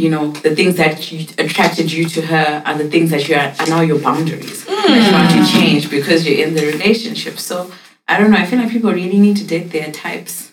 you 0.00 0.10
know, 0.10 0.30
the 0.32 0.54
things 0.56 0.76
that 0.76 1.12
you, 1.12 1.26
attracted 1.38 1.92
you 1.92 2.04
to 2.08 2.22
her 2.22 2.62
are 2.64 2.76
the 2.76 2.88
things 2.88 3.10
that 3.10 3.28
you 3.28 3.34
are, 3.36 3.54
are 3.58 3.66
now 3.66 3.80
your 3.80 3.98
boundaries 3.98 4.64
that 4.64 4.88
you 4.88 5.12
want 5.12 5.30
to 5.30 5.38
hmm. 5.38 5.60
change 5.60 5.90
because 5.90 6.26
you're 6.26 6.46
in 6.46 6.54
the 6.54 6.66
relationship. 6.66 7.38
So 7.38 7.70
I 8.08 8.18
don't 8.18 8.30
know. 8.30 8.38
I 8.38 8.46
feel 8.46 8.58
like 8.58 8.70
people 8.70 8.92
really 8.92 9.18
need 9.18 9.36
to 9.36 9.46
date 9.46 9.70
their 9.70 9.92
types. 9.92 10.50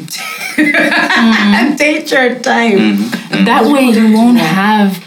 Hmm. 0.00 1.76
Date 1.76 2.10
your 2.10 2.38
time. 2.40 2.96
Hmm. 2.96 3.44
that 3.44 3.64
way 3.72 3.84
you 3.84 4.12
won't 4.12 4.38
have 4.38 5.04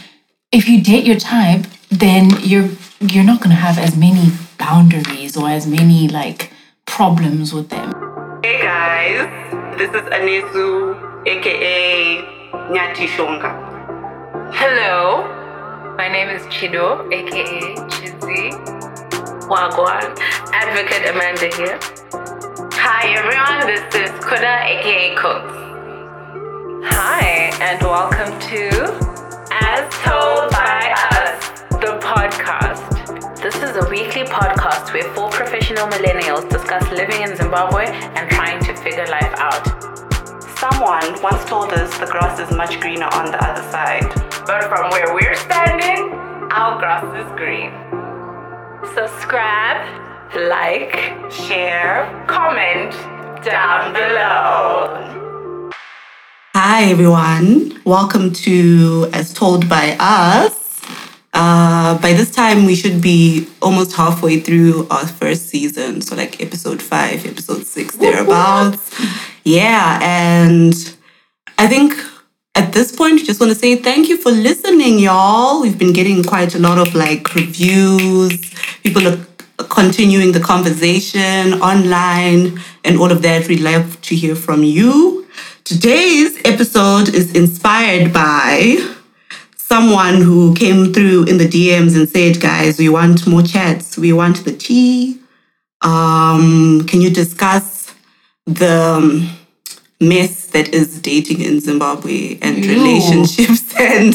if 0.52 0.68
you 0.70 0.82
date 0.82 1.06
your 1.06 1.18
type 1.18 1.66
then 1.90 2.30
you're 2.42 2.70
you're 3.00 3.24
not 3.24 3.40
going 3.40 3.50
to 3.50 3.56
have 3.56 3.78
as 3.78 3.96
many 3.98 4.32
boundaries 4.58 5.36
or 5.38 5.50
as 5.50 5.68
many 5.68 6.08
like 6.08 6.52
problems 6.86 7.54
with 7.54 7.70
them 7.70 7.92
Hey 8.44 8.62
guys, 8.62 9.78
this 9.78 9.90
is 9.90 10.08
Anesu, 10.10 11.28
aka 11.28 12.37
Nyati 12.70 13.08
Shonga. 13.08 13.50
Hello, 14.54 15.24
my 15.96 16.10
name 16.10 16.28
is 16.28 16.42
Chido, 16.48 17.08
aka 17.14 17.76
Chizzy. 17.88 18.52
Wagwan, 19.48 20.18
Advocate 20.52 21.08
Amanda 21.08 21.48
here. 21.56 21.80
Hi 22.74 23.08
everyone, 23.16 23.68
this 23.68 23.84
is 23.96 24.12
Kuda, 24.20 24.66
aka 24.66 25.16
Cooks. 25.16 25.54
Hi, 26.92 27.52
and 27.62 27.82
welcome 27.84 28.38
to 28.52 28.68
As 29.50 29.88
Told 30.04 30.52
by 30.52 30.94
Us, 31.14 31.62
the 31.72 31.98
podcast. 32.04 33.42
This 33.42 33.56
is 33.64 33.78
a 33.78 33.90
weekly 33.90 34.24
podcast 34.24 34.94
where 34.94 35.10
four 35.16 35.30
professional 35.30 35.88
millennials 35.88 36.50
discuss 36.50 36.84
living 36.92 37.22
in 37.22 37.34
Zimbabwe 37.38 37.86
and 37.86 38.30
trying 38.30 38.60
to 38.66 38.76
figure 38.76 39.06
life 39.08 39.34
out. 39.38 39.77
Someone 40.60 41.22
once 41.22 41.46
told 41.46 41.72
us 41.74 41.96
the 42.00 42.08
grass 42.08 42.40
is 42.40 42.50
much 42.58 42.80
greener 42.80 43.06
on 43.14 43.30
the 43.30 43.38
other 43.48 43.62
side. 43.70 44.02
But 44.48 44.64
from 44.64 44.90
where 44.90 45.14
we're 45.14 45.36
standing, 45.36 46.12
our 46.52 46.80
grass 46.80 47.06
is 47.16 47.32
green. 47.38 47.72
Subscribe, 48.96 49.86
like, 50.34 51.32
Share. 51.32 52.26
comment 52.26 52.92
down 53.46 53.94
below. 53.94 55.70
Hi, 56.56 56.86
everyone. 56.86 57.80
Welcome 57.86 58.34
to 58.34 59.12
As 59.14 59.36
Told 59.36 59.70
by 59.70 59.96
Us. 60.00 60.82
Uh, 61.36 62.00
by 62.00 62.14
this 62.14 62.32
time, 62.32 62.66
we 62.66 62.74
should 62.74 63.00
be 63.00 63.48
almost 63.62 63.96
halfway 63.96 64.40
through 64.40 64.88
our 64.90 65.06
first 65.06 65.50
season. 65.50 66.02
So, 66.02 66.16
like 66.16 66.42
episode 66.42 66.82
five, 66.82 67.28
episode 67.28 67.64
six, 67.68 67.96
thereabouts. 67.96 69.27
Yeah. 69.48 69.98
And 70.02 70.74
I 71.58 71.68
think 71.68 71.94
at 72.54 72.74
this 72.74 72.94
point, 72.94 73.24
just 73.24 73.40
want 73.40 73.54
to 73.54 73.58
say 73.58 73.78
thank 73.78 74.10
you 74.10 74.18
for 74.18 74.30
listening, 74.30 75.00
y'all. 75.00 75.62
We've 75.62 75.80
been 75.80 75.94
getting 75.94 76.22
quite 76.22 76.54
a 76.54 76.60
lot 76.60 76.78
of 76.78 76.94
like 76.94 77.34
reviews. 77.34 78.54
People 78.84 79.08
are 79.08 79.18
continuing 79.70 80.34
the 80.34 80.42
conversation 80.42 81.62
online 81.62 82.60
and 82.84 83.00
all 83.00 83.10
of 83.10 83.22
that. 83.22 83.48
We'd 83.48 83.62
love 83.62 84.02
to 84.02 84.16
hear 84.18 84.36
from 84.36 84.64
you. 84.66 85.26
Today's 85.64 86.38
episode 86.44 87.08
is 87.16 87.34
inspired 87.34 88.12
by 88.12 88.76
someone 89.56 90.16
who 90.16 90.54
came 90.56 90.92
through 90.92 91.24
in 91.24 91.38
the 91.38 91.48
DMs 91.48 91.96
and 91.96 92.10
said, 92.10 92.42
guys, 92.42 92.78
we 92.78 92.90
want 92.90 93.26
more 93.26 93.44
chats. 93.44 93.98
We 93.98 94.12
want 94.12 94.44
the 94.44 94.52
tea. 94.52 95.22
Um, 95.82 96.86
can 96.86 97.00
you 97.00 97.10
discuss 97.10 97.77
the 98.48 98.96
um, 98.98 99.30
mess 100.00 100.48
that 100.48 100.74
is 100.74 101.00
dating 101.00 101.42
in 101.42 101.60
Zimbabwe 101.60 102.40
and 102.42 102.66
relationships 102.66 103.74
and 103.80 104.14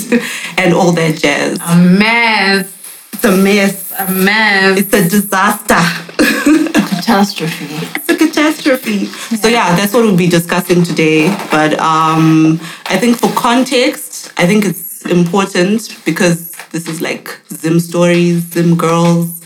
and 0.58 0.74
all 0.74 0.92
that 0.92 1.19
jazz? 1.19 1.58
A 1.61 1.77
mess. 1.77 2.66
It's 3.12 3.24
a 3.24 3.36
mess. 3.36 3.92
A 3.98 4.11
mess. 4.11 4.78
It's 4.78 4.94
a 4.94 5.08
disaster. 5.08 5.74
A 5.74 6.83
catastrophe 6.89 7.92
it's 8.02 8.08
a 8.08 8.17
catastrophe. 8.17 9.07
So 9.07 9.48
yeah, 9.48 9.77
that's 9.77 9.92
what 9.92 10.02
we'll 10.05 10.17
be 10.17 10.29
discussing 10.29 10.83
today. 10.83 11.28
But 11.51 11.78
um, 11.78 12.58
I 12.86 12.96
think 12.98 13.18
for 13.18 13.30
context, 13.33 14.33
I 14.36 14.46
think 14.46 14.64
it's 14.64 15.05
important 15.07 15.98
because 16.05 16.52
this 16.70 16.89
is 16.89 17.01
like 17.01 17.40
Zim 17.52 17.80
stories, 17.80 18.42
Zim 18.52 18.77
girls, 18.77 19.42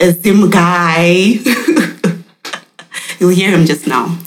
a 0.00 0.12
Zim 0.12 0.50
guy. 0.50 1.38
You'll 3.20 3.30
hear 3.30 3.50
him 3.50 3.66
just 3.66 3.86
now. 3.86 4.18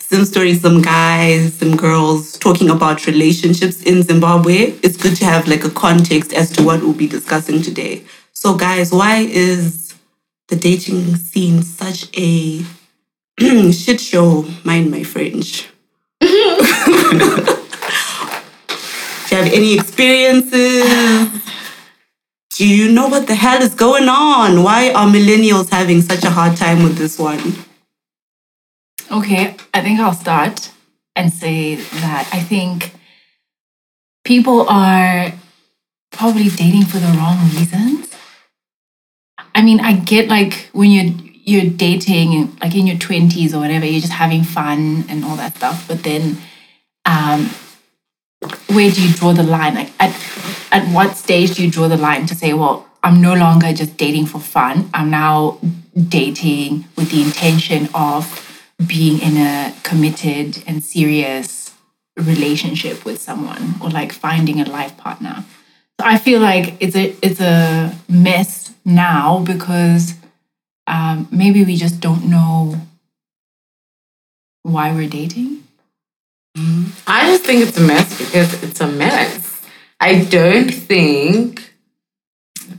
Zim 0.00 0.24
stories, 0.26 0.60
some 0.60 0.82
guys, 0.82 1.54
some 1.54 1.76
girls 1.76 2.38
talking 2.38 2.70
about 2.70 3.06
relationships 3.06 3.82
in 3.82 4.02
Zimbabwe. 4.02 4.74
It's 4.82 4.98
good 4.98 5.16
to 5.16 5.24
have 5.24 5.48
like 5.48 5.64
a 5.64 5.70
context 5.70 6.32
as 6.32 6.52
to 6.52 6.62
what 6.62 6.82
we'll 6.82 6.92
be 6.92 7.08
discussing 7.08 7.62
today. 7.62 8.04
So 8.32 8.54
guys, 8.54 8.92
why 8.92 9.20
is 9.20 9.94
the 10.48 10.56
dating 10.56 11.16
scene 11.16 11.62
such 11.62 12.08
a 12.16 12.62
shit 13.72 14.00
show, 14.00 14.46
mind 14.62 14.90
my 14.90 15.02
French. 15.02 15.68
Do 16.20 16.28
you 19.30 19.42
have 19.42 19.52
any 19.52 19.74
experiences? 19.74 21.42
Do 22.56 22.68
you 22.68 22.92
know 22.92 23.08
what 23.08 23.26
the 23.26 23.34
hell 23.34 23.60
is 23.62 23.74
going 23.74 24.08
on? 24.08 24.62
Why 24.62 24.92
are 24.92 25.08
millennials 25.08 25.70
having 25.70 26.02
such 26.02 26.22
a 26.22 26.30
hard 26.30 26.56
time 26.56 26.84
with 26.84 26.96
this 26.96 27.18
one? 27.18 27.54
Okay 29.10 29.56
i 29.72 29.80
think 29.80 30.00
i'll 30.00 30.12
start 30.12 30.70
and 31.16 31.32
say 31.32 31.76
that 31.76 32.28
i 32.32 32.40
think 32.40 32.92
people 34.24 34.66
are 34.68 35.32
probably 36.10 36.48
dating 36.48 36.84
for 36.84 36.98
the 36.98 37.08
wrong 37.18 37.38
reasons. 37.56 38.14
I 39.54 39.62
mean 39.62 39.80
i 39.80 39.94
get 39.94 40.28
like 40.28 40.70
when 40.72 40.90
you're 40.90 41.12
you're 41.46 41.70
dating 41.70 42.56
like 42.62 42.74
in 42.74 42.86
your 42.86 42.96
20s 42.96 43.52
or 43.52 43.58
whatever 43.58 43.84
you're 43.84 44.00
just 44.00 44.12
having 44.12 44.42
fun 44.42 45.04
and 45.08 45.24
all 45.24 45.36
that 45.36 45.56
stuff 45.56 45.86
but 45.86 46.02
then 46.02 46.38
um 47.04 47.50
where 48.68 48.90
do 48.90 49.06
you 49.06 49.14
draw 49.14 49.32
the 49.32 49.42
line? 49.42 49.74
Like 49.74 49.90
at 50.00 50.10
at 50.70 50.92
what 50.92 51.16
stage 51.16 51.54
do 51.54 51.64
you 51.64 51.70
draw 51.70 51.88
the 51.88 51.96
line 51.96 52.26
to 52.26 52.34
say 52.34 52.52
well 52.52 52.88
i'm 53.02 53.20
no 53.20 53.34
longer 53.34 53.72
just 53.72 53.96
dating 53.96 54.26
for 54.26 54.38
fun. 54.38 54.90
I'm 54.94 55.10
now 55.10 55.58
dating 56.08 56.86
with 56.96 57.10
the 57.10 57.22
intention 57.22 57.88
of 57.94 58.53
being 58.86 59.20
in 59.20 59.36
a 59.36 59.74
committed 59.82 60.62
and 60.66 60.82
serious 60.82 61.72
relationship 62.16 63.04
with 63.04 63.20
someone 63.20 63.74
or 63.80 63.90
like 63.90 64.12
finding 64.12 64.60
a 64.60 64.64
life 64.68 64.96
partner 64.96 65.44
so 66.00 66.06
i 66.06 66.16
feel 66.16 66.40
like 66.40 66.74
it's 66.80 66.96
a 66.96 67.16
it's 67.22 67.40
a 67.40 67.94
mess 68.08 68.72
now 68.84 69.40
because 69.40 70.14
um, 70.86 71.26
maybe 71.32 71.64
we 71.64 71.76
just 71.76 72.00
don't 72.00 72.28
know 72.28 72.76
why 74.62 74.92
we're 74.92 75.08
dating 75.08 75.64
I 77.06 77.26
just 77.26 77.44
think 77.44 77.66
it's 77.66 77.76
a 77.78 77.80
mess 77.80 78.18
because 78.18 78.62
it's 78.62 78.80
a 78.80 78.86
mess. 78.86 79.62
I 79.98 80.24
don't 80.24 80.70
think 80.70 81.74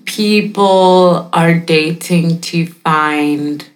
people 0.06 1.29
are 1.33 1.53
dating 1.56 2.39
to 2.41 2.67
find 2.67 3.67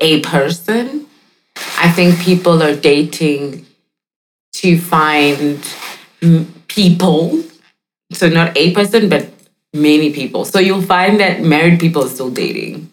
a 0.00 0.20
person. 0.20 1.06
I 1.78 1.90
think 1.90 2.18
people 2.20 2.62
are 2.62 2.74
dating 2.74 3.66
to 4.54 4.78
find 4.78 5.64
people. 6.68 7.42
So, 8.12 8.28
not 8.28 8.56
a 8.56 8.72
person, 8.72 9.08
but 9.08 9.28
many 9.72 10.12
people. 10.12 10.44
So, 10.44 10.58
you'll 10.58 10.82
find 10.82 11.20
that 11.20 11.42
married 11.42 11.80
people 11.80 12.04
are 12.04 12.08
still 12.08 12.30
dating. 12.30 12.90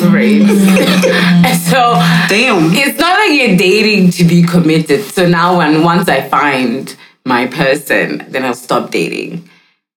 Right. 0.00 0.42
so, 1.70 1.94
Damn. 2.28 2.72
it's 2.72 2.98
not 2.98 3.18
like 3.18 3.38
you're 3.38 3.56
dating 3.56 4.10
to 4.12 4.24
be 4.24 4.42
committed. 4.42 5.04
So 5.04 5.28
now, 5.28 5.58
when 5.58 5.82
once 5.82 6.08
I 6.08 6.28
find 6.28 6.94
my 7.24 7.46
person, 7.46 8.24
then 8.28 8.44
I'll 8.44 8.54
stop 8.54 8.90
dating. 8.90 9.48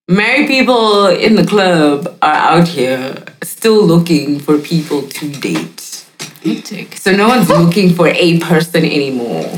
Married 0.07 0.47
people 0.47 1.05
in 1.05 1.35
the 1.35 1.45
club 1.45 2.17
are 2.23 2.33
out 2.33 2.67
here 2.67 3.23
still 3.43 3.85
looking 3.85 4.39
for 4.39 4.57
people 4.57 5.03
to 5.03 5.31
date. 5.31 5.88
Hectic 6.43 6.95
So 6.95 7.15
no 7.15 7.27
one's 7.27 7.49
looking 7.49 7.93
for 7.93 8.07
a 8.07 8.39
person 8.39 8.85
anymore. 8.85 9.49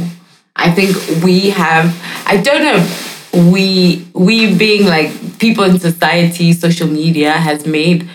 I 0.56 0.72
think 0.72 1.24
we 1.24 1.50
have. 1.52 1.96
I 2.26 2.38
don't 2.38 2.64
know. 2.64 3.50
We 3.52 4.08
we 4.14 4.56
being 4.56 4.86
like 4.86 5.40
people 5.40 5.64
in 5.64 5.80
society, 5.80 6.54
social 6.54 6.88
media 6.88 7.32
has 7.32 7.66
made 7.66 8.10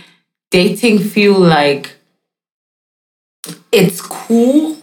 dating 0.50 0.98
feel 1.00 1.38
like 1.38 1.96
it's 3.72 4.00
cool 4.00 4.76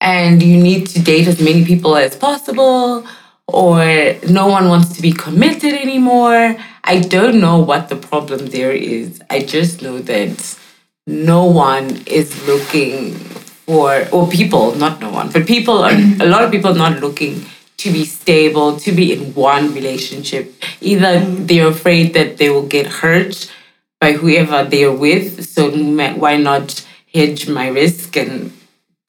and 0.00 0.42
you 0.42 0.60
need 0.60 0.86
to 0.88 1.02
date 1.02 1.26
as 1.28 1.40
many 1.40 1.64
people 1.64 1.96
as 1.96 2.16
possible 2.16 3.06
or 3.46 4.14
no 4.28 4.46
one 4.48 4.68
wants 4.68 4.94
to 4.96 5.02
be 5.02 5.12
committed 5.12 5.74
anymore. 5.74 6.56
I 6.84 6.98
don't 7.00 7.40
know 7.40 7.58
what 7.58 7.88
the 7.88 7.96
problem 7.96 8.46
there 8.46 8.72
is. 8.72 9.22
I 9.30 9.40
just 9.40 9.82
know 9.82 9.98
that 10.00 10.58
no 11.06 11.44
one 11.46 12.02
is 12.06 12.46
looking 12.46 13.14
for, 13.14 14.06
or 14.12 14.28
people, 14.28 14.74
not 14.76 15.00
no 15.00 15.10
one, 15.10 15.30
but 15.30 15.46
people 15.46 15.78
are, 15.78 15.92
a 16.20 16.26
lot 16.26 16.44
of 16.44 16.50
people 16.50 16.74
not 16.74 17.00
looking 17.00 17.44
to 17.78 17.90
be 17.90 18.04
stable, 18.04 18.76
to 18.78 18.92
be 18.92 19.12
in 19.12 19.34
one 19.34 19.74
relationship. 19.74 20.54
Either 20.80 21.20
they're 21.20 21.68
afraid 21.68 22.14
that 22.14 22.38
they 22.38 22.48
will 22.50 22.66
get 22.66 22.86
hurt 22.86 23.52
by 24.00 24.12
whoever 24.12 24.64
they're 24.64 24.92
with, 24.92 25.48
so 25.48 25.70
why 25.70 26.36
not 26.36 26.86
hedge 27.12 27.48
my 27.48 27.68
risk 27.68 28.16
and 28.16 28.52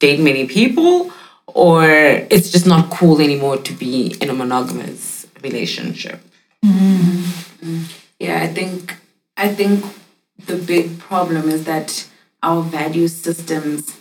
date 0.00 0.20
many 0.20 0.46
people? 0.46 1.12
Or 1.46 1.84
it's 1.84 2.50
just 2.50 2.66
not 2.66 2.90
cool 2.90 3.20
anymore 3.20 3.58
to 3.58 3.72
be 3.72 4.16
in 4.20 4.28
a 4.28 4.34
monogamous 4.34 5.26
relationship. 5.42 6.20
Mm-hmm. 6.64 7.66
Mm-hmm. 7.66 7.82
Yeah, 8.18 8.42
I 8.42 8.48
think 8.48 8.96
I 9.36 9.48
think 9.54 9.84
the 10.46 10.56
big 10.56 10.98
problem 10.98 11.48
is 11.48 11.64
that 11.64 12.06
our 12.42 12.62
value 12.62 13.08
systems 13.08 13.98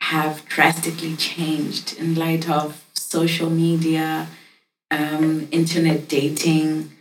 have 0.00 0.44
drastically 0.46 1.16
changed 1.16 1.96
in 1.96 2.14
light 2.14 2.50
of 2.50 2.84
social 2.94 3.48
media, 3.48 4.28
um, 4.90 5.48
internet 5.50 6.08
dating. 6.08 6.92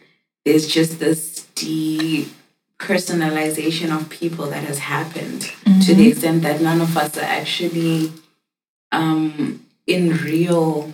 There's 0.45 0.67
just 0.67 0.99
this 0.99 1.47
depersonalization 1.55 3.95
of 3.95 4.09
people 4.09 4.45
that 4.47 4.63
has 4.63 4.79
happened 4.79 5.51
to 5.83 5.95
the 5.95 6.09
extent 6.09 6.43
that 6.43 6.61
none 6.61 6.81
of 6.81 6.95
us 6.95 7.17
are 7.17 7.21
actually 7.21 8.11
um, 8.91 9.65
in 9.87 10.15
real 10.17 10.93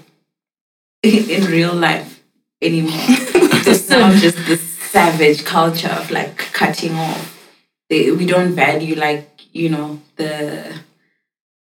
in 1.04 1.46
real 1.46 1.74
life 1.74 2.24
anymore. 2.62 2.94
There's 3.64 3.90
now 3.90 4.14
just 4.16 4.38
this 4.48 4.62
savage 4.62 5.44
culture 5.46 5.90
of 5.90 6.10
like 6.10 6.38
cutting 6.38 6.96
off. 6.96 7.37
They, 7.90 8.12
we 8.12 8.26
don't 8.26 8.54
value 8.54 8.96
like 8.96 9.30
you 9.54 9.70
know 9.70 10.02
the 10.18 10.80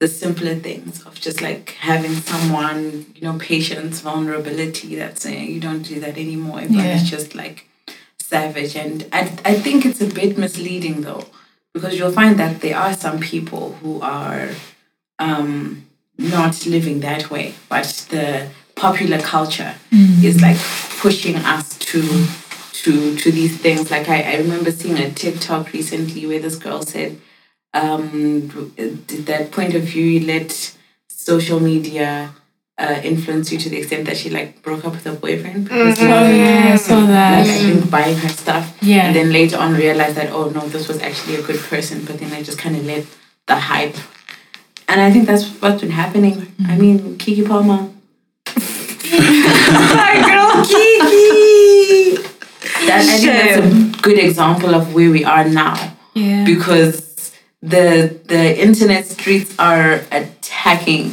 the 0.01 0.09
simpler 0.09 0.55
things 0.57 1.03
of 1.03 1.15
just 1.21 1.41
like 1.41 1.71
having 1.81 2.13
someone 2.15 3.07
you 3.15 3.23
know 3.23 3.39
patience, 3.39 4.01
vulnerability. 4.01 4.95
That's 4.97 5.23
saying 5.23 5.51
you 5.51 5.61
don't 5.61 5.83
do 5.83 6.01
that 6.01 6.17
anymore. 6.17 6.61
Everyone 6.61 6.85
Yeah. 6.87 6.97
is 6.97 7.11
just 7.11 7.35
like 7.35 7.69
savage, 8.21 8.77
and 8.77 9.07
I 9.13 9.21
I 9.45 9.55
think 9.55 9.85
it's 9.85 10.01
a 10.01 10.07
bit 10.07 10.39
misleading 10.39 11.03
though 11.03 11.25
because 11.75 11.99
you'll 11.99 12.13
find 12.13 12.39
that 12.39 12.61
there 12.61 12.77
are 12.77 12.95
some 12.95 13.19
people 13.19 13.73
who 13.83 14.01
are 14.01 14.49
um, 15.19 15.87
not 16.19 16.67
living 16.67 17.01
that 17.01 17.31
way, 17.31 17.55
but 17.69 18.07
the 18.11 18.49
popular 18.75 19.19
culture 19.21 19.75
is 19.91 20.41
like 20.43 20.59
pushing 20.99 21.37
us 21.37 21.79
to 21.79 22.01
to 22.85 23.17
to 23.17 23.31
these 23.33 23.59
things. 23.59 23.91
Like 23.91 24.09
I, 24.09 24.23
I 24.33 24.37
remember 24.39 24.71
seeing 24.71 24.99
a 24.99 25.11
TikTok 25.11 25.73
recently 25.73 26.27
where 26.27 26.41
this 26.41 26.57
girl 26.57 26.83
said, 26.83 27.21
um, 27.75 28.49
did 28.77 29.27
that 29.27 29.51
point 29.53 29.75
of 29.75 29.83
view 29.83 30.21
let 30.27 30.75
social 31.09 31.61
media 31.61 32.33
uh, 32.79 33.01
influence 33.05 33.53
you 33.53 33.59
to 33.59 33.69
the 33.71 33.77
extent 33.79 34.07
that 34.07 34.17
she 34.17 34.29
like 34.31 34.61
broke 34.63 34.85
up 34.85 34.93
with 34.93 35.05
her 35.05 35.15
boyfriend 35.15 35.65
because 35.65 35.99
he 35.99 36.07
Oh 36.07 36.11
wasn't 36.11 36.39
yeah, 36.39 36.71
I 36.73 36.77
saw 36.77 36.97
like 36.99 37.09
I 37.09 37.45
that. 37.45 37.47
think 37.47 37.91
buying 37.91 38.17
her 38.17 38.29
stuff. 38.29 38.77
Yeah. 38.83 39.07
And 39.07 39.15
then 39.17 39.33
later 39.33 39.59
on 39.59 39.75
realized 39.75 40.17
that 40.17 40.31
oh 40.33 40.49
no, 40.51 40.61
this 40.69 40.89
was 40.89 41.01
actually 41.01 41.37
a 41.37 41.43
good 41.43 41.61
person, 41.61 42.05
but 42.05 42.19
then 42.19 42.33
I 42.33 42.43
just 42.43 42.59
kind 42.59 42.75
of 42.77 42.85
let 42.85 43.07
the 43.47 43.57
hype. 43.57 43.97
And 44.89 45.01
I 45.01 45.11
think 45.13 45.27
that's 45.27 45.47
what's 45.63 45.81
been 45.81 45.91
happening. 45.93 46.53
I 46.67 46.77
mean, 46.77 47.17
Keke 47.17 47.47
Palmer. 47.47 47.89
My 49.13 50.13
girl 50.27 50.51
Keke. 50.73 51.52
That, 52.93 53.09
I 53.09 53.19
think 53.19 53.33
that's 53.33 53.99
a 53.99 54.03
good 54.03 54.19
example 54.19 54.75
of 54.75 54.95
where 54.95 55.11
we 55.11 55.25
are 55.25 55.49
now 55.49 55.97
Yeah. 56.15 56.45
because 56.45 57.33
the 57.63 58.19
the 58.27 58.61
internet 58.61 59.07
streets 59.07 59.55
are 59.59 60.03
attacking 60.11 61.13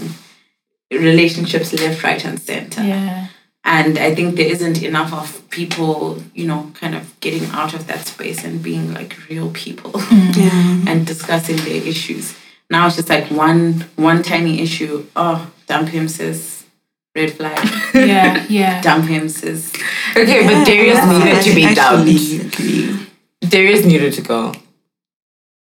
relationships 0.92 1.72
left, 1.74 2.04
right, 2.04 2.24
and 2.26 2.40
center. 2.40 2.84
Yeah. 2.84 3.28
And 3.64 4.00
I 4.00 4.16
think 4.16 4.36
there 4.36 4.50
isn't 4.50 4.82
enough 4.82 5.14
of 5.14 5.48
people, 5.50 6.24
you 6.34 6.48
know, 6.48 6.72
kind 6.74 6.96
of 6.96 7.20
getting 7.20 7.46
out 7.52 7.74
of 7.74 7.86
that 7.88 8.08
space 8.08 8.44
and 8.44 8.64
being 8.64 8.94
like 8.94 9.30
real 9.30 9.52
people 9.52 9.92
mm. 9.92 10.88
and 10.88 11.06
discussing 11.06 11.58
their 11.58 11.84
issues. 11.84 12.36
Now 12.70 12.88
it's 12.88 12.96
just 12.96 13.10
like 13.10 13.30
one 13.30 13.86
one 13.96 14.24
tiny 14.24 14.62
issue. 14.62 15.06
Oh, 15.16 15.52
dump 15.68 15.90
him 15.90 16.08
sis. 16.08 16.59
Red 17.20 17.32
flag. 17.34 17.60
Yeah. 17.94 18.46
Yeah. 18.50 18.82
dump 18.82 19.06
him 19.06 19.28
sis. 19.28 19.74
Okay, 20.16 20.46
but 20.48 20.64
Darius 20.66 21.04
needed 21.06 21.42
to 21.44 21.52
be 21.56 21.66
I 21.66 21.74
dumped. 21.74 22.10
actually. 22.10 23.08
Darius 23.42 23.84
needed 23.86 24.14
to 24.14 24.22
go. 24.22 24.54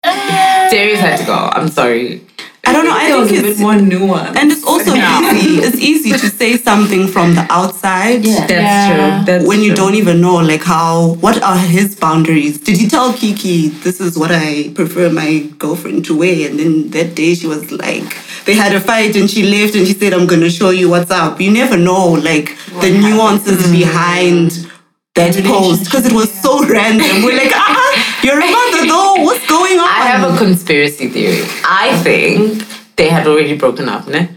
Uh, 0.04 0.70
Darius 0.70 1.00
had 1.00 1.18
to 1.20 1.26
go. 1.26 1.34
I'm 1.58 1.70
sorry. 1.70 2.22
I 2.68 2.74
don't 2.74 2.86
know. 2.86 2.92
I 2.92 3.08
There 3.08 3.20
was 3.20 3.30
think 3.30 3.40
a 3.40 3.44
bit 3.44 3.52
it's 3.52 3.60
more 3.60 3.76
nuance. 3.76 4.38
and 4.40 4.52
it's 4.52 4.64
also 4.66 4.92
easy. 4.96 5.62
It's 5.68 5.78
easy 5.78 6.12
to 6.12 6.28
say 6.30 6.58
something 6.58 7.08
from 7.08 7.36
the 7.36 7.46
outside. 7.50 8.26
Yeah. 8.26 8.40
That's 8.48 8.52
Yeah. 8.52 8.88
true. 8.90 9.26
That's 9.26 9.46
when 9.48 9.62
you 9.62 9.72
true. 9.74 9.76
don't 9.82 9.96
even 9.96 10.20
know 10.22 10.36
like 10.36 10.64
how 10.64 11.16
what 11.26 11.42
are 11.42 11.58
his 11.58 11.96
boundaries 11.96 12.58
did 12.60 12.78
he 12.78 12.88
tell 12.88 13.14
Keke 13.14 13.72
this 13.86 14.00
is 14.06 14.18
what 14.18 14.32
i 14.32 14.72
prefer 14.80 15.10
my 15.10 15.32
girlfriend 15.64 16.06
to 16.06 16.14
wear 16.22 16.50
and 16.50 16.60
then 16.60 16.90
that 16.96 17.16
day 17.16 17.34
she 17.36 17.48
was 17.48 17.72
like 17.72 18.10
they 18.46 18.54
had 18.54 18.74
a 18.76 18.80
fight 18.80 19.16
and 19.16 19.30
she 19.30 19.42
left 19.44 19.76
and 19.76 19.86
she 19.88 19.94
said 19.94 20.14
i'm 20.14 20.28
gonna 20.28 20.50
show 20.50 20.70
you 20.70 20.90
what's 20.90 21.12
up 21.12 21.40
you 21.42 21.52
never 21.52 21.78
know 21.78 22.06
like 22.30 22.48
the 22.82 22.92
nuances 23.06 23.60
mm. 23.68 23.72
behind 23.80 24.72
that 25.16 25.34
post 25.46 25.86
because 25.86 26.06
it 26.06 26.14
was 26.14 26.30
so 26.42 26.66
random 26.78 27.24
we're 27.24 27.38
like 27.38 27.52
ah 27.56 28.22
you're 28.24 28.38
a 28.38 28.52
mother 28.52 28.86
though 28.88 29.24
what's 29.24 29.48
going 29.48 29.80
on 29.80 29.88
I 29.88 30.02
have 30.14 30.34
a 30.34 30.38
conspiracy 30.38 31.08
theory. 31.10 31.44
I 31.64 31.98
think 32.04 32.64
they 32.98 33.10
had 33.10 33.26
already 33.28 33.56
broken 33.58 33.88
up, 33.90 34.08
ne? 34.08 34.30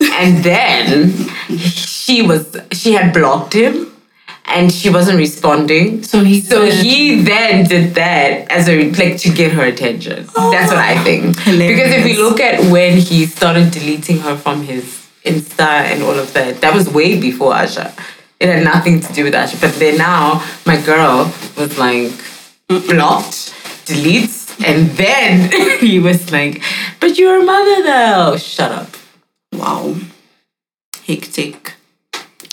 And 0.00 0.44
then 0.44 1.12
she 1.58 2.22
was 2.22 2.56
she 2.72 2.92
had 2.92 3.12
blocked 3.14 3.52
him 3.54 3.92
and 4.44 4.70
she 4.72 4.90
wasn't 4.90 5.18
responding. 5.18 6.02
So 6.02 6.22
he 6.22 6.40
so 6.40 6.64
did- 6.66 6.84
he 6.84 7.22
then 7.22 7.64
did 7.66 7.94
that 7.94 8.50
as 8.50 8.68
a 8.68 8.90
like 8.92 9.16
to 9.18 9.30
get 9.30 9.52
her 9.52 9.64
attention. 9.64 10.26
That's 10.34 10.70
what 10.70 10.78
I 10.78 11.02
think. 11.02 11.36
Because 11.36 11.48
if 11.98 12.04
we 12.04 12.12
Hilarious. 12.12 12.18
look 12.18 12.40
at 12.40 12.70
when 12.70 12.96
he 12.98 13.26
started 13.26 13.70
deleting 13.70 14.18
her 14.20 14.36
from 14.36 14.62
his 14.62 14.84
Insta 15.24 15.68
and 15.90 16.02
all 16.02 16.18
of 16.18 16.32
that, 16.34 16.60
that 16.60 16.74
was 16.74 16.88
way 16.90 17.18
before 17.20 17.52
Usher. 17.54 17.92
It 18.38 18.48
had 18.48 18.64
nothing 18.64 19.00
to 19.00 19.12
do 19.12 19.24
with 19.24 19.34
Usher. 19.34 19.58
But 19.60 19.74
then 19.74 19.98
now 19.98 20.42
my 20.66 20.80
girl 20.80 21.32
was 21.56 21.78
like 21.78 22.12
blocked, 22.68 23.52
deletes, 23.86 24.54
and 24.64 24.90
then 24.90 25.50
he 25.80 25.98
was 25.98 26.30
like, 26.30 26.62
"But 27.00 27.18
you're 27.18 27.40
a 27.40 27.44
mother, 27.44 27.82
though." 27.82 28.36
Shut 28.36 28.70
up. 28.72 28.88
wow 29.52 29.94
hectic 31.06 31.74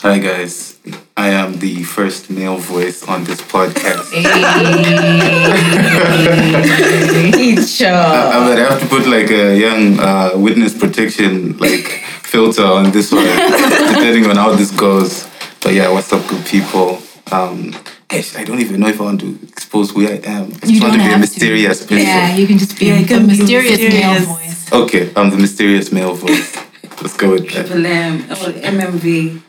Hi 0.02 0.20
guys, 0.20 0.80
I 1.16 1.30
am 1.30 1.60
the 1.60 1.84
first 1.84 2.30
male 2.30 2.58
voice 2.58 3.04
on 3.08 3.24
this 3.24 3.42
podcast. 3.42 4.12
Each 7.40 7.82
I 7.88 8.46
would 8.46 8.58
have 8.58 8.82
to 8.82 8.86
put 8.88 9.08
like 9.08 9.32
a 9.32 9.58
young 9.58 9.98
uh, 10.00 10.32
witness 10.36 10.78
protection 10.78 11.58
like 11.58 11.88
filter 12.22 12.66
on 12.66 12.92
this 12.92 13.14
one, 13.14 13.24
depending 13.24 14.26
on 14.30 14.36
how 14.36 14.54
this 14.54 14.72
goes. 14.72 15.26
But 15.64 15.74
yeah, 15.74 15.90
what's 15.92 16.12
up, 16.12 16.28
good 16.28 16.46
people? 16.46 17.00
Um, 17.32 17.74
yes, 18.12 18.36
I 18.36 18.44
don't 18.44 18.60
even 18.60 18.82
know 18.82 18.88
if 18.90 19.00
I 19.00 19.04
want 19.06 19.22
to 19.22 19.40
expose 19.48 19.92
who 19.92 20.06
I 20.06 20.20
am. 20.26 20.48
I 20.48 20.68
just 20.68 20.74
You 20.74 20.82
want 20.82 20.94
to 20.94 21.00
be 21.00 21.14
a 21.14 21.18
mysterious 21.18 21.80
to. 21.80 21.86
person. 21.88 22.06
Yeah, 22.06 22.36
you 22.36 22.46
can 22.48 22.58
just 22.58 22.78
be 22.78 22.88
Yeah, 22.88 23.00
a 23.00 23.06
can 23.08 23.22
be 23.28 23.38
mysterious 23.38 23.80
male 23.80 24.20
voice. 24.26 24.72
Okay, 24.74 25.12
I'm 25.16 25.30
the 25.30 25.38
mysterious 25.38 25.92
male 25.92 26.14
voice. 26.16 26.56
Let's 27.02 27.16
go 27.16 27.32
with 27.32 27.50
that. 27.54 27.66
Triple 27.68 27.86
M, 27.86 28.26
oh, 28.30 28.36
MMV. 28.36 29.42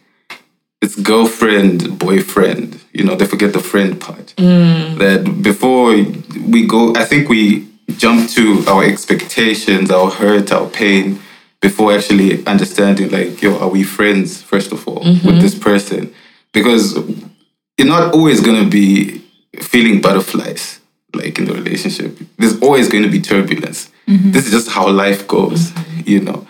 it's 0.83 0.97
girlfriend, 0.97 1.99
boyfriend. 1.99 2.81
You 2.93 3.05
know, 3.05 3.15
they 3.15 3.27
forget 3.27 3.53
the 3.53 3.61
friend 3.61 4.01
part. 4.01 4.35
Mm. 4.37 4.99
That 4.99 5.43
before 5.43 5.93
we 6.49 6.67
go, 6.67 6.95
I 6.95 7.05
think 7.05 7.29
we 7.29 7.69
jump 7.97 8.31
to 8.31 8.65
our 8.67 8.85
expectations, 8.85 9.91
our 9.91 10.11
hurt, 10.11 10.53
our 10.53 10.69
pain 10.69 11.21
before 11.61 11.93
actually 11.93 12.45
understanding 12.47 13.11
like, 13.11 13.43
yo, 13.43 13.59
are 13.59 13.69
we 13.69 13.83
friends 13.83 14.41
first 14.43 14.73
of 14.73 14.89
all 14.89 15.01
with 15.01 15.23
mm-hmm. 15.23 15.41
this 15.41 15.59
person? 15.59 16.15
Because 16.53 16.97
you're 17.77 17.87
not 17.87 18.15
always 18.15 18.41
gonna 18.41 18.69
be 18.69 19.23
feeling 19.61 20.01
butterflies 20.01 20.81
like 21.15 21.39
in 21.39 21.45
the 21.45 21.55
relationship. 21.55 22.17
There's 22.39 22.61
always 22.61 22.89
going 22.89 23.03
to 23.03 23.11
be 23.11 23.21
turbulence. 23.21 23.91
Mm-hmm. 24.07 24.33
This 24.33 24.47
is 24.47 24.53
just 24.53 24.71
how 24.71 24.89
life 24.89 25.27
goes, 25.27 25.71
mm-hmm. 25.71 26.09
you 26.09 26.21
know. 26.21 26.47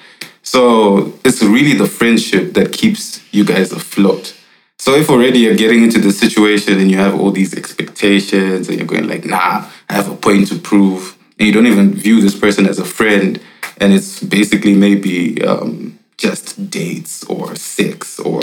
So 0.50 1.16
it's 1.24 1.44
really 1.44 1.74
the 1.74 1.86
friendship 1.86 2.54
that 2.54 2.72
keeps 2.72 3.22
you 3.32 3.44
guys 3.44 3.70
afloat. 3.70 4.36
So 4.80 4.96
if 4.96 5.08
already 5.08 5.38
you're 5.38 5.54
getting 5.54 5.84
into 5.84 6.00
the 6.00 6.10
situation 6.10 6.80
and 6.80 6.90
you 6.90 6.96
have 6.96 7.14
all 7.14 7.30
these 7.30 7.54
expectations 7.56 8.68
and 8.68 8.76
you're 8.76 8.86
going 8.88 9.06
like, 9.06 9.24
nah, 9.24 9.68
I 9.88 9.92
have 9.92 10.10
a 10.10 10.16
point 10.16 10.48
to 10.48 10.58
prove, 10.58 11.16
and 11.38 11.46
you 11.46 11.52
don't 11.52 11.68
even 11.68 11.94
view 11.94 12.20
this 12.20 12.36
person 12.36 12.66
as 12.66 12.80
a 12.80 12.84
friend, 12.84 13.40
and 13.80 13.92
it's 13.92 14.20
basically 14.24 14.74
maybe 14.74 15.40
um, 15.44 16.00
just 16.16 16.68
dates 16.68 17.22
or 17.26 17.54
sex 17.54 18.18
or 18.18 18.40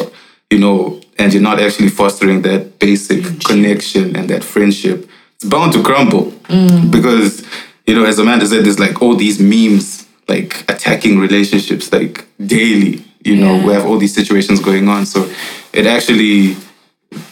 you 0.49 0.59
know, 0.59 1.01
and 1.19 1.33
you're 1.33 1.43
not 1.43 1.59
actually 1.59 1.89
fostering 1.89 2.41
that 2.43 2.79
basic 2.79 3.41
connection 3.41 4.15
and 4.15 4.29
that 4.29 4.45
friendship, 4.45 5.09
it's 5.35 5.43
bound 5.43 5.73
to 5.73 5.83
crumble. 5.83 6.31
Because 6.89 7.45
you 7.85 7.95
know, 7.95 8.05
as 8.05 8.17
Amanda 8.17 8.45
said, 8.45 8.63
there's 8.63 8.79
like 8.79 9.01
all 9.01 9.17
these 9.17 9.41
memes 9.41 10.06
like 10.27 10.69
attacking 10.69 11.19
relationships 11.19 11.91
like 11.91 12.27
daily. 12.45 13.03
You 13.23 13.35
know, 13.35 13.65
we 13.65 13.73
have 13.73 13.85
all 13.85 13.97
these 13.97 14.13
situations 14.13 14.59
going 14.59 14.87
on, 14.87 15.05
so 15.05 15.29
it 15.73 15.85
actually 15.85 16.55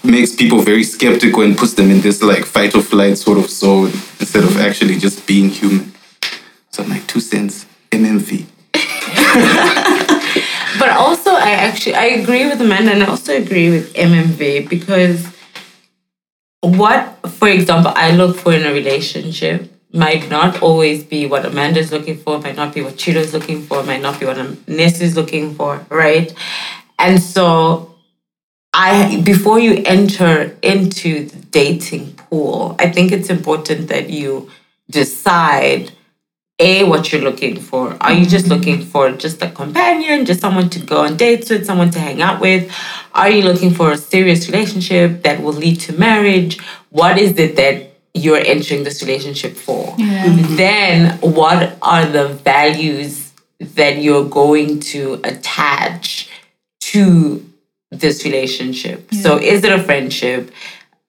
makes 0.03 0.35
people 0.35 0.61
very 0.61 0.83
skeptical 0.83 1.43
and 1.43 1.57
puts 1.57 1.73
them 1.73 1.89
in 1.89 2.01
this 2.01 2.21
like 2.21 2.45
fight 2.45 2.75
or 2.75 2.81
flight 2.81 3.17
sort 3.17 3.37
of 3.37 3.49
zone 3.49 3.91
instead 4.19 4.43
of 4.43 4.57
actually 4.59 4.97
just 4.97 5.25
being 5.27 5.49
human. 5.49 5.93
So 6.71 6.83
my 6.83 6.99
two 7.07 7.19
cents, 7.19 7.65
MMV. 7.91 8.45
But 10.77 10.89
also, 10.89 11.31
I 11.31 11.51
actually 11.51 11.95
I 11.95 12.05
agree 12.21 12.45
with 12.45 12.59
Amanda, 12.59 12.91
and 12.91 13.03
I 13.03 13.07
also 13.07 13.35
agree 13.35 13.69
with 13.69 13.93
MMV 13.93 14.67
because 14.67 15.25
what, 16.61 17.17
for 17.27 17.47
example, 17.47 17.93
I 17.95 18.11
look 18.11 18.35
for 18.35 18.53
in 18.53 18.65
a 18.65 18.73
relationship 18.73 19.71
might 19.95 20.29
not 20.29 20.61
always 20.61 21.03
be 21.03 21.25
what 21.25 21.45
Amanda's 21.45 21.91
looking 21.91 22.17
for, 22.17 22.39
might 22.39 22.55
not 22.55 22.73
be 22.73 22.81
what 22.81 22.97
Chido's 22.97 23.33
looking 23.33 23.61
for, 23.61 23.81
might 23.83 24.01
not 24.01 24.19
be 24.19 24.25
what 24.25 24.67
Ness 24.67 25.01
is 25.01 25.15
looking 25.15 25.55
for, 25.55 25.85
right? 25.89 26.33
And 26.99 27.21
so 27.21 27.95
I 28.73 29.21
before 29.21 29.59
you 29.59 29.81
enter 29.85 30.57
into 30.61 31.25
the 31.25 31.37
dating 31.47 32.13
pool, 32.13 32.75
I 32.77 32.91
think 32.91 33.11
it's 33.11 33.29
important 33.29 33.87
that 33.87 34.09
you 34.09 34.51
decide 34.89 35.91
a 36.59 36.83
what 36.83 37.11
you're 37.11 37.21
looking 37.21 37.59
for. 37.59 37.97
Are 38.01 38.13
you 38.13 38.25
just 38.25 38.47
looking 38.47 38.81
for 38.81 39.11
just 39.11 39.41
a 39.41 39.49
companion, 39.49 40.25
just 40.25 40.41
someone 40.41 40.69
to 40.69 40.79
go 40.79 41.01
on 41.01 41.17
dates 41.17 41.49
with, 41.49 41.65
someone 41.65 41.91
to 41.91 41.99
hang 41.99 42.21
out 42.21 42.39
with? 42.39 42.71
Are 43.13 43.29
you 43.29 43.43
looking 43.43 43.71
for 43.71 43.91
a 43.91 43.97
serious 43.97 44.47
relationship 44.47 45.23
that 45.23 45.41
will 45.41 45.53
lead 45.53 45.79
to 45.81 45.93
marriage? 45.93 46.59
What 46.89 47.17
is 47.17 47.37
it 47.39 47.55
that 47.57 47.94
you're 48.15 48.37
entering 48.37 48.83
this 48.83 49.03
relationship 49.03 49.55
for? 49.55 49.93
Mm-hmm. 49.97 50.55
Then 50.55 51.19
what 51.19 51.77
are 51.81 52.05
the 52.05 52.29
values 52.29 53.33
that 53.59 54.01
you're 54.01 54.25
going 54.25 54.79
to 54.79 55.19
attach 55.25 56.29
to 56.79 57.45
this 57.91 58.23
relationship? 58.23 59.13
So 59.13 59.37
is 59.37 59.63
it 59.63 59.71
a 59.71 59.83
friendship? 59.83 60.51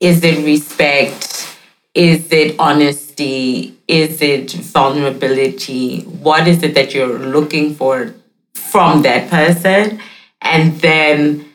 Is 0.01 0.23
it 0.25 0.45
respect? 0.45 1.57
Is 1.95 2.31
it 2.33 2.57
honesty? 2.59 3.79
Is 3.87 4.21
it 4.21 4.53
vulnerability? 4.53 6.01
What 6.03 6.49
is 6.49 6.63
it 6.63 6.75
that 6.75 6.93
you're 6.93 7.19
looking 7.19 7.75
for 7.75 8.15
from 8.55 9.03
that 9.03 9.31
person? 9.31 10.01
And 10.43 10.79
then 10.81 11.47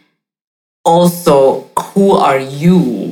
also, 0.84 1.70
who 1.78 2.12
are 2.12 2.40
you 2.40 3.11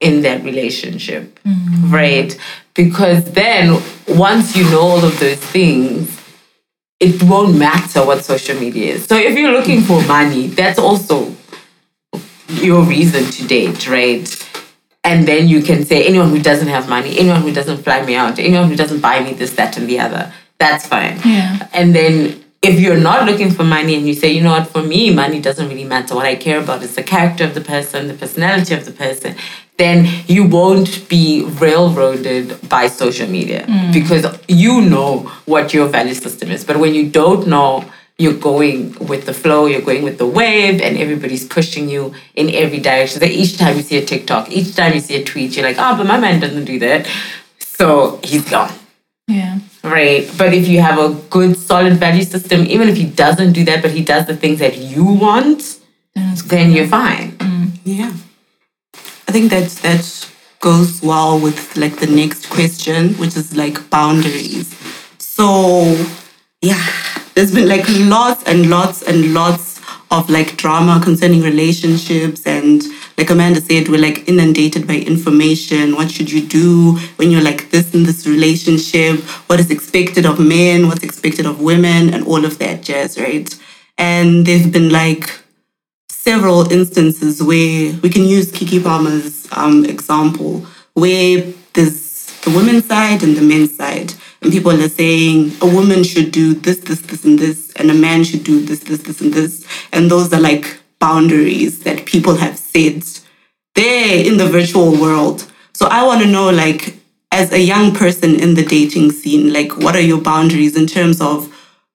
in 0.00 0.22
that 0.22 0.44
relationship? 0.44 1.38
Mm-hmm. 1.44 1.94
Right? 1.94 2.38
Because 2.74 3.24
then, 3.32 3.82
once 4.06 4.56
you 4.56 4.64
know 4.70 4.80
all 4.80 5.04
of 5.04 5.18
those 5.18 5.38
things, 5.38 6.14
it 7.00 7.22
won't 7.22 7.56
matter 7.56 8.04
what 8.04 8.24
social 8.24 8.58
media 8.58 8.94
is. 8.94 9.06
So 9.06 9.16
if 9.16 9.36
you're 9.36 9.52
looking 9.52 9.82
for 9.82 10.02
money, 10.02 10.48
that's 10.48 10.78
also 10.78 11.34
your 12.48 12.82
reason 12.82 13.24
to 13.24 13.46
date, 13.46 13.88
right? 13.88 14.48
And 15.04 15.26
then 15.26 15.48
you 15.48 15.62
can 15.62 15.84
say 15.84 16.06
anyone 16.06 16.30
who 16.30 16.40
doesn't 16.40 16.68
have 16.68 16.88
money, 16.88 17.18
anyone 17.18 17.42
who 17.42 17.52
doesn't 17.52 17.78
fly 17.84 18.04
me 18.04 18.14
out, 18.14 18.38
anyone 18.38 18.68
who 18.68 18.76
doesn't 18.76 19.00
buy 19.00 19.22
me 19.22 19.32
this, 19.32 19.54
that, 19.54 19.76
and 19.76 19.88
the 19.88 20.00
other, 20.00 20.32
that's 20.58 20.86
fine. 20.86 21.20
Yeah. 21.24 21.68
And 21.72 21.94
then 21.94 22.44
if 22.62 22.80
you're 22.80 22.98
not 22.98 23.26
looking 23.26 23.50
for 23.50 23.62
money 23.64 23.94
and 23.94 24.06
you 24.06 24.14
say, 24.14 24.30
you 24.32 24.42
know 24.42 24.50
what, 24.50 24.66
for 24.66 24.82
me, 24.82 25.14
money 25.14 25.40
doesn't 25.40 25.68
really 25.68 25.84
matter. 25.84 26.14
What 26.14 26.26
I 26.26 26.34
care 26.34 26.58
about 26.58 26.82
is 26.82 26.96
the 26.96 27.04
character 27.04 27.44
of 27.44 27.54
the 27.54 27.60
person, 27.60 28.08
the 28.08 28.14
personality 28.14 28.74
of 28.74 28.84
the 28.84 28.90
person, 28.90 29.36
then 29.78 30.08
you 30.26 30.44
won't 30.44 31.08
be 31.08 31.44
railroaded 31.60 32.68
by 32.68 32.88
social 32.88 33.28
media 33.28 33.64
hmm. 33.64 33.92
because 33.92 34.26
you 34.48 34.80
know 34.80 35.20
what 35.46 35.72
your 35.72 35.86
value 35.86 36.14
system 36.14 36.50
is. 36.50 36.64
But 36.64 36.78
when 36.78 36.94
you 36.94 37.08
don't 37.08 37.46
know, 37.46 37.84
you're 38.18 38.34
going 38.34 38.94
with 39.06 39.26
the 39.26 39.32
flow, 39.32 39.66
you're 39.66 39.80
going 39.80 40.02
with 40.02 40.18
the 40.18 40.26
wave, 40.26 40.80
and 40.80 40.98
everybody's 40.98 41.46
pushing 41.46 41.88
you 41.88 42.12
in 42.34 42.52
every 42.52 42.80
direction. 42.80 43.20
So 43.20 43.26
each 43.26 43.56
time 43.56 43.76
you 43.76 43.82
see 43.82 43.96
a 43.98 44.04
TikTok, 44.04 44.50
each 44.50 44.74
time 44.74 44.94
you 44.94 45.00
see 45.00 45.14
a 45.14 45.24
tweet, 45.24 45.56
you're 45.56 45.64
like, 45.64 45.76
oh, 45.78 45.96
but 45.96 46.06
my 46.06 46.18
man 46.18 46.40
doesn't 46.40 46.64
do 46.64 46.80
that. 46.80 47.08
So 47.60 48.18
he's 48.24 48.50
gone. 48.50 48.72
Yeah. 49.28 49.60
Right. 49.84 50.28
But 50.36 50.52
if 50.52 50.66
you 50.66 50.80
have 50.80 50.98
a 50.98 51.14
good, 51.30 51.56
solid 51.56 51.94
value 51.94 52.24
system, 52.24 52.66
even 52.66 52.88
if 52.88 52.96
he 52.96 53.04
doesn't 53.04 53.52
do 53.52 53.62
that, 53.64 53.82
but 53.82 53.92
he 53.92 54.02
does 54.02 54.26
the 54.26 54.36
things 54.36 54.58
that 54.58 54.76
you 54.78 55.04
want, 55.04 55.78
then 56.14 56.72
you're 56.72 56.88
fine. 56.88 57.32
Mm. 57.32 57.70
Yeah. 57.84 58.12
I 59.28 59.30
think 59.30 59.50
that 59.50 59.68
that 59.82 60.30
goes 60.60 61.02
well 61.02 61.38
with 61.38 61.76
like 61.76 62.00
the 62.00 62.06
next 62.06 62.48
question, 62.48 63.12
which 63.14 63.36
is 63.36 63.54
like 63.54 63.90
boundaries. 63.90 64.74
So 65.18 66.06
yeah, 66.62 66.82
there's 67.34 67.54
been 67.54 67.68
like 67.68 67.84
lots 67.88 68.42
and 68.44 68.70
lots 68.70 69.02
and 69.02 69.34
lots 69.34 69.80
of 70.10 70.30
like 70.30 70.56
drama 70.56 70.98
concerning 71.04 71.42
relationships 71.42 72.46
and 72.46 72.82
like 73.18 73.28
Amanda 73.28 73.60
said, 73.60 73.88
we're 73.88 74.00
like 74.00 74.26
inundated 74.28 74.86
by 74.86 74.94
information. 74.94 75.96
What 75.96 76.10
should 76.10 76.30
you 76.30 76.40
do 76.40 76.92
when 77.16 77.30
you're 77.30 77.42
like 77.42 77.70
this 77.70 77.92
in 77.92 78.04
this 78.04 78.26
relationship? 78.26 79.20
What 79.48 79.60
is 79.60 79.70
expected 79.70 80.24
of 80.24 80.38
men? 80.38 80.86
What's 80.86 81.02
expected 81.02 81.44
of 81.44 81.60
women? 81.60 82.14
And 82.14 82.24
all 82.26 82.44
of 82.44 82.58
that 82.60 82.82
jazz, 82.82 83.18
right? 83.18 83.52
And 83.98 84.46
there's 84.46 84.68
been 84.68 84.90
like 84.90 85.28
several 86.28 86.70
instances 86.70 87.42
where 87.42 87.90
we 88.02 88.10
can 88.10 88.22
use 88.22 88.52
Keke 88.52 88.84
Palmer's 88.84 89.48
um, 89.52 89.86
example, 89.86 90.60
where 90.92 91.40
there's 91.72 92.26
the 92.42 92.50
women's 92.50 92.84
side 92.84 93.22
and 93.22 93.34
the 93.34 93.40
men's 93.40 93.74
side. 93.74 94.12
And 94.42 94.52
people 94.52 94.70
are 94.72 94.90
saying 94.90 95.52
a 95.62 95.66
woman 95.66 96.04
should 96.04 96.30
do 96.30 96.52
this, 96.52 96.80
this, 96.80 97.00
this, 97.00 97.24
and 97.24 97.38
this, 97.38 97.72
and 97.76 97.90
a 97.90 97.94
man 97.94 98.24
should 98.24 98.44
do 98.44 98.62
this, 98.62 98.80
this, 98.80 99.00
this, 99.04 99.22
and 99.22 99.32
this. 99.32 99.66
And 99.90 100.10
those 100.10 100.30
are 100.34 100.40
like 100.40 100.78
boundaries 100.98 101.80
that 101.84 102.04
people 102.04 102.34
have 102.34 102.58
set 102.58 103.24
there 103.74 104.22
in 104.22 104.36
the 104.36 104.48
virtual 104.48 105.00
world. 105.00 105.50
So 105.72 105.86
I 105.86 106.04
want 106.04 106.20
to 106.20 106.28
know, 106.28 106.50
like, 106.50 106.94
as 107.32 107.54
a 107.54 107.60
young 107.72 107.94
person 107.94 108.38
in 108.38 108.52
the 108.52 108.66
dating 108.66 109.12
scene, 109.12 109.50
like, 109.50 109.78
what 109.78 109.96
are 109.96 110.06
your 110.12 110.20
boundaries 110.20 110.76
in 110.76 110.86
terms 110.86 111.22
of 111.22 111.50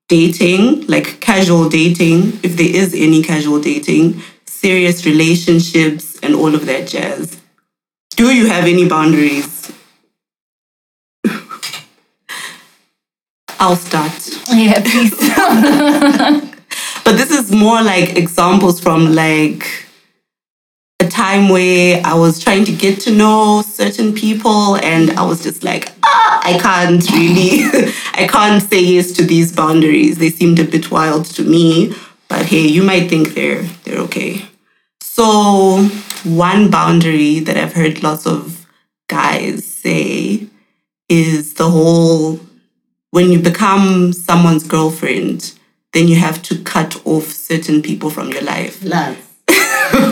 dating, 0.08 0.86
like 0.88 1.20
casual 1.20 1.70
dating, 1.70 2.40
if 2.44 2.58
there 2.58 2.74
is 2.74 2.94
any 2.94 3.22
casual 3.24 3.60
dating, 3.60 4.22
serious 4.46 5.06
relationships, 5.06 6.20
and 6.22 6.36
all 6.36 6.54
of 6.54 6.66
that 6.66 6.88
jazz. 6.88 7.40
Do 8.12 8.34
you 8.34 8.48
have 8.48 8.66
any 8.66 8.88
boundaries? 8.88 9.72
I'll 13.60 13.76
start. 13.76 14.30
Yeah, 14.50 14.82
please. 14.84 16.50
But 17.04 17.18
this 17.18 17.32
is 17.32 17.52
more 17.52 17.82
like 17.82 18.16
examples 18.18 18.80
from 18.80 19.14
like 19.14 19.68
a 21.02 21.08
time 21.08 21.50
where 21.50 22.02
I 22.06 22.14
was 22.14 22.42
trying 22.42 22.64
to 22.66 22.72
get 22.72 23.02
to 23.02 23.12
know 23.12 23.62
certain 23.62 24.14
people 24.14 24.78
and 24.78 25.12
I 25.12 25.24
was 25.24 25.44
just 25.44 25.64
like, 25.66 25.92
I 26.46 26.58
can't 26.62 27.10
really, 27.12 27.92
I 28.14 28.28
can't 28.28 28.62
say 28.62 28.82
yes 28.82 29.12
to 29.14 29.24
these 29.24 29.52
boundaries. 29.52 30.18
They 30.18 30.30
seemed 30.30 30.60
a 30.60 30.64
bit 30.64 30.92
wild 30.92 31.26
to 31.36 31.44
me, 31.44 31.94
but 32.28 32.46
hey, 32.46 32.68
you 32.68 32.84
might 32.84 33.10
think 33.10 33.34
they're 33.34 33.64
they're 33.84 34.00
okay. 34.02 34.46
So 35.02 35.84
one 36.24 36.70
boundary 36.70 37.40
that 37.40 37.58
I've 37.58 37.74
heard 37.74 38.04
lots 38.04 38.26
of 38.28 38.66
guys 39.08 39.66
say 39.66 40.48
is 41.10 41.56
the 41.56 41.70
whole 41.70 42.40
when 43.12 43.32
you 43.32 43.40
become 43.40 44.14
someone's 44.14 44.68
girlfriend, 44.68 45.54
then 45.94 46.08
you 46.08 46.16
have 46.16 46.42
to 46.44 46.62
cut 46.64 47.02
off 47.06 47.26
certain 47.26 47.82
people 47.82 48.10
from 48.10 48.30
your 48.30 48.42
life. 48.42 48.84
Love. 48.84 49.33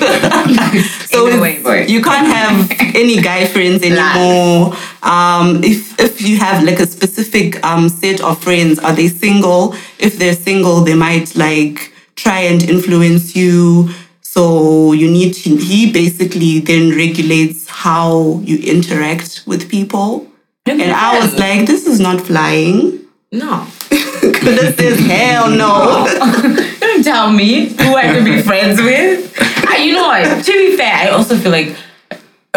So 1.12 1.27
In 1.27 1.38
a 1.38 1.41
way, 1.41 1.88
you 1.88 2.01
can't 2.01 2.27
have 2.27 2.72
any 2.96 3.22
guy 3.22 3.46
friends 3.46 3.84
anymore. 3.84 4.74
Um, 5.03 5.63
if 5.63 6.00
if 6.00 6.22
you 6.22 6.38
have 6.38 6.63
like 6.63 6.79
a 6.79 6.88
specific 6.88 7.63
um, 7.65 7.89
set 7.89 8.22
of 8.22 8.41
friends, 8.41 8.79
are 8.79 8.93
they 8.93 9.10
single? 9.10 9.75
If 10.00 10.17
they're 10.17 10.34
single, 10.34 10.81
they 10.81 10.96
might 10.96 11.36
like 11.36 11.93
try 12.15 12.39
and 12.41 12.63
influence 12.63 13.36
you. 13.36 13.89
So 14.22 14.93
you 14.93 15.12
need 15.12 15.34
to. 15.43 15.58
He 15.58 15.91
basically 15.91 16.60
then 16.60 16.91
regulates 16.91 17.67
how 17.67 18.39
you 18.43 18.58
interact 18.60 19.43
with 19.46 19.70
people. 19.70 20.27
And 20.65 20.81
I 20.81 21.20
was 21.20 21.38
like, 21.38 21.67
this 21.67 21.86
is 21.86 22.00
not 22.00 22.22
flying. 22.22 23.01
No. 23.31 23.65
Kuda 23.89 24.75
says, 24.77 25.00
hell 25.00 25.50
no. 25.50 26.05
Don't 26.79 27.03
tell 27.03 27.31
me 27.31 27.70
who 27.70 27.96
I 27.96 28.03
can 28.03 28.24
be 28.24 28.41
friends 28.41 28.79
with. 28.79 29.50
You 29.83 29.93
know 29.93 30.07
what? 30.07 30.45
To 30.45 30.51
be 30.51 30.77
fair, 30.77 30.93
I 30.93 31.09
also 31.09 31.38
feel 31.38 31.51
like 31.51 31.75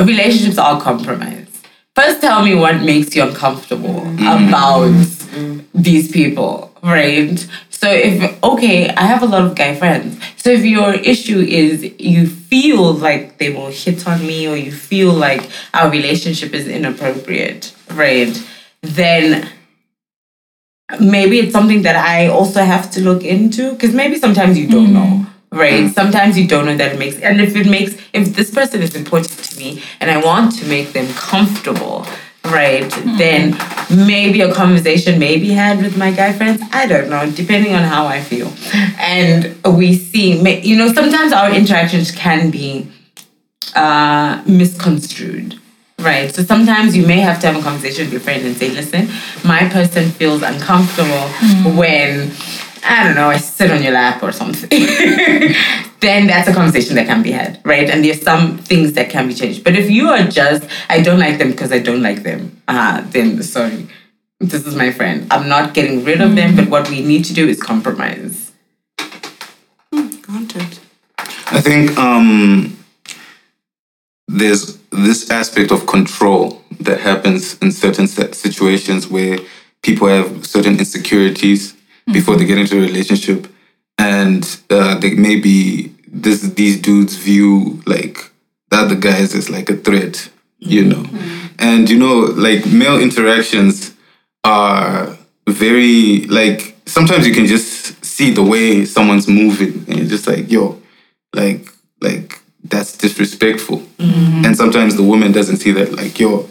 relationships 0.00 0.58
are 0.58 0.80
compromise. 0.80 1.48
First, 1.94 2.20
tell 2.20 2.44
me 2.44 2.54
what 2.54 2.82
makes 2.82 3.14
you 3.14 3.22
uncomfortable 3.22 4.00
mm. 4.00 4.48
about 4.48 4.90
mm. 4.90 5.64
these 5.72 6.10
people, 6.10 6.72
right? 6.82 7.38
So 7.70 7.90
if 7.90 8.42
okay, 8.42 8.88
I 8.88 9.02
have 9.02 9.22
a 9.22 9.26
lot 9.26 9.44
of 9.44 9.54
guy 9.54 9.76
friends. 9.76 10.18
So 10.36 10.50
if 10.50 10.64
your 10.64 10.94
issue 10.94 11.38
is 11.38 11.84
you 11.98 12.26
feel 12.26 12.94
like 12.94 13.38
they 13.38 13.52
will 13.52 13.68
hit 13.68 14.08
on 14.08 14.26
me 14.26 14.48
or 14.48 14.56
you 14.56 14.72
feel 14.72 15.12
like 15.12 15.48
our 15.72 15.90
relationship 15.90 16.52
is 16.52 16.66
inappropriate, 16.66 17.74
right? 17.90 18.34
Then 18.82 19.48
maybe 20.98 21.38
it's 21.38 21.52
something 21.52 21.82
that 21.82 21.96
I 21.96 22.26
also 22.26 22.64
have 22.64 22.90
to 22.92 23.00
look 23.00 23.22
into 23.22 23.72
because 23.72 23.94
maybe 23.94 24.18
sometimes 24.18 24.58
you 24.58 24.66
don't 24.66 24.88
mm. 24.88 24.92
know. 24.92 25.26
Right. 25.54 25.84
Mm. 25.84 25.94
Sometimes 25.94 26.36
you 26.36 26.48
don't 26.48 26.66
know 26.66 26.76
that 26.76 26.94
it 26.94 26.98
makes, 26.98 27.18
and 27.20 27.40
if 27.40 27.54
it 27.54 27.68
makes, 27.68 27.94
if 28.12 28.34
this 28.34 28.50
person 28.50 28.82
is 28.82 28.94
important 28.96 29.38
to 29.38 29.58
me 29.58 29.82
and 30.00 30.10
I 30.10 30.18
want 30.18 30.58
to 30.58 30.66
make 30.66 30.92
them 30.92 31.06
comfortable, 31.14 32.06
right, 32.44 32.90
mm. 32.90 33.18
then 33.18 33.42
maybe 34.06 34.40
a 34.40 34.52
conversation 34.52 35.18
may 35.18 35.38
be 35.38 35.50
had 35.50 35.80
with 35.80 35.96
my 35.96 36.10
guy 36.10 36.32
friends. 36.32 36.60
I 36.72 36.86
don't 36.86 37.08
know, 37.08 37.30
depending 37.30 37.72
on 37.72 37.84
how 37.84 38.06
I 38.06 38.20
feel. 38.20 38.52
And 38.98 39.54
we 39.64 39.94
see, 39.94 40.26
you 40.60 40.76
know, 40.76 40.92
sometimes 40.92 41.32
our 41.32 41.54
interactions 41.54 42.10
can 42.10 42.50
be 42.50 42.88
uh, 43.76 44.42
misconstrued. 44.46 45.60
Right. 46.00 46.34
So 46.34 46.42
sometimes 46.42 46.96
you 46.96 47.06
may 47.06 47.20
have 47.20 47.40
to 47.40 47.46
have 47.46 47.56
a 47.56 47.62
conversation 47.62 48.06
with 48.06 48.12
your 48.12 48.20
friend 48.20 48.44
and 48.44 48.56
say, 48.56 48.68
listen, 48.68 49.08
my 49.44 49.68
person 49.68 50.10
feels 50.10 50.42
uncomfortable 50.42 51.28
mm. 51.38 51.76
when, 51.78 52.32
I 52.84 53.04
don't 53.04 53.14
know, 53.14 53.30
I 53.30 53.38
sit 53.38 53.70
on 53.70 53.82
your 53.82 53.92
lap 53.92 54.22
or 54.22 54.30
something. 54.32 54.68
then 56.00 56.26
that's 56.26 56.48
a 56.48 56.52
conversation 56.52 56.96
that 56.96 57.06
can 57.06 57.22
be 57.22 57.32
had. 57.32 57.60
Right. 57.64 57.88
And 57.88 58.04
there's 58.04 58.20
some 58.20 58.58
things 58.58 58.92
that 58.92 59.08
can 59.10 59.28
be 59.28 59.34
changed. 59.34 59.64
But 59.64 59.74
if 59.74 59.90
you 59.90 60.08
are 60.08 60.24
just, 60.24 60.68
I 60.90 61.00
don't 61.00 61.18
like 61.18 61.38
them 61.38 61.50
because 61.50 61.72
I 61.72 61.78
don't 61.78 62.02
like 62.02 62.22
them, 62.22 62.60
uh, 62.68 63.00
then 63.08 63.42
sorry. 63.42 63.88
This 64.40 64.66
is 64.66 64.74
my 64.74 64.90
friend. 64.90 65.26
I'm 65.30 65.48
not 65.48 65.72
getting 65.72 66.04
rid 66.04 66.20
of 66.20 66.36
them, 66.36 66.56
but 66.56 66.68
what 66.68 66.90
we 66.90 67.02
need 67.02 67.24
to 67.26 67.32
do 67.32 67.48
is 67.48 67.62
compromise. 67.62 68.52
Granted. 69.90 70.78
I 71.18 71.60
think 71.60 71.96
um, 71.96 72.76
there's 74.28 74.76
this 74.90 75.30
aspect 75.30 75.70
of 75.70 75.86
control 75.86 76.62
that 76.80 77.00
happens 77.00 77.56
in 77.58 77.72
certain 77.72 78.06
situations 78.06 79.08
where 79.08 79.38
people 79.82 80.08
have 80.08 80.46
certain 80.46 80.78
insecurities 80.78 81.74
before 82.12 82.36
they 82.36 82.44
mm-hmm. 82.44 82.54
get 82.54 82.58
into 82.58 82.78
a 82.78 82.80
relationship, 82.80 83.46
and 83.98 84.60
uh, 84.70 84.98
they 84.98 85.14
maybe 85.14 85.94
this 86.06 86.40
these 86.42 86.80
dudes 86.80 87.16
view 87.16 87.82
like 87.86 88.30
the 88.70 88.76
other 88.76 88.94
guys 88.94 89.34
as 89.34 89.50
like 89.50 89.70
a 89.70 89.76
threat, 89.76 90.30
you 90.58 90.84
mm-hmm. 90.84 91.16
know, 91.16 91.50
and 91.58 91.88
you 91.88 91.98
know 91.98 92.20
like 92.20 92.66
male 92.66 93.00
interactions 93.00 93.94
are 94.44 95.16
very 95.48 96.26
like 96.26 96.76
sometimes 96.86 97.26
you 97.26 97.34
can 97.34 97.46
just 97.46 98.04
see 98.04 98.30
the 98.30 98.42
way 98.42 98.84
someone's 98.84 99.28
moving 99.28 99.84
and 99.88 99.96
you're 99.96 100.06
just 100.06 100.26
like 100.26 100.50
yo 100.50 100.80
like 101.34 101.68
like 102.00 102.40
that's 102.64 102.96
disrespectful. 102.96 103.78
Mm-hmm. 103.98 104.46
And 104.46 104.56
sometimes 104.56 104.96
the 104.96 105.02
woman 105.02 105.32
doesn't 105.32 105.58
see 105.58 105.72
that 105.72 105.92
like 105.92 106.18
yo 106.18 106.48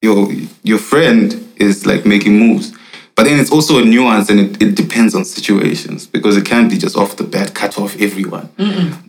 your 0.00 0.30
your 0.62 0.78
friend 0.78 1.52
is 1.56 1.86
like 1.86 2.04
making 2.04 2.38
moves 2.38 2.72
but 3.16 3.24
then 3.24 3.38
it's 3.38 3.50
also 3.52 3.78
a 3.82 3.84
nuance 3.84 4.30
and 4.30 4.38
it, 4.40 4.62
it 4.62 4.74
depends 4.74 5.14
on 5.14 5.24
situations 5.24 6.06
because 6.06 6.36
it 6.36 6.44
can't 6.44 6.70
be 6.70 6.78
just 6.78 6.96
off 6.96 7.16
the 7.16 7.24
bat 7.24 7.54
cut 7.54 7.78
off 7.78 7.92
everyone 8.00 8.48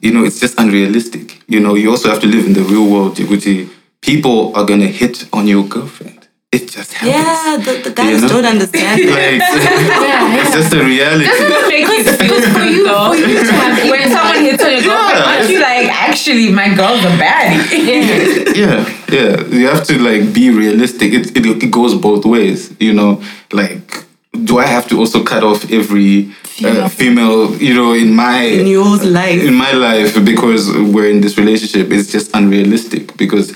you 0.02 0.12
know 0.14 0.24
it's 0.28 0.40
just 0.40 0.54
unrealistic 0.60 1.26
you 1.48 1.60
know 1.60 1.74
you 1.76 1.90
also 1.90 2.10
have 2.10 2.20
to 2.20 2.28
live 2.28 2.46
in 2.46 2.54
the 2.54 2.62
real 2.74 2.88
world 2.94 3.16
Djibouti. 3.16 3.70
people 4.02 4.38
are 4.58 4.66
gonna 4.66 4.88
hit 5.02 5.16
on 5.34 5.48
your 5.48 5.64
girlfriend 5.76 6.20
it 6.52 6.70
just 6.70 6.94
happens 6.94 7.16
Yeah, 7.16 7.58
the, 7.66 7.74
the 7.90 7.94
guys 7.96 8.22
know? 8.22 8.28
don't 8.34 8.46
understand 8.46 9.02
that. 9.10 9.10
like, 9.42 10.38
it's 10.46 10.54
just 10.58 10.72
a 10.80 10.84
reality 10.86 11.26
make 11.74 11.88
you 11.90 12.04
feel 12.22 12.38
for 12.54 12.62
you, 12.62 12.86
for 12.86 13.16
you 13.18 13.42
to 13.42 13.54
have, 13.58 13.90
when 13.90 14.06
someone 14.14 14.42
hits 14.46 14.62
on 14.62 14.70
your 14.78 14.84
girlfriend, 14.86 15.18
Yeah. 15.18 15.30
aren't 15.34 15.50
you 15.50 15.60
like, 15.66 15.73
actually, 16.10 16.52
my 16.52 16.68
girl's 16.76 17.04
a 17.04 17.14
baddie? 17.22 18.56
yeah 18.64 18.80
yeah 19.10 19.42
you 19.58 19.68
have 19.68 19.84
to 19.86 19.98
like 20.00 20.34
be 20.34 20.50
realistic 20.50 21.14
it, 21.14 21.36
it, 21.38 21.64
it 21.64 21.72
goes 21.72 21.94
both 21.96 22.24
ways 22.26 22.60
you 22.80 22.94
know 22.94 23.22
like 23.52 24.06
do 24.44 24.58
i 24.60 24.66
have 24.66 24.88
to 24.88 24.98
also 25.00 25.24
cut 25.24 25.44
off 25.44 25.60
every 25.72 26.32
uh, 26.66 26.88
female 26.90 27.56
you 27.68 27.74
know 27.74 27.94
in 27.94 28.14
my 28.16 28.42
In 28.44 28.68
your 28.68 28.98
life. 28.98 29.42
in 29.44 29.54
my 29.56 29.72
life 29.72 30.14
because 30.24 30.64
we're 30.94 31.10
in 31.10 31.22
this 31.22 31.38
relationship 31.38 31.92
it's 31.92 32.12
just 32.12 32.28
unrealistic 32.36 33.16
because 33.18 33.56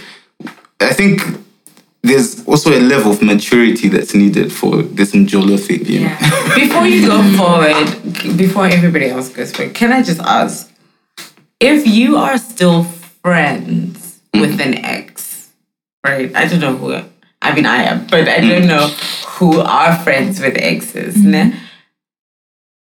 i 0.79 0.93
think 0.93 1.21
there's 2.03 2.45
also 2.47 2.69
a 2.71 2.79
level 2.79 3.12
of 3.12 3.21
maturity 3.21 3.88
that's 3.89 4.13
needed 4.13 4.51
for 4.51 4.81
this 4.81 5.12
njolo 5.13 5.57
thing 5.60 5.86
you 5.86 5.99
know? 6.01 6.15
Yeah. 6.21 6.55
Before 6.55 6.86
you 6.88 7.07
go 7.07 7.21
forward, 7.38 8.38
before 8.38 8.65
everybody 8.67 9.07
else 9.10 9.29
goes 9.29 9.51
forward, 9.51 9.75
can 9.75 9.91
I 9.91 10.01
just 10.01 10.21
ask 10.21 10.71
if 11.60 11.88
you 11.88 12.17
are 12.17 12.38
still 12.38 12.84
friends 12.84 14.20
with 14.34 14.60
an 14.62 14.76
ex, 14.86 15.52
right? 16.06 16.34
I 16.36 16.48
don't 16.48 16.60
know 16.60 16.76
who. 16.76 17.04
I 17.41 17.54
mean, 17.54 17.65
I 17.65 17.84
am, 17.84 18.08
but 18.08 18.28
I 18.28 18.39
don't 18.39 18.63
mm. 18.63 18.67
know 18.67 18.88
who 19.38 19.60
are 19.60 19.96
friends 19.98 20.39
with 20.39 20.58
exes. 20.58 21.15
Mm-hmm. 21.15 21.32
ne? 21.32 21.60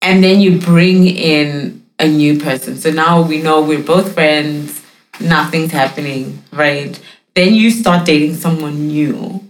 And 0.03 0.25
then 0.25 0.41
you 0.41 0.59
bring 0.59 1.07
in 1.07 1.85
a 1.99 2.09
new 2.09 2.41
person. 2.41 2.77
So 2.77 2.91
now 2.91 3.21
we 3.23 3.43
know 3.43 3.61
we're 3.61 3.83
both 3.83 4.15
friends. 4.15 4.83
Nothing's 5.21 5.73
happening, 5.73 6.43
right? 6.53 6.99
Then 7.35 7.55
you 7.55 7.71
start 7.71 8.07
dating 8.07 8.37
someone 8.37 8.89
new, 8.89 9.45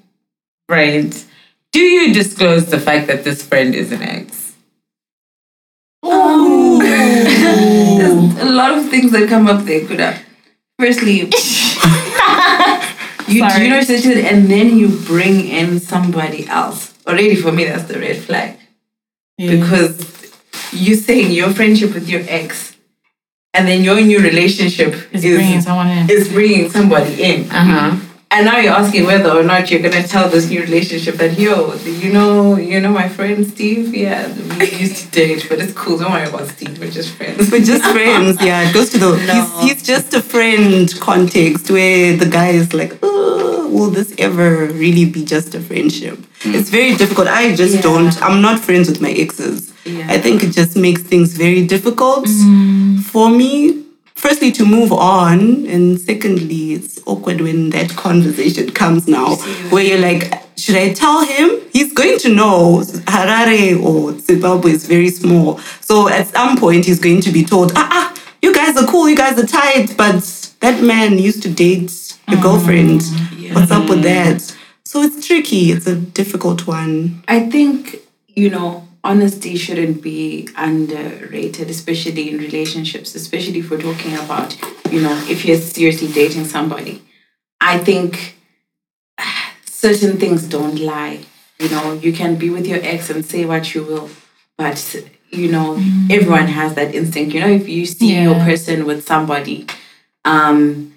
right? 0.69 1.27
Do 1.73 1.81
you 1.81 2.13
disclose 2.13 2.67
the 2.67 2.81
fact 2.81 3.07
that 3.07 3.23
this 3.23 3.43
friend 3.43 3.75
is 3.75 3.93
an 3.93 4.03
ex? 4.03 4.55
There's 6.03 6.60
a 8.41 8.51
lot 8.51 8.77
of 8.77 8.89
things 8.89 9.13
that 9.13 9.29
come 9.29 9.47
up 9.47 9.65
there, 9.65 9.87
could 9.87 10.01
have. 10.01 10.23
Firstly, 10.79 11.13
you 13.29 13.49
do 13.49 13.69
know 13.69 13.83
situation 13.83 14.25
and 14.25 14.51
then 14.51 14.79
you 14.79 14.89
bring 14.89 15.47
in 15.47 15.79
somebody 15.79 16.47
else. 16.49 16.95
Already 17.07 17.37
for 17.37 17.53
me, 17.53 17.65
that's 17.65 17.85
the 17.85 17.99
red 17.99 18.17
flag. 18.17 18.59
Because 19.37 20.33
you 20.73 20.95
saying 20.95 21.33
your 21.33 21.53
friendship 21.53 21.95
with 21.95 22.09
your 22.09 22.23
ex 22.29 22.77
and 23.55 23.67
then 23.67 23.83
your 23.83 24.01
new 24.01 24.21
relationship 24.21 24.95
Is 25.13 25.25
is, 25.25 25.37
bringing 25.37 25.61
someone 25.61 25.89
in. 25.89 26.11
is 26.11 26.29
bringing 26.29 26.71
somebody 26.71 27.23
in. 27.23 27.51
Uh 27.51 27.65
huh. 27.65 27.97
And 28.33 28.47
now 28.47 28.59
you're 28.59 28.73
asking 28.73 29.07
whether 29.07 29.31
or 29.31 29.43
not 29.43 29.71
you're 29.73 29.81
gonna 29.83 30.07
tell 30.07 30.29
this 30.29 30.49
new 30.49 30.61
relationship 30.61 31.17
that 31.17 31.37
yo, 31.37 31.75
you 31.75 32.13
know, 32.13 32.57
you 32.57 32.81
know 32.81 32.91
my 32.91 33.09
friend 33.09 33.45
Steve, 33.45 33.93
yeah, 33.93 34.33
we 34.57 34.71
used 34.71 34.97
to 35.05 35.11
date, 35.11 35.47
but 35.49 35.59
it's 35.59 35.73
cool. 35.73 35.99
Don't 35.99 36.13
worry 36.13 36.29
about 36.29 36.47
Steve. 36.47 36.79
We're 36.79 36.93
just 36.93 37.11
friends. 37.17 37.51
We're 37.51 37.65
just 37.65 37.85
friends, 37.97 38.41
yeah. 38.41 38.69
It 38.69 38.73
goes 38.73 38.91
to 38.91 38.99
the 38.99 39.17
No. 39.27 39.35
he's, 39.35 39.73
he's 39.73 39.83
just 39.83 40.15
a 40.15 40.23
friend 40.23 40.89
context 41.01 41.73
where 41.73 42.17
the 42.17 42.27
guy 42.27 42.51
is 42.51 42.73
like, 42.73 42.97
oh, 43.03 43.69
will 43.69 43.91
this 43.91 44.15
ever 44.19 44.67
really 44.67 45.07
be 45.07 45.25
just 45.25 45.57
a 45.57 45.61
friendship? 45.61 46.17
Mm. 46.43 46.55
It's 46.55 46.71
very 46.71 46.95
difficult. 46.95 47.27
I 47.27 47.57
just 47.57 47.75
Yeah. 47.75 47.83
don't. 47.83 48.23
I'm 48.23 48.41
not 48.41 48.61
friends 48.61 48.89
with 48.89 49.01
my 49.01 49.11
exes. 49.11 49.73
Yeah. 49.85 50.07
I 50.09 50.19
think 50.19 50.45
it 50.45 50.53
just 50.53 50.77
makes 50.77 51.03
things 51.03 51.33
very 51.37 51.67
difficult 51.67 52.27
mm. 52.27 53.01
for 53.03 53.29
me. 53.29 53.87
Firstly, 54.21 54.53
to 54.53 54.67
move 54.67 54.93
on, 54.93 55.65
and 55.67 55.99
secondly, 55.99 56.75
it's 56.75 57.01
awkward 57.07 57.41
when 57.41 57.71
that 57.71 57.89
conversation 57.97 58.71
comes 58.71 59.09
now, 59.09 59.37
where 59.71 59.83
you're 59.83 59.99
like, 59.99 60.31
should 60.59 60.77
I 60.77 60.93
tell 60.93 61.25
him? 61.25 61.59
He's 61.73 61.95
going 61.95 62.19
to 62.19 62.29
know 62.29 62.83
Harare 63.07 63.83
or 63.83 64.19
Zimbabwe 64.19 64.73
is 64.73 64.85
very 64.85 65.09
small. 65.09 65.59
So 65.81 66.09
at 66.09 66.27
some 66.29 66.59
point, 66.59 66.85
he's 66.85 67.01
going 67.01 67.23
to 67.23 67.33
be 67.33 67.43
told, 67.43 67.73
ah, 67.75 67.89
ah, 67.91 68.23
you 68.43 68.55
guys 68.55 68.77
are 68.77 68.87
cool, 68.87 69.09
you 69.09 69.17
guys 69.17 69.39
are 69.39 69.47
tight, 69.47 69.95
but 69.97 70.23
that 70.61 70.83
man 70.83 71.19
used 71.19 71.43
to 71.45 71.51
date 71.51 72.19
your 72.29 72.43
girlfriend. 72.43 73.03
What's 73.55 73.71
up 73.71 73.89
with 73.89 74.03
that? 74.03 74.43
So 74.85 75.01
it's 75.01 75.27
tricky. 75.27 75.73
It's 75.73 75.87
a 75.87 75.97
difficult 75.97 76.67
one. 76.67 77.23
I 77.27 77.49
think, 77.49 77.97
you 78.29 78.51
know, 78.51 78.87
honesty 79.03 79.57
shouldn't 79.57 80.03
be 80.03 80.49
underrated, 80.57 81.71
especially 81.71 82.31
in 82.31 82.39
relationships, 82.39 83.15
especially 83.15 83.61
if 83.61 83.71
we're 83.71 83.81
talking 83.81 84.15
about, 84.17 84.57
you 84.91 85.01
know, 85.01 85.17
if 85.29 85.45
you're 85.45 85.57
seriously 85.57 86.09
dating 86.09 86.45
somebody. 86.45 87.03
I 87.61 87.79
think 87.79 88.37
certain 89.65 90.19
things 90.19 90.45
don't 90.47 90.79
lie. 90.79 91.21
You 91.59 91.69
know, 91.71 91.93
you 91.93 92.13
can 92.13 92.37
be 92.37 92.51
with 92.51 92.67
your 92.67 92.81
ex 92.83 93.11
and 93.11 93.25
say 93.25 93.45
what 93.45 93.75
you 93.75 93.83
will, 93.85 94.11
but, 94.57 94.97
you 95.31 95.51
know, 95.51 95.75
everyone 96.11 96.49
has 96.49 96.75
that 96.75 96.95
instinct. 96.95 97.35
You 97.35 97.41
know, 97.41 97.49
if 97.49 97.69
you 97.69 97.87
see 97.87 98.23
your 98.23 98.35
person 98.35 98.87
with 98.87 99.07
somebody, 99.07 99.67
um, 100.25 100.95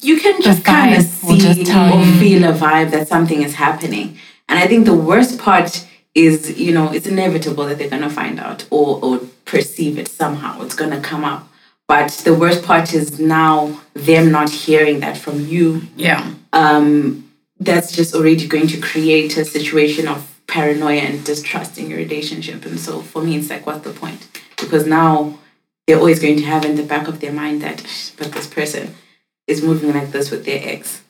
you 0.00 0.18
can 0.20 0.40
just 0.40 0.64
kind 0.64 0.94
of 0.94 1.02
see 1.02 1.48
or 1.48 1.52
you. 1.52 2.20
feel 2.20 2.44
a 2.44 2.52
vibe 2.52 2.90
that 2.92 3.08
something 3.08 3.42
is 3.42 3.54
happening. 3.54 4.18
And 4.48 4.58
I 4.58 4.66
think 4.66 4.84
the 4.86 4.94
worst 4.94 5.38
part 5.38 5.85
is, 6.16 6.58
you 6.58 6.72
know, 6.72 6.90
it's 6.90 7.06
inevitable 7.06 7.66
that 7.66 7.78
they're 7.78 7.90
gonna 7.90 8.10
find 8.10 8.40
out 8.40 8.66
or 8.70 8.98
or 9.04 9.20
perceive 9.44 9.98
it 9.98 10.08
somehow. 10.08 10.62
It's 10.62 10.74
gonna 10.74 11.00
come 11.00 11.24
up. 11.24 11.46
But 11.86 12.10
the 12.24 12.34
worst 12.34 12.64
part 12.64 12.92
is 12.94 13.20
now 13.20 13.80
them 13.94 14.32
not 14.32 14.50
hearing 14.50 15.00
that 15.00 15.16
from 15.16 15.46
you. 15.46 15.82
Yeah. 15.94 16.32
Um, 16.52 17.30
that's 17.60 17.92
just 17.92 18.14
already 18.14 18.48
going 18.48 18.66
to 18.68 18.80
create 18.80 19.36
a 19.36 19.44
situation 19.44 20.08
of 20.08 20.32
paranoia 20.48 21.00
and 21.00 21.24
distrust 21.24 21.78
in 21.78 21.88
your 21.88 21.98
relationship. 21.98 22.64
And 22.66 22.80
so 22.80 23.02
for 23.02 23.22
me, 23.22 23.36
it's 23.36 23.50
like, 23.50 23.66
what's 23.66 23.84
the 23.84 23.92
point? 23.92 24.26
Because 24.58 24.86
now 24.86 25.38
they're 25.86 25.98
always 25.98 26.18
going 26.18 26.38
to 26.38 26.44
have 26.44 26.64
in 26.64 26.76
the 26.76 26.82
back 26.82 27.06
of 27.06 27.20
their 27.20 27.32
mind 27.32 27.62
that, 27.62 27.78
but 28.18 28.32
this 28.32 28.46
person 28.46 28.94
is 29.46 29.62
moving 29.62 29.92
like 29.92 30.10
this 30.10 30.30
with 30.30 30.44
their 30.44 30.60
ex 30.62 31.02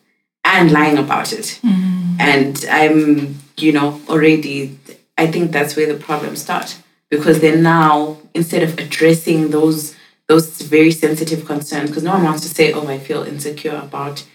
and 0.47 0.71
lying 0.71 0.99
about 0.99 1.33
it. 1.33 1.61
Mm-hmm. 1.63 2.21
And 2.21 2.65
I'm, 2.71 3.39
you 3.57 3.73
know, 3.73 4.01
already, 4.09 4.79
I 5.19 5.27
think 5.27 5.53
that's 5.53 5.77
where 5.77 5.93
the 5.93 5.99
problems 5.99 6.41
start 6.43 6.79
because 7.11 7.41
then 7.41 7.63
now 7.63 8.19
instead 8.35 8.63
of 8.63 8.79
addressing 8.79 9.51
those 9.51 9.95
those 10.29 10.61
very 10.61 10.91
sensitive 10.91 11.45
concerns, 11.45 11.89
because 11.91 12.03
no 12.03 12.11
one 12.11 12.25
wants 12.25 12.43
to 12.43 12.49
say, 12.49 12.73
"Oh, 12.73 12.89
I 12.89 12.99
feel 12.99 13.23
insecure 13.23 13.77
about 13.77 14.27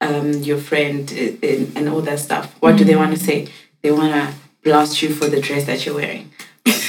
um, 0.00 0.32
your 0.32 0.58
friend 0.58 1.12
eh, 1.12 1.32
i- 1.42 1.46
i- 1.46 1.66
and 1.74 1.88
all 1.88 2.02
that 2.02 2.20
stuff." 2.20 2.54
What 2.60 2.76
do 2.76 2.84
they 2.84 2.92
mm-hmm. 2.92 3.00
want 3.00 3.18
to 3.18 3.24
say? 3.24 3.48
They 3.82 3.90
want 3.90 4.12
to 4.12 4.32
blast 4.62 5.02
you 5.02 5.08
for 5.12 5.26
the 5.26 5.40
dress 5.40 5.64
that 5.66 5.84
you're 5.84 5.96
wearing. 5.96 6.30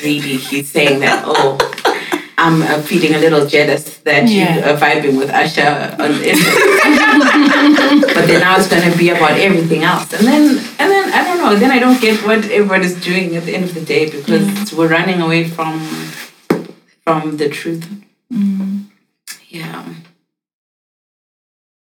Really, 0.03 0.37
he's 0.37 0.69
saying 0.71 0.99
that, 0.99 1.23
"Oh." 1.25 1.57
I'm 2.41 2.61
uh, 2.63 2.81
feeling 2.81 3.13
a 3.13 3.19
little 3.19 3.45
jealous 3.45 3.83
that 3.99 4.27
Yeah. 4.27 4.55
you 4.55 4.61
are 4.69 4.75
vibing 4.77 5.17
with 5.21 5.29
Usher 5.29 5.71
on 6.03 6.11
but 8.15 8.25
then 8.27 8.39
now 8.41 8.57
it's 8.57 8.67
gonna 8.67 8.95
be 8.97 9.09
about 9.09 9.37
everything 9.47 9.83
else, 9.83 10.11
and 10.13 10.25
then 10.27 10.43
and 10.79 10.87
then 10.93 11.13
I 11.13 11.23
don't 11.23 11.37
know. 11.37 11.55
Then 11.55 11.69
I 11.71 11.77
don't 11.79 12.01
get 12.01 12.25
what 12.25 12.43
everyone 12.45 12.81
is 12.81 12.95
doing 12.99 13.35
at 13.35 13.43
the 13.45 13.53
end 13.55 13.63
of 13.65 13.73
the 13.75 13.81
day 13.93 14.09
because 14.09 14.73
we're 14.73 14.87
running 14.89 15.21
away 15.21 15.47
from 15.47 15.79
from 17.05 17.37
the 17.37 17.47
truth. 17.49 17.85
Yeah. 19.49 19.85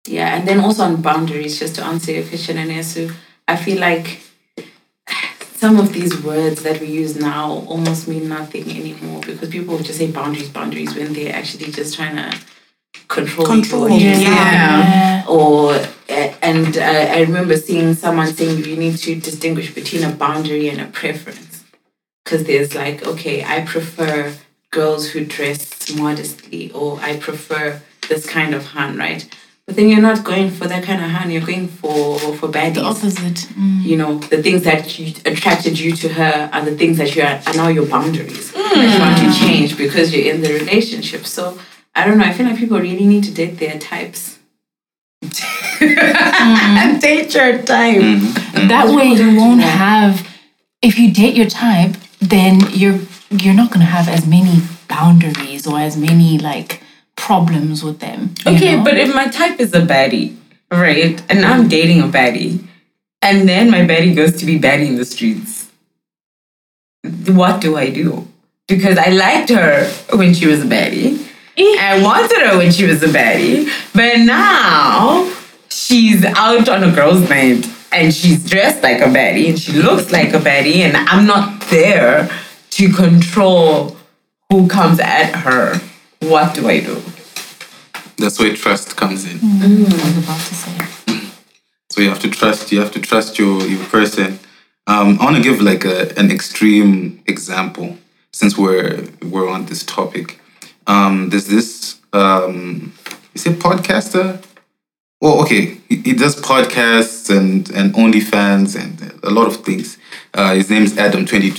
Yeah, 0.08 0.36
and 0.36 0.46
then 0.48 0.60
also 0.60 0.84
on 0.84 1.02
boundaries, 1.02 1.58
just 1.58 1.74
to 1.76 1.84
answer 1.84 2.12
your 2.12 2.22
question, 2.24 2.56
Anesu, 2.58 3.12
I 3.48 3.56
feel 3.56 3.80
like 3.80 4.20
some 5.66 5.80
of 5.80 5.92
these 5.92 6.22
words 6.22 6.62
that 6.62 6.80
we 6.80 6.86
use 6.86 7.16
now 7.16 7.50
almost 7.66 8.06
mean 8.06 8.28
nothing 8.28 8.70
anymore 8.70 9.20
because 9.22 9.48
people 9.48 9.76
just 9.78 9.98
say 9.98 10.08
boundaries, 10.08 10.48
boundaries 10.48 10.94
when 10.94 11.12
they're 11.12 11.34
actually 11.34 11.72
just 11.72 11.96
trying 11.96 12.14
to 12.14 12.38
control, 13.08 13.44
Control, 13.44 13.90
you 13.90 14.10
yeah. 14.10 14.52
Yeah. 14.52 15.24
or 15.28 15.72
uh, 15.72 16.30
and 16.40 16.78
uh, 16.78 17.14
I 17.16 17.22
remember 17.22 17.56
seeing 17.56 17.94
someone 17.94 18.28
saying 18.28 18.64
you 18.64 18.76
need 18.76 18.96
to 18.98 19.16
distinguish 19.16 19.74
between 19.74 20.04
a 20.04 20.12
boundary 20.12 20.68
and 20.68 20.80
a 20.80 20.86
preference 20.86 21.64
because 22.24 22.44
there's 22.44 22.76
like 22.76 23.04
okay 23.04 23.42
I 23.42 23.66
prefer 23.66 24.34
girls 24.70 25.10
who 25.10 25.24
dress 25.24 25.92
modestly 25.96 26.70
or 26.70 27.00
I 27.00 27.16
prefer 27.16 27.82
this 28.08 28.24
kind 28.24 28.54
of 28.54 28.66
han 28.66 28.96
right 28.96 29.28
but 29.66 29.74
then 29.74 29.88
you're 29.88 30.00
not 30.00 30.24
going 30.24 30.50
for 30.50 30.66
that 30.68 30.84
kind 30.84 31.04
of 31.04 31.10
han 31.10 31.30
you're 31.30 31.44
going 31.44 31.68
for 31.68 32.18
for 32.38 32.48
baddies. 32.48 32.74
The 32.74 32.84
opposite. 32.84 33.40
Mm. 33.56 33.82
you 33.82 33.96
know 33.96 34.18
the 34.18 34.42
things 34.42 34.62
that 34.62 34.98
you, 34.98 35.14
attracted 35.24 35.78
you 35.78 35.92
to 35.92 36.08
her 36.08 36.48
are 36.52 36.64
the 36.64 36.76
things 36.76 36.98
that 36.98 37.14
you 37.14 37.22
are, 37.22 37.40
are 37.46 37.54
now 37.54 37.68
your 37.68 37.86
boundaries. 37.86 38.52
That 38.52 38.88
you 38.92 39.00
want 39.00 39.18
to 39.18 39.26
mm. 39.26 39.46
change 39.46 39.76
because 39.76 40.14
you're 40.14 40.32
in 40.32 40.40
the 40.40 40.52
relationship. 40.52 41.26
So 41.26 41.58
I 41.94 42.06
don't 42.06 42.18
know 42.18 42.24
I 42.24 42.32
feel 42.32 42.46
like 42.46 42.58
people 42.58 42.78
really 42.78 43.06
need 43.06 43.24
to 43.24 43.32
date 43.32 43.58
their 43.58 43.78
types. 43.78 44.38
And 45.80 47.00
date 47.00 47.34
your 47.34 47.62
time. 47.62 48.00
Mm-hmm. 48.00 48.26
Mm-hmm. 48.26 48.68
That 48.68 48.88
way 48.94 49.08
you 49.08 49.36
won't 49.36 49.60
have 49.60 50.26
if 50.82 50.98
you 50.98 51.12
date 51.12 51.34
your 51.34 51.48
type, 51.48 51.96
then 52.20 52.60
you're 52.70 53.00
you're 53.30 53.54
not 53.54 53.72
gonna 53.72 53.84
have 53.84 54.08
as 54.08 54.26
many 54.26 54.62
boundaries 54.88 55.66
or 55.66 55.78
as 55.78 55.96
many 55.96 56.38
like 56.38 56.82
problems 57.16 57.82
with 57.82 57.98
them. 58.00 58.34
Okay, 58.46 58.76
know? 58.76 58.84
but 58.84 58.96
if 58.96 59.14
my 59.14 59.26
type 59.28 59.58
is 59.60 59.74
a 59.74 59.80
baddie, 59.80 60.36
right, 60.70 61.22
and 61.28 61.44
I'm 61.44 61.68
dating 61.68 62.00
a 62.00 62.08
baddie, 62.08 62.64
and 63.22 63.48
then 63.48 63.70
my 63.70 63.80
baddie 63.80 64.14
goes 64.14 64.36
to 64.36 64.46
be 64.46 64.58
baddie 64.58 64.86
in 64.86 64.96
the 64.96 65.04
streets, 65.04 65.70
what 67.26 67.60
do 67.60 67.76
I 67.76 67.90
do? 67.90 68.28
Because 68.68 68.98
I 68.98 69.08
liked 69.10 69.50
her 69.50 69.86
when 70.16 70.34
she 70.34 70.46
was 70.46 70.62
a 70.62 70.66
baddie. 70.66 71.22
Eh. 71.56 71.76
I 71.80 72.00
wanted 72.02 72.38
her 72.46 72.58
when 72.58 72.70
she 72.70 72.84
was 72.84 73.02
a 73.02 73.08
baddie, 73.08 73.68
but 73.94 74.18
now 74.24 75.32
she's 75.70 76.24
out 76.24 76.68
on 76.68 76.84
a 76.84 76.92
girl's 76.92 77.28
night 77.28 77.66
and 77.92 78.12
she's 78.12 78.48
dressed 78.48 78.82
like 78.82 79.00
a 79.00 79.04
baddie 79.04 79.48
and 79.48 79.58
she 79.58 79.72
looks 79.72 80.12
like 80.12 80.34
a 80.34 80.38
baddie, 80.38 80.80
and 80.80 80.96
I'm 80.96 81.26
not 81.26 81.62
there 81.70 82.28
to 82.70 82.92
control 82.92 83.96
who 84.50 84.68
comes 84.68 85.00
at 85.00 85.34
her. 85.34 85.80
What 86.28 86.54
do 86.54 86.68
I 86.68 86.80
do? 86.80 87.00
That's 88.18 88.38
where 88.40 88.54
trust 88.56 88.96
comes 88.96 89.24
in. 89.24 89.38
I 89.38 89.68
was 89.68 90.18
about 90.24 90.40
to 90.40 90.54
say. 90.54 91.22
So 91.88 92.02
you 92.02 92.10
have 92.10 92.20
to 92.20 92.30
trust. 92.30 92.72
You 92.72 92.80
have 92.80 92.92
to 92.92 93.00
trust 93.00 93.38
your 93.38 93.62
your 93.62 93.82
person. 93.86 94.38
Um, 94.86 95.18
I 95.18 95.24
want 95.24 95.36
to 95.36 95.42
give 95.42 95.62
like 95.62 95.84
a, 95.86 96.12
an 96.18 96.30
extreme 96.30 97.22
example 97.26 97.96
since 98.32 98.58
we're 98.58 99.08
we're 99.22 99.48
on 99.48 99.64
this 99.66 99.82
topic. 99.82 100.38
Um, 100.86 101.30
there's 101.30 101.46
this 101.46 102.00
um, 102.12 102.92
is 103.34 103.46
it 103.46 103.58
podcaster? 103.60 104.44
Well, 105.20 105.40
okay, 105.42 105.78
he, 105.88 105.96
he 105.96 106.12
does 106.12 106.36
podcasts 106.36 107.30
and 107.30 107.70
and 107.70 107.94
OnlyFans 107.94 108.76
and 108.78 109.18
a 109.22 109.30
lot 109.30 109.46
of 109.46 109.64
things. 109.64 109.96
Uh, 110.34 110.54
his 110.54 110.68
name 110.68 110.82
is 110.82 110.98
Adam 110.98 111.24
Twenty 111.24 111.50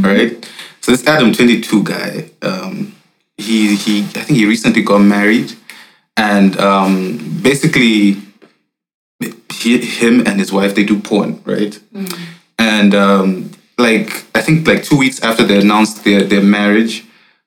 right? 0.00 0.50
So 0.80 0.90
this 0.92 1.06
Adam 1.06 1.32
Twenty 1.32 1.60
Two 1.60 1.84
guy, 1.84 2.30
um, 2.42 2.93
he 3.36 3.76
he 3.76 4.00
I 4.00 4.22
think 4.24 4.38
he 4.38 4.46
recently 4.46 4.82
got 4.82 4.98
married, 4.98 5.52
and 6.16 6.56
um, 6.58 7.18
basically 7.42 8.16
he, 9.52 9.78
him 9.78 10.20
and 10.26 10.38
his 10.38 10.52
wife 10.52 10.74
they 10.74 10.84
do 10.84 11.00
porn 11.00 11.40
right? 11.44 11.78
And 12.58 12.94
um 12.94 13.50
like 13.76 14.24
i 14.36 14.40
think 14.40 14.68
like 14.68 14.84
two 14.84 14.96
weeks 14.96 15.20
after 15.24 15.42
they 15.42 15.58
announced 15.58 16.04
their 16.04 16.22
their 16.22 16.40
marriage 16.40 17.04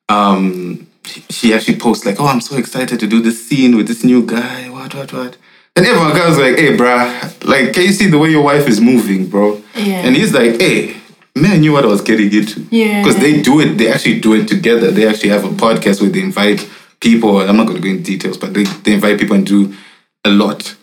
um 0.10 0.86
he- 1.06 1.23
she 1.30 1.54
actually 1.54 1.78
posts 1.78 2.06
like 2.06 2.19
oh 2.19 2.28
i'm 2.28 2.41
so 2.41 2.58
excited 2.58 3.00
to 3.00 3.08
do 3.08 3.21
this 3.21 3.47
scene 3.47 3.78
with 3.78 3.88
this 3.88 4.04
new 4.04 4.26
guy 4.26 4.67
what 4.69 4.93
what 4.93 5.13
what? 5.13 5.38
And 5.78 5.86
everyone 5.86 6.13
goes 6.13 6.38
like 6.38 6.58
hey 6.58 6.76
bruh 6.76 7.45
like 7.45 7.71
can 7.73 7.84
you 7.84 7.93
see 7.93 8.08
the 8.08 8.17
way 8.17 8.30
your 8.30 8.43
wife 8.43 8.67
is 8.67 8.82
moving 8.82 9.28
bro? 9.30 9.62
Yeah. 9.73 10.04
and 10.06 10.17
he's 10.17 10.34
like 10.34 10.60
hey 10.60 10.96
man 11.41 11.52
I 11.52 11.58
knew 11.58 11.73
what 11.73 11.84
i 11.86 11.88
was 11.88 12.02
getting 12.02 12.32
into 12.32 12.62
Yeah. 12.71 13.04
because 13.04 13.17
they 13.19 13.41
do 13.41 13.60
it 13.62 13.78
they 13.78 13.88
actually 13.93 14.19
do 14.19 14.34
it 14.34 14.47
together 14.47 14.91
they 14.91 15.06
actually 15.08 15.30
have 15.36 15.45
a 15.45 15.50
podcast 15.65 16.02
where 16.02 16.10
they 16.15 16.21
invite 16.21 16.60
people 17.00 17.32
i'm 17.41 17.58
not 17.58 17.67
going 17.67 17.80
to 17.82 17.84
go 17.88 17.89
into 17.95 18.04
details 18.04 18.38
but 18.38 18.54
they, 18.54 18.63
they 18.84 18.93
invite 18.93 19.19
people 19.19 19.36
and 19.36 19.45
do 19.45 19.73
a 20.26 20.30
lot 20.30 20.76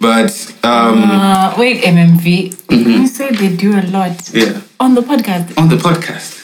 but 0.00 0.32
um 0.64 0.98
Uh, 1.04 1.54
wait, 1.58 1.76
MMV. 1.84 2.26
You 2.70 3.06
say 3.06 3.30
they 3.40 3.50
do 3.64 3.70
a 3.78 3.84
lot 3.96 4.16
yeah 4.34 4.60
on 4.84 4.94
the 4.94 5.02
podcast. 5.02 5.46
on 5.58 5.68
the 5.68 5.76
podcast. 5.76 6.38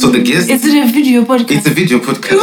So 0.00 0.06
the 0.10 0.22
guest, 0.22 0.50
Is 0.50 0.64
it 0.68 0.74
a 0.84 0.90
video 0.92 1.24
podcast? 1.24 1.56
it's 1.56 1.66
a 1.66 1.74
video 1.82 1.98
podcast. 1.98 2.40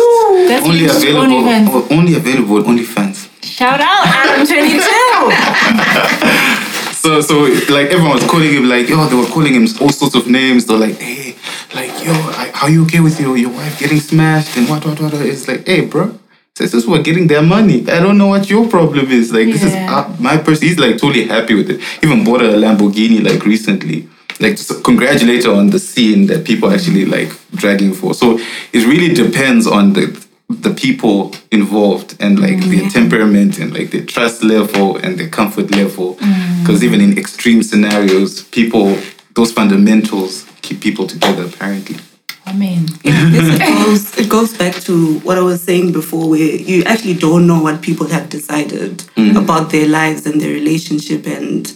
That's 0.49 0.65
only 0.65 0.85
available, 0.85 1.41
OnlyFans. 1.41 1.91
only 1.97 2.13
available 2.21 2.59
OnlyFans. 2.63 3.17
Shout 3.57 3.79
out 3.81 4.03
Adam 4.19 4.45
Twenty 4.47 4.77
Two. 4.87 6.65
So, 6.99 7.21
so 7.21 7.43
like 7.73 7.91
everyone 7.91 8.15
was 8.15 8.27
calling 8.27 8.51
him 8.51 8.67
like, 8.67 8.89
yo, 8.89 9.07
they 9.07 9.15
were 9.15 9.25
calling 9.25 9.53
him 9.53 9.65
all 9.79 9.89
sorts 9.89 10.15
of 10.15 10.27
names. 10.27 10.65
They're 10.65 10.77
like, 10.77 10.97
hey, 10.99 11.33
like, 11.73 11.91
yo, 12.03 12.11
I, 12.11 12.51
are 12.61 12.69
you 12.69 12.83
okay 12.83 12.99
with 12.99 13.21
your 13.21 13.37
your 13.37 13.51
wife 13.51 13.79
getting 13.79 14.01
smashed 14.01 14.57
and 14.57 14.67
what, 14.67 14.85
what, 14.85 14.99
what? 14.99 15.13
It's 15.13 15.47
like, 15.47 15.65
hey, 15.65 15.85
bro. 15.85 16.19
This 16.57 16.73
is 16.73 16.85
we're 16.85 17.01
getting 17.01 17.27
their 17.27 17.41
money. 17.41 17.89
I 17.89 18.01
don't 18.01 18.17
know 18.17 18.27
what 18.27 18.49
your 18.49 18.67
problem 18.67 19.09
is. 19.11 19.31
Like 19.31 19.47
this 19.47 19.63
is 19.63 19.73
uh, 19.73 20.13
my 20.19 20.35
person. 20.35 20.67
He's 20.67 20.77
like 20.77 20.97
totally 20.97 21.25
happy 21.25 21.55
with 21.55 21.69
it. 21.69 21.81
Even 22.03 22.25
bought 22.25 22.41
a 22.41 22.49
Lamborghini 22.49 23.23
like 23.23 23.45
recently. 23.45 24.09
Like 24.41 24.57
just 24.57 24.83
congratulate 24.83 25.45
her 25.45 25.53
on 25.53 25.69
the 25.69 25.79
scene 25.79 26.27
that 26.27 26.45
people 26.45 26.69
actually 26.69 27.05
like 27.05 27.31
dragging 27.51 27.93
for. 27.93 28.13
So 28.13 28.39
it 28.73 28.85
really 28.85 29.13
depends 29.13 29.67
on 29.67 29.93
the 29.93 30.28
the 30.49 30.73
people 30.73 31.31
involved 31.51 32.17
and 32.19 32.39
like 32.39 32.59
their 32.65 32.89
temperament 32.89 33.59
and 33.59 33.71
like 33.71 33.91
their 33.91 34.03
trust 34.03 34.43
level 34.43 34.97
and 34.97 35.19
their 35.19 35.29
comfort 35.29 35.69
level. 35.71 36.15
Mm. 36.15 36.61
Because 36.61 36.83
even 36.83 37.01
in 37.01 37.17
extreme 37.17 37.61
scenarios, 37.61 38.43
people 38.45 38.97
those 39.35 39.51
fundamentals 39.51 40.45
keep 40.61 40.81
people 40.81 41.05
together 41.07 41.45
apparently. 41.45 41.97
I 42.45 42.53
mean, 42.53 42.87
this 43.03 43.59
goes, 43.59 44.17
it 44.17 44.29
goes 44.29 44.57
back 44.57 44.73
to 44.81 45.19
what 45.19 45.37
I 45.37 45.41
was 45.41 45.61
saying 45.61 45.91
before, 45.91 46.27
where 46.31 46.39
you 46.39 46.83
actually 46.83 47.13
don't 47.13 47.45
know 47.45 47.61
what 47.61 47.83
people 47.83 48.07
have 48.07 48.29
decided 48.29 48.97
mm. 49.15 49.39
about 49.39 49.69
their 49.69 49.87
lives 49.87 50.25
and 50.25 50.41
their 50.41 50.51
relationship 50.51 51.27
and 51.27 51.71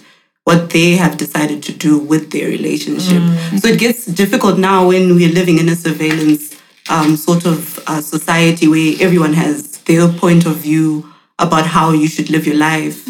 what 0.46 0.72
they 0.72 0.96
have 0.96 1.18
decided 1.18 1.62
to 1.64 1.74
do 1.74 2.00
with 2.00 2.32
their 2.32 2.48
relationship. 2.48 3.22
Mm. 3.22 3.62
So 3.62 3.68
it 3.68 3.80
gets 3.80 4.08
difficult 4.08 4.58
now 4.58 4.88
when 4.88 5.16
we're 5.16 5.32
living 5.32 5.60
in 5.60 5.70
a 5.70 5.76
surveillance 5.76 6.60
um, 6.89 7.15
sort 7.15 7.46
of 7.46 7.80
uh, 7.88 8.02
society 8.02 8.67
where 8.67 8.93
everyone 9.00 9.34
has 9.34 9.78
their 9.80 10.08
point 10.08 10.46
of 10.46 10.58
view 10.58 11.10
about 11.39 11.65
how 11.65 11.91
you 11.91 12.08
should 12.08 12.30
live 12.30 12.46
your 12.46 12.56
life 12.58 13.08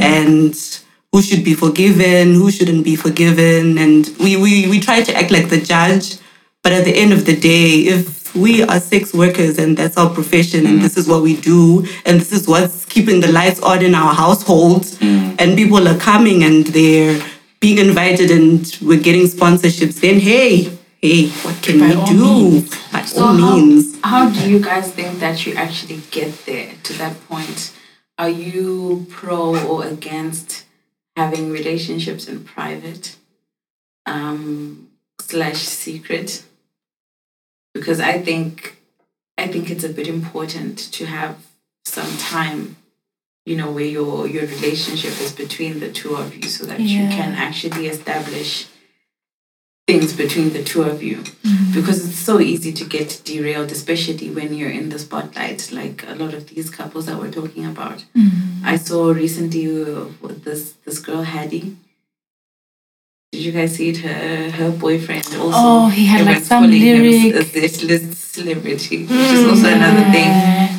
and 0.00 0.80
who 1.12 1.22
should 1.22 1.44
be 1.44 1.54
forgiven, 1.54 2.34
who 2.34 2.50
shouldn't 2.50 2.84
be 2.84 2.96
forgiven. 2.96 3.78
And 3.78 4.08
we, 4.18 4.36
we, 4.36 4.68
we 4.68 4.80
try 4.80 5.02
to 5.02 5.14
act 5.16 5.30
like 5.30 5.48
the 5.48 5.60
judge. 5.60 6.18
But 6.62 6.72
at 6.72 6.84
the 6.84 6.94
end 6.96 7.12
of 7.12 7.26
the 7.26 7.36
day, 7.36 7.80
if 7.86 8.34
we 8.34 8.62
are 8.62 8.80
sex 8.80 9.14
workers 9.14 9.58
and 9.58 9.76
that's 9.76 9.96
our 9.96 10.10
profession 10.12 10.66
and 10.66 10.82
this 10.82 10.96
is 10.98 11.08
what 11.08 11.22
we 11.22 11.36
do 11.40 11.86
and 12.04 12.20
this 12.20 12.32
is 12.32 12.46
what's 12.46 12.84
keeping 12.84 13.20
the 13.20 13.30
lights 13.32 13.60
on 13.62 13.82
in 13.82 13.94
our 13.94 14.12
households 14.12 14.98
and 15.00 15.56
people 15.56 15.86
are 15.88 15.96
coming 15.98 16.42
and 16.44 16.66
they're 16.66 17.22
being 17.60 17.78
invited 17.78 18.30
and 18.30 18.76
we're 18.82 19.00
getting 19.00 19.22
sponsorships, 19.26 20.00
then 20.00 20.20
hey, 20.20 20.75
hey, 21.02 21.28
what 21.28 21.62
can 21.62 21.78
By 21.80 21.88
we 21.94 22.04
do? 22.06 22.14
means. 22.24 22.90
By 22.92 23.02
So 23.02 23.24
all 23.24 23.34
how, 23.36 23.56
means. 23.56 23.98
how 24.02 24.30
do 24.30 24.50
you 24.50 24.60
guys 24.60 24.90
think 24.92 25.18
that 25.20 25.46
you 25.46 25.54
actually 25.54 26.00
get 26.10 26.44
there 26.46 26.72
to 26.84 26.92
that 26.94 27.20
point? 27.28 27.72
Are 28.18 28.28
you 28.30 29.06
pro 29.10 29.56
or 29.66 29.84
against 29.86 30.64
having 31.16 31.50
relationships 31.50 32.26
in 32.28 32.44
private 32.44 33.16
um, 34.06 34.88
slash 35.20 35.58
secret? 35.58 36.44
Because 37.74 38.00
I 38.00 38.20
think 38.22 38.78
I 39.38 39.48
think 39.48 39.70
it's 39.70 39.84
a 39.84 39.90
bit 39.90 40.08
important 40.08 40.78
to 40.92 41.04
have 41.04 41.36
some 41.84 42.16
time, 42.16 42.76
you 43.44 43.54
know, 43.56 43.70
where 43.70 43.84
your 43.84 44.26
your 44.26 44.46
relationship 44.46 45.20
is 45.20 45.32
between 45.32 45.80
the 45.80 45.92
two 45.92 46.16
of 46.16 46.34
you, 46.34 46.48
so 46.48 46.64
that 46.64 46.80
you 46.80 47.06
can 47.08 47.34
actually 47.34 47.88
establish 47.88 48.66
things 49.86 50.12
between 50.16 50.52
the 50.52 50.62
two 50.64 50.82
of 50.82 51.02
you 51.02 51.16
Mm-hmm. 51.46 51.74
because 51.74 52.04
it's 52.08 52.18
so 52.18 52.40
easy 52.40 52.72
to 52.72 52.84
get 52.84 53.22
derailed, 53.24 53.70
especially 53.70 54.30
when 54.30 54.52
you're 54.52 54.70
in 54.70 54.88
the 54.88 54.98
spotlight, 54.98 55.70
like 55.70 56.04
a 56.08 56.14
lot 56.16 56.34
of 56.34 56.48
these 56.48 56.68
couples 56.70 57.06
that 57.06 57.16
we're 57.18 57.30
talking 57.30 57.64
about. 57.64 58.04
Mm-hmm. 58.16 58.64
I 58.66 58.76
saw 58.76 59.10
recently 59.12 59.66
uh, 59.84 60.06
with 60.20 60.42
this 60.42 60.72
this 60.84 60.98
girl 60.98 61.22
Halle. 61.22 61.76
Did 63.32 63.42
you 63.46 63.52
guys 63.52 63.76
see 63.76 63.90
it? 63.90 63.98
Her 63.98 64.50
her 64.50 64.70
boyfriend 64.72 65.24
also. 65.26 65.50
Oh, 65.54 65.88
he 65.88 66.06
had, 66.06 66.26
like, 66.26 66.42
some 66.42 66.68
lyric. 66.68 67.34
a 67.34 67.42
Z-list 67.42 68.34
celebrity, 68.34 69.02
which 69.06 69.30
is 69.38 69.44
also 69.50 69.68
another 69.68 70.04
thing. 70.10 70.28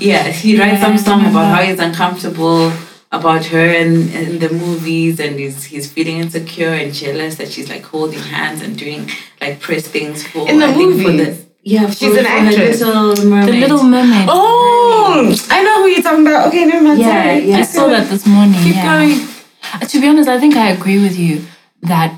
Yeah, 0.01 0.23
he 0.41 0.59
writes 0.59 0.81
some 0.81 0.97
song 0.97 1.21
about 1.25 1.47
how 1.55 1.61
he's 1.63 1.79
uncomfortable 1.79 2.71
about 3.11 3.45
her 3.45 3.65
and, 3.81 4.09
in 4.13 4.39
the 4.39 4.49
movies 4.49 5.19
and 5.19 5.39
he's 5.39 5.63
he's 5.65 5.91
feeling 5.91 6.17
insecure 6.17 6.73
and 6.73 6.93
jealous 6.93 7.35
that 7.35 7.49
she's 7.49 7.69
like 7.69 7.83
holding 7.83 8.19
hands 8.19 8.61
and 8.61 8.77
doing 8.77 9.09
like 9.41 9.59
press 9.59 9.87
things 9.87 10.25
for 10.27 10.47
In 10.49 10.59
the 10.59 10.67
I 10.67 10.73
think 10.73 10.91
for 11.01 11.11
the 11.11 11.17
movies? 11.25 11.45
yeah 11.63 11.89
She's 11.89 12.13
for, 12.13 12.19
an 12.19 12.25
for 12.25 12.29
her 12.31 12.47
actress. 12.49 12.81
Little 12.81 13.25
Mermaid. 13.29 13.47
The 13.53 13.59
Little 13.59 13.83
Mermaid. 13.83 14.27
Oh, 14.29 15.35
I 15.49 15.63
know 15.63 15.81
who 15.83 15.87
you're 15.87 16.03
talking 16.03 16.25
about. 16.27 16.47
Okay, 16.47 16.65
never 16.65 16.83
mind. 16.83 16.99
Yeah, 16.99 17.23
Sorry. 17.23 17.49
yeah. 17.49 17.57
I 17.57 17.61
saw 17.63 17.87
that 17.87 18.09
this 18.09 18.25
morning. 18.27 18.59
Keep 18.61 18.75
yeah. 18.75 18.85
going. 19.07 19.27
Uh, 19.73 19.79
To 19.79 20.01
be 20.01 20.07
honest, 20.07 20.29
I 20.29 20.39
think 20.39 20.55
I 20.55 20.69
agree 20.69 20.99
with 21.01 21.17
you 21.17 21.43
that 21.83 22.13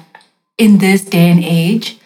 in 0.58 0.80
this 0.80 1.02
day 1.06 1.30
and 1.32 1.44
age, 1.44 1.98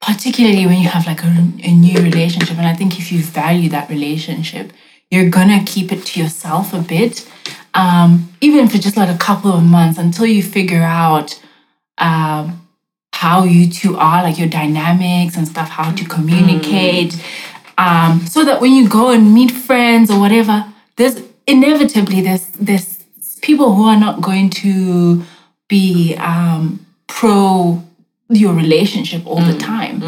particularly 0.00 0.66
when 0.66 0.80
you 0.82 0.88
have 0.88 1.06
like 1.06 1.22
a, 1.24 1.32
a 1.70 1.72
new 1.72 1.98
relationship, 2.02 2.56
and 2.58 2.66
I 2.66 2.74
think 2.74 2.98
if 2.98 3.10
you 3.12 3.22
value 3.22 3.68
that 3.70 3.88
relationship, 3.88 4.72
you're 5.10 5.30
gonna 5.30 5.62
keep 5.64 5.92
it 5.92 6.04
to 6.06 6.20
yourself 6.22 6.72
a 6.74 6.80
bit, 6.80 7.28
um, 7.76 8.32
even 8.40 8.68
for 8.68 8.78
just 8.78 8.96
like 8.96 9.14
a 9.14 9.18
couple 9.18 9.52
of 9.52 9.62
months 9.62 9.98
until 9.98 10.26
you 10.26 10.42
figure 10.42 10.82
out 10.82 11.40
um, 11.98 12.66
how 13.12 13.44
you 13.44 13.70
two 13.70 13.96
are, 13.96 14.22
like 14.22 14.38
your 14.38 14.48
dynamics 14.48 15.36
and 15.36 15.46
stuff, 15.46 15.68
how 15.68 15.92
to 15.92 16.04
communicate, 16.06 17.14
um, 17.78 18.20
so 18.26 18.44
that 18.44 18.60
when 18.60 18.72
you 18.72 18.88
go 18.88 19.10
and 19.10 19.34
meet 19.34 19.50
friends 19.50 20.10
or 20.10 20.18
whatever, 20.18 20.64
there's 20.96 21.20
inevitably 21.46 22.22
there's 22.22 22.46
there's 22.58 23.04
people 23.42 23.74
who 23.74 23.84
are 23.84 24.00
not 24.00 24.22
going 24.22 24.48
to 24.50 25.22
be 25.68 26.16
um, 26.16 26.84
pro 27.06 27.82
your 28.30 28.54
relationship 28.54 29.24
all 29.26 29.40
the 29.40 29.56
time. 29.58 30.02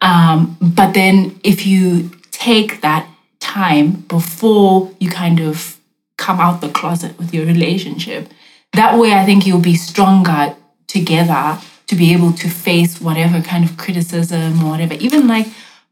Um, 0.00 0.56
but 0.60 0.94
then 0.94 1.38
if 1.42 1.66
you 1.66 2.10
take 2.30 2.80
that 2.82 3.06
time 3.40 3.92
before 4.08 4.90
you 5.00 5.10
kind 5.10 5.40
of 5.40 5.77
come 6.18 6.40
out 6.40 6.60
the 6.60 6.68
closet 6.68 7.18
with 7.18 7.32
your 7.32 7.46
relationship, 7.46 8.28
that 8.74 8.98
way 8.98 9.14
I 9.14 9.24
think 9.24 9.46
you'll 9.46 9.60
be 9.60 9.76
stronger 9.76 10.54
together 10.86 11.58
to 11.86 11.96
be 11.96 12.12
able 12.12 12.32
to 12.34 12.48
face 12.48 13.00
whatever 13.00 13.40
kind 13.40 13.64
of 13.64 13.78
criticism 13.78 14.62
or 14.62 14.70
whatever, 14.72 14.94
even 14.94 15.26
like 15.26 15.46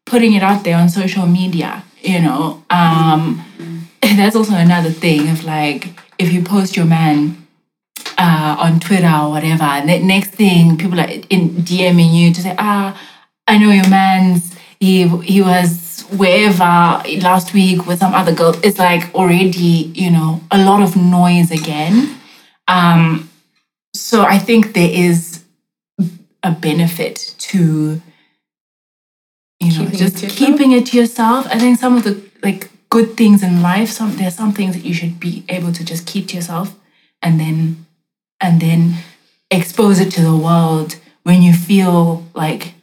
putting 0.05 0.35
it 0.35 0.43
out 0.43 0.62
there 0.62 0.77
on 0.77 0.91
social 0.91 1.27
media, 1.27 1.83
you 2.03 2.21
know. 2.21 2.62
Um, 2.69 3.43
that's 4.03 4.37
also 4.37 4.55
another 4.55 4.91
thing 4.91 5.29
of 5.31 5.45
like 5.45 5.89
if 6.19 6.33
you 6.33 6.43
post 6.43 6.77
your 6.77 6.87
man 6.87 7.47
uh, 8.19 8.57
on 8.59 8.81
Twitter 8.81 9.07
or 9.07 9.31
whatever, 9.31 9.87
the 9.87 9.99
next 9.99 10.31
thing 10.31 10.77
people 10.77 11.01
are 11.01 11.09
in 11.09 11.51
DMing 11.65 12.15
you 12.15 12.33
to 12.33 12.41
say, 12.41 12.55
ah, 12.59 13.01
I 13.47 13.59
know 13.59 13.71
your 13.71 13.89
man's 13.89 14.57
he 14.81 15.09
he 15.21 15.41
was 15.41 15.86
wherever 16.12 17.03
last 17.21 17.53
week 17.55 17.87
with 17.87 17.99
some 17.99 18.14
other 18.14 18.35
girl. 18.35 18.55
It's 18.62 18.79
like 18.79 19.14
already 19.14 19.90
you 19.95 20.11
know 20.11 20.40
a 20.51 20.59
lot 20.64 20.83
of 20.83 20.97
noise 20.97 21.51
again. 21.51 22.16
Um, 22.69 23.31
so 23.95 24.23
I 24.23 24.38
think 24.38 24.75
there 24.75 24.90
is 24.90 25.45
a 26.42 26.51
benefit 26.53 27.35
to 27.38 28.01
you 29.61 29.69
know 29.73 29.90
Keeping 29.90 29.95
it 29.95 29.97
just 29.99 30.23
yourself? 30.23 30.37
keeping 30.38 30.73
it 30.73 30.87
to 30.87 30.97
yourself. 30.99 31.47
I 31.49 31.59
think 31.59 31.79
some 31.79 31.97
of 31.97 32.05
the 32.05 32.23
like 32.42 32.71
good 32.90 33.16
things 33.16 33.42
in 33.42 33.62
life, 33.62 33.90
some 33.90 34.16
there's 34.16 34.35
some 34.35 34.53
things 34.53 34.75
that 34.77 34.85
you 34.85 34.95
should 34.95 35.19
be 35.19 35.45
able 35.49 35.73
to 35.73 35.85
just 35.85 36.07
keep 36.07 36.29
to 36.29 36.37
yourself 36.37 36.75
and 37.23 37.40
then 37.40 37.87
and 38.40 38.61
then 38.61 38.95
expose 39.51 39.99
it 40.01 40.11
to 40.12 40.21
the 40.23 40.37
world 40.37 40.97
when 41.23 41.42
you 41.42 41.53
feel 41.55 42.25
like 42.35 42.75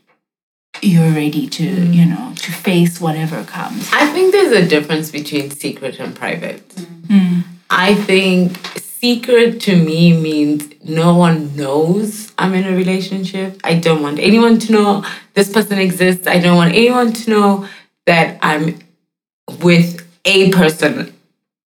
you're 0.84 1.12
ready 1.12 1.48
to, 1.48 1.63
you 1.63 2.06
mm. 2.06 2.10
know, 2.10 2.34
to 2.36 2.52
face 2.52 3.00
whatever 3.00 3.43
comes. 3.43 3.89
I 3.93 4.08
think 4.12 4.32
there's 4.32 4.52
a 4.52 4.67
difference 4.67 5.12
between 5.12 5.52
secret 5.52 6.00
and 6.00 6.15
private. 6.15 6.67
Mm. 6.69 7.43
I 7.69 7.96
think 7.96 8.58
secret 8.80 9.60
to 9.62 9.76
me 9.76 10.15
means 10.15 10.74
no 10.84 11.15
one 11.15 11.56
knows 11.56 12.32
I'm 12.38 12.54
in 12.54 12.65
a 12.65 12.76
relationship. 12.76 13.60
I 13.63 13.76
don't 13.76 14.02
want 14.02 14.19
anyone 14.19 14.60
to 14.60 14.72
know 14.72 15.06
this 15.34 15.52
person 15.52 15.80
exists. 15.80 16.28
I 16.28 16.39
don't 16.39 16.56
want 16.56 16.74
anyone 16.74 17.12
to 17.13 17.30
know 17.30 17.67
that 18.06 18.38
I'm 18.41 18.80
with 19.60 20.08
a 20.26 20.52
person. 20.52 21.13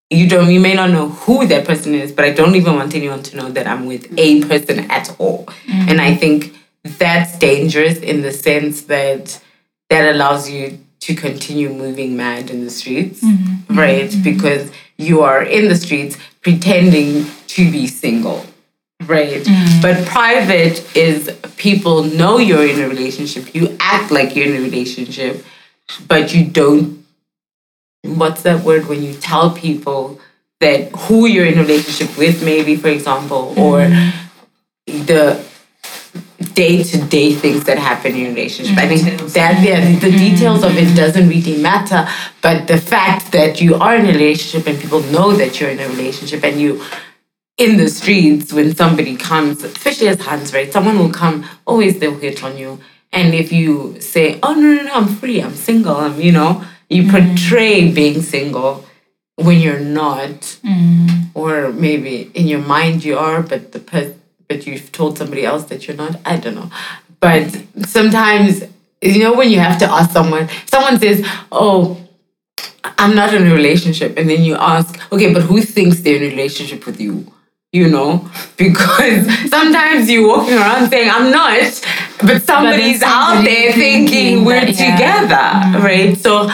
You 0.10 0.28
don't 0.30 0.50
you 0.50 0.60
may 0.60 0.74
not 0.74 0.90
know 0.90 1.10
who 1.10 1.46
that 1.48 1.68
person 1.68 1.94
is, 1.94 2.12
but 2.12 2.26
I 2.26 2.32
don't 2.32 2.56
even 2.56 2.76
want 2.76 2.96
anyone 2.96 3.22
to 3.24 3.36
know 3.36 3.50
that 3.50 3.68
I'm 3.68 3.86
with 3.86 4.06
a 4.18 4.42
mm. 4.42 4.48
person 4.48 4.90
at 4.90 5.14
all. 5.20 5.46
Mm. 5.66 5.90
And 5.90 6.02
I 6.02 6.16
think 6.16 6.57
that's 6.98 7.38
dangerous 7.38 8.00
in 8.00 8.22
the 8.22 8.32
sense 8.32 8.84
that 8.84 9.42
that 9.90 10.14
allows 10.14 10.50
you 10.50 10.80
to 11.00 11.16
continue 11.16 11.70
moving 11.70 12.18
mad 12.18 12.50
in 12.50 12.64
the 12.64 12.70
streets, 12.70 13.22
mm-hmm. 13.22 13.44
Mm-hmm. 13.44 13.80
right? 13.80 14.10
Mm-hmm. 14.10 14.24
Because 14.24 14.72
you 14.98 15.22
are 15.22 15.42
in 15.42 15.68
the 15.68 15.76
streets 15.76 16.18
pretending 16.42 17.26
to 17.48 17.72
be 17.72 17.88
single, 17.88 18.46
right? 19.06 19.44
Mm. 19.44 19.82
But 19.82 20.06
private 20.08 20.96
is 20.96 21.30
people 21.58 22.04
know 22.04 22.38
you're 22.38 22.68
in 22.68 22.82
a 22.82 22.90
relationship, 22.90 23.54
you 23.54 23.78
act 23.80 24.12
like 24.12 24.36
you're 24.36 24.48
in 24.48 24.56
a 24.56 24.62
relationship, 24.62 25.46
but 26.08 26.34
you 26.34 26.46
don't. 26.46 27.06
What's 28.04 28.44
that 28.44 28.64
word 28.64 28.88
when 28.88 29.04
you 29.04 29.14
tell 29.14 29.52
people 29.52 30.20
that 30.60 30.92
who 30.96 31.28
you're 31.28 31.46
in 31.46 31.60
a 31.60 31.62
relationship 31.62 32.18
with, 32.18 32.44
maybe, 32.44 32.76
for 32.76 32.88
example, 32.88 33.54
or 33.58 33.88
the 34.86 35.46
day 36.54 36.84
to 36.84 36.98
day 37.06 37.34
things 37.34 37.64
that 37.66 37.78
happen 37.78 38.16
in 38.16 38.28
a 38.28 38.30
relationship. 38.30 38.78
I 38.78 38.88
think 38.88 39.04
that 39.34 39.64
yeah, 39.64 39.80
the 40.00 40.08
mm-hmm. 40.08 40.18
details 40.18 40.64
of 40.64 40.78
it 40.78 40.96
doesn't 40.96 41.28
really 41.28 41.58
matter, 41.62 42.08
but 42.42 42.68
the 42.68 42.80
fact 42.80 43.32
that 43.32 43.62
you 43.62 43.76
are 43.76 43.96
in 43.96 44.06
a 44.06 44.12
relationship 44.12 44.68
and 44.68 44.80
people 44.80 45.02
know 45.04 45.34
that 45.34 45.60
you're 45.60 45.70
in 45.70 45.80
a 45.80 45.88
relationship 45.90 46.44
and 46.44 46.60
you 46.60 46.82
in 47.58 47.78
the 47.78 47.90
streets 47.90 48.54
when 48.54 48.76
somebody 48.76 49.16
comes, 49.16 49.64
especially 49.64 50.08
as 50.08 50.22
Hans, 50.22 50.54
right? 50.54 50.72
Someone 50.72 51.00
will 51.00 51.12
come, 51.12 51.46
always 51.66 52.00
they'll 52.00 52.18
hit 52.18 52.44
on 52.44 52.58
you. 52.58 52.80
And 53.12 53.34
if 53.34 53.52
you 53.52 54.00
say, 54.00 54.40
Oh 54.44 54.54
no, 54.54 54.76
no, 54.76 54.84
no, 54.84 54.94
I'm 54.94 55.08
free, 55.08 55.42
I'm 55.42 55.56
single, 55.56 55.96
I'm 55.96 56.22
you 56.22 56.32
know, 56.32 56.64
you 56.90 57.04
mm-hmm. 57.04 57.36
portray 57.36 57.92
being 57.92 58.22
single 58.22 58.86
when 59.36 59.60
you're 59.60 59.80
not, 59.80 60.58
mm-hmm. 60.64 61.38
or 61.38 61.72
maybe 61.72 62.32
in 62.34 62.48
your 62.48 62.62
mind 62.62 63.04
you 63.04 63.18
are, 63.18 63.42
but 63.42 63.72
the 63.72 63.80
per- 63.80 64.16
but 64.48 64.66
you've 64.66 64.92
told 64.92 65.18
somebody 65.18 65.46
else 65.46 65.66
that 65.66 65.88
you're 65.88 65.98
not. 65.98 66.20
I 66.26 66.38
don't 66.38 66.56
know, 66.56 66.70
but 67.20 67.56
sometimes 67.86 68.64
you 69.02 69.24
know 69.24 69.34
when 69.34 69.50
you 69.50 69.60
have 69.60 69.78
to 69.80 69.86
ask 69.86 70.12
someone. 70.12 70.50
Someone 70.66 71.00
says, 71.00 71.26
"Oh, 71.52 71.98
I'm 72.98 73.16
not 73.16 73.34
in 73.34 73.48
a 73.48 73.54
relationship," 73.54 74.18
and 74.18 74.30
then 74.30 74.44
you 74.44 74.56
ask, 74.56 75.00
"Okay, 75.12 75.34
but 75.34 75.44
who 75.44 75.62
thinks 75.62 76.02
they're 76.02 76.18
in 76.18 76.24
a 76.24 76.30
relationship 76.30 76.86
with 76.86 77.00
you?" 77.00 77.32
You 77.74 77.90
know, 77.90 78.30
because 78.58 79.28
sometimes 79.50 80.10
you're 80.10 80.28
walking 80.28 80.56
around 80.56 80.90
saying, 80.90 81.10
"I'm 81.10 81.32
not," 81.32 81.82
but 82.24 82.42
somebody's 82.44 83.02
out 83.04 83.44
there 83.44 83.74
thinking 83.74 84.46
we're 84.46 84.62
that, 84.62 84.80
yeah. 84.80 84.92
together, 84.92 85.86
right? 85.86 86.18
So 86.18 86.50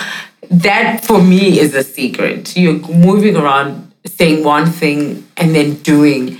that 0.49 1.06
for 1.06 1.21
me 1.21 1.60
is 1.60 1.73
a 1.73 1.84
secret. 1.84 2.56
You're 2.56 2.79
moving 2.89 3.36
around 3.36 3.91
saying 4.06 4.43
one 4.43 4.67
thing 4.67 5.25
and 5.38 5.56
then 5.56 5.75
doing 5.75 6.39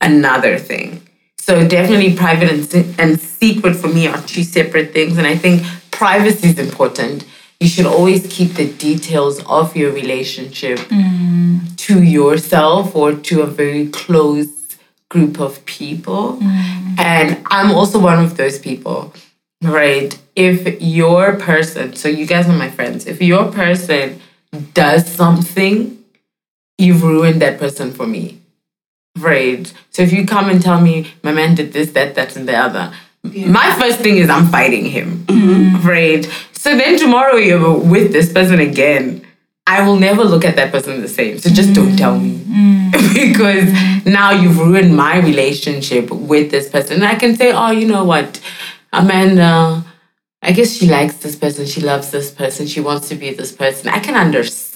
another 0.00 0.58
thing. 0.58 1.02
So 1.38 1.66
definitely 1.66 2.14
private 2.14 2.50
and, 2.50 2.64
se- 2.64 2.94
and 2.98 3.18
secret 3.18 3.74
for 3.74 3.88
me 3.88 4.06
are 4.06 4.20
two 4.22 4.42
separate 4.42 4.92
things. 4.92 5.16
And 5.16 5.26
I 5.26 5.36
think 5.36 5.64
privacy 5.90 6.48
is 6.48 6.58
important. 6.58 7.24
You 7.60 7.68
should 7.68 7.86
always 7.86 8.26
keep 8.28 8.52
the 8.52 8.70
details 8.72 9.42
of 9.44 9.76
your 9.76 9.90
relationship 9.90 10.78
mm. 10.78 11.76
to 11.76 12.02
yourself 12.02 12.94
or 12.94 13.14
to 13.14 13.42
a 13.42 13.46
very 13.46 13.88
close 13.88 14.76
group 15.08 15.40
of 15.40 15.64
people. 15.64 16.36
Mm. 16.36 16.98
And 16.98 17.46
I'm 17.50 17.72
also 17.72 17.98
one 17.98 18.22
of 18.22 18.36
those 18.36 18.58
people, 18.58 19.12
right? 19.62 20.16
If 20.36 20.80
your 20.80 21.36
person, 21.36 21.96
so 21.96 22.08
you 22.08 22.26
guys 22.26 22.48
are 22.48 22.56
my 22.56 22.70
friends, 22.70 23.06
if 23.06 23.20
your 23.22 23.50
person 23.50 24.20
does 24.74 25.10
something, 25.10 26.04
you've 26.76 27.02
ruined 27.02 27.42
that 27.42 27.58
person 27.58 27.92
for 27.92 28.06
me. 28.06 28.37
Right. 29.18 29.72
So 29.90 30.02
if 30.02 30.12
you 30.12 30.26
come 30.26 30.48
and 30.48 30.62
tell 30.62 30.80
me 30.80 31.12
my 31.22 31.32
man 31.32 31.54
did 31.54 31.72
this, 31.72 31.92
that, 31.92 32.14
that, 32.14 32.36
and 32.36 32.48
the 32.48 32.56
other, 32.56 32.92
my 33.22 33.76
first 33.78 34.00
thing 34.00 34.16
is 34.16 34.30
I'm 34.30 34.46
fighting 34.46 34.84
him. 34.84 35.24
Mm-hmm. 35.26 35.86
Right. 35.86 36.24
So 36.52 36.76
then 36.76 36.98
tomorrow 36.98 37.36
you're 37.36 37.78
with 37.78 38.12
this 38.12 38.32
person 38.32 38.60
again. 38.60 39.24
I 39.66 39.86
will 39.86 39.96
never 39.96 40.24
look 40.24 40.44
at 40.44 40.56
that 40.56 40.72
person 40.72 41.02
the 41.02 41.08
same. 41.08 41.38
So 41.38 41.50
just 41.50 41.74
don't 41.74 41.96
tell 41.96 42.18
me. 42.18 42.38
Mm-hmm. 42.38 42.78
because 43.14 43.72
now 44.06 44.30
you've 44.30 44.58
ruined 44.58 44.96
my 44.96 45.18
relationship 45.18 46.10
with 46.10 46.50
this 46.50 46.68
person. 46.68 46.96
And 46.96 47.04
I 47.04 47.16
can 47.16 47.36
say, 47.36 47.52
oh, 47.52 47.70
you 47.70 47.86
know 47.86 48.04
what, 48.04 48.40
Amanda, 48.92 49.84
I 50.42 50.52
guess 50.52 50.72
she 50.72 50.88
likes 50.88 51.18
this 51.18 51.36
person, 51.36 51.66
she 51.66 51.80
loves 51.80 52.10
this 52.10 52.30
person, 52.30 52.66
she 52.66 52.80
wants 52.80 53.08
to 53.08 53.14
be 53.14 53.34
this 53.34 53.52
person. 53.52 53.88
I 53.88 53.98
can 53.98 54.14
understand 54.14 54.67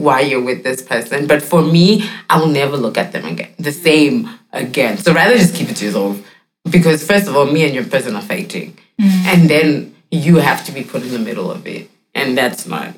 why 0.00 0.20
you're 0.20 0.42
with 0.42 0.64
this 0.64 0.82
person, 0.82 1.26
but 1.26 1.42
for 1.42 1.62
me, 1.62 2.08
I 2.28 2.40
will 2.40 2.48
never 2.48 2.76
look 2.76 2.96
at 2.96 3.12
them 3.12 3.26
again, 3.26 3.52
the 3.58 3.72
same 3.72 4.28
again. 4.52 4.98
So 4.98 5.12
rather 5.12 5.36
just 5.36 5.54
keep 5.54 5.68
it 5.68 5.76
to 5.76 5.84
yourself. 5.84 6.26
Because 6.68 7.06
first 7.06 7.28
of 7.28 7.36
all, 7.36 7.46
me 7.46 7.64
and 7.64 7.74
your 7.74 7.84
person 7.84 8.16
are 8.16 8.22
fighting. 8.22 8.76
And 8.98 9.48
then 9.48 9.94
you 10.10 10.36
have 10.36 10.64
to 10.66 10.72
be 10.72 10.82
put 10.82 11.02
in 11.02 11.10
the 11.10 11.18
middle 11.18 11.50
of 11.50 11.66
it. 11.66 11.90
And 12.14 12.36
that's 12.36 12.66
not 12.66 12.94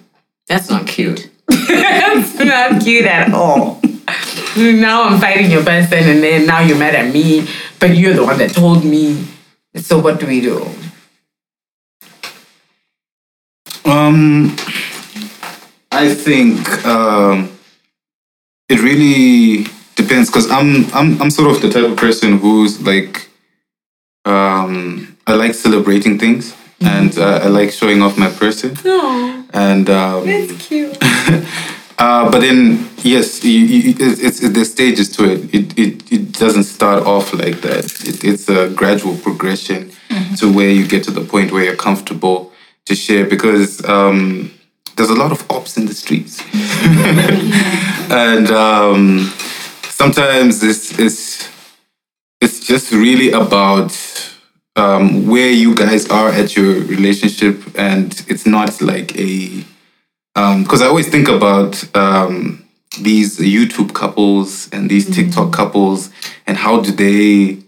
that's 0.49 0.69
not 0.69 0.87
cute. 0.87 1.31
that's 1.49 2.39
not 2.39 2.83
cute 2.83 3.07
at 3.07 3.33
all. 3.33 3.81
Now 4.57 5.05
I'm 5.05 5.19
fighting 5.19 5.51
your 5.51 5.65
person 5.65 5.99
and 5.99 6.23
then 6.23 6.45
now 6.45 6.61
you're 6.61 6.77
mad 6.77 6.95
at 6.95 7.11
me, 7.11 7.49
but 7.81 7.97
you're 7.97 8.13
the 8.13 8.25
one 8.25 8.37
that 8.37 8.51
told 8.51 8.85
me. 8.85 9.25
So 9.77 9.99
what 9.99 10.21
do 10.21 10.27
we 10.27 10.43
do? 10.43 10.69
Um, 13.87 14.55
I 15.93 16.15
think 16.15 16.87
um, 16.87 17.57
it 18.69 18.81
really 18.81 19.67
depends 19.95 20.31
because 20.31 20.51
I'm 20.51 20.87
I'm 20.95 21.21
I'm 21.21 21.31
sort 21.31 21.55
of 21.55 21.61
the 21.61 21.71
type 21.71 21.85
of 21.85 21.99
person 21.99 22.39
who's 22.39 22.81
like 22.81 23.29
um, 24.25 25.19
I 25.27 25.35
like 25.35 25.55
celebrating 25.55 26.19
things 26.19 26.57
and 26.81 27.17
uh, 27.19 27.41
I 27.43 27.49
like 27.49 27.71
showing 27.73 28.03
off 28.03 28.17
my 28.17 28.31
person. 28.31 28.77
No, 28.85 29.45
And 29.53 29.91
um, 29.91 30.25
it's 30.27 30.67
cute. 30.67 30.97
uh, 31.99 32.31
but 32.31 32.41
then 32.41 32.89
yes, 33.03 33.45
you, 33.45 33.51
you, 33.61 33.95
it's, 33.99 34.21
it's 34.21 34.49
there's 34.49 34.73
stages 34.73 35.11
to 35.17 35.31
it. 35.31 35.55
It 35.55 35.79
it 35.79 36.13
it 36.13 36.33
doesn't 36.33 36.65
start 36.65 37.05
off 37.05 37.35
like 37.35 37.61
that. 37.61 37.85
It, 38.09 38.25
it's 38.25 38.49
a 38.49 38.71
gradual 38.71 39.17
progression 39.19 39.93
to 40.39 40.51
where 40.53 40.71
you 40.71 40.87
get 40.87 41.05
to 41.05 41.11
the 41.11 41.21
point 41.21 41.53
where 41.53 41.65
you're 41.65 41.77
comfortable 41.77 42.53
to 42.87 42.95
share 42.95 43.27
because 43.27 43.85
um, 43.85 44.51
there's 44.97 45.11
a 45.11 45.15
lot 45.15 45.33
of 45.33 45.51
ops 45.51 45.77
in 45.77 45.87
the 45.87 45.95
streets, 45.95 46.43
and 48.11 48.51
um, 48.51 49.33
sometimes 49.85 50.63
it's 50.63 50.99
it's 50.99 51.49
it's 52.41 52.67
just 52.67 52.93
really 52.93 53.31
about 53.31 53.97
um, 54.77 55.27
where 55.27 55.51
you 55.51 55.75
guys 55.75 56.09
are 56.09 56.29
at 56.29 56.57
your 56.57 56.81
relationship, 56.85 57.63
and 57.77 58.25
it's 58.29 58.47
not 58.47 58.81
like 58.81 59.19
a 59.19 59.65
because 60.35 60.81
I 60.81 60.87
always 60.87 61.09
think 61.09 61.29
about 61.29 61.85
um, 61.95 62.65
these 63.01 63.39
YouTube 63.39 63.95
couples 63.95 64.69
and 64.73 64.91
these 64.91 65.15
TikTok 65.15 65.53
couples 65.53 66.11
and 66.47 66.57
how 66.57 66.81
do 66.81 66.91
they 66.91 67.63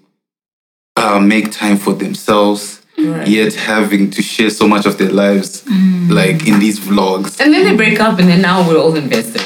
uh, 0.97 1.19
make 1.19 1.53
time 1.53 1.77
for 1.77 1.93
themselves, 1.93 2.83
yet 3.27 3.55
having 3.55 4.11
to 4.11 4.23
share 4.23 4.51
so 4.51 4.67
much 4.69 4.87
of 4.87 4.97
their 4.99 5.11
lives, 5.11 5.63
mm. 5.65 6.11
like 6.11 6.47
in 6.47 6.59
these 6.59 6.79
vlogs, 6.81 7.41
And 7.41 7.53
then 7.53 7.65
they 7.65 7.77
break 7.77 8.01
up 8.01 8.19
and 8.19 8.29
then 8.29 8.41
now 8.43 8.67
we're 8.67 8.79
all 8.79 8.95
invested. 8.97 9.43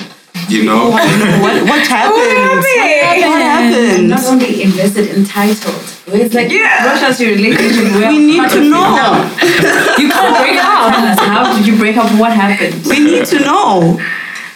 you 0.49 0.65
know? 0.65 0.91
what, 0.91 1.57
what 1.71 1.83
happened? 1.97 2.63
What 3.29 3.43
happened? 3.43 4.09
Not 4.09 4.25
only 4.25 4.63
invested, 4.63 5.09
entitled. 5.17 5.83
It's 6.07 6.35
like, 6.35 6.51
Yeah. 6.51 6.87
what 6.87 7.01
does 7.01 7.21
your 7.21 7.33
relationship? 7.33 7.85
Well, 7.93 8.13
We 8.13 8.19
need 8.19 8.49
to 8.51 8.61
know. 8.61 9.29
You 9.99 10.09
can't 10.09 10.37
break 10.43 10.59
up. 10.59 11.19
how 11.35 11.57
did 11.57 11.67
you 11.67 11.77
break 11.77 11.97
up? 11.97 12.11
What 12.19 12.33
happened? 12.33 12.85
We 12.87 12.99
need 13.01 13.27
to 13.27 13.41
know. 13.41 14.01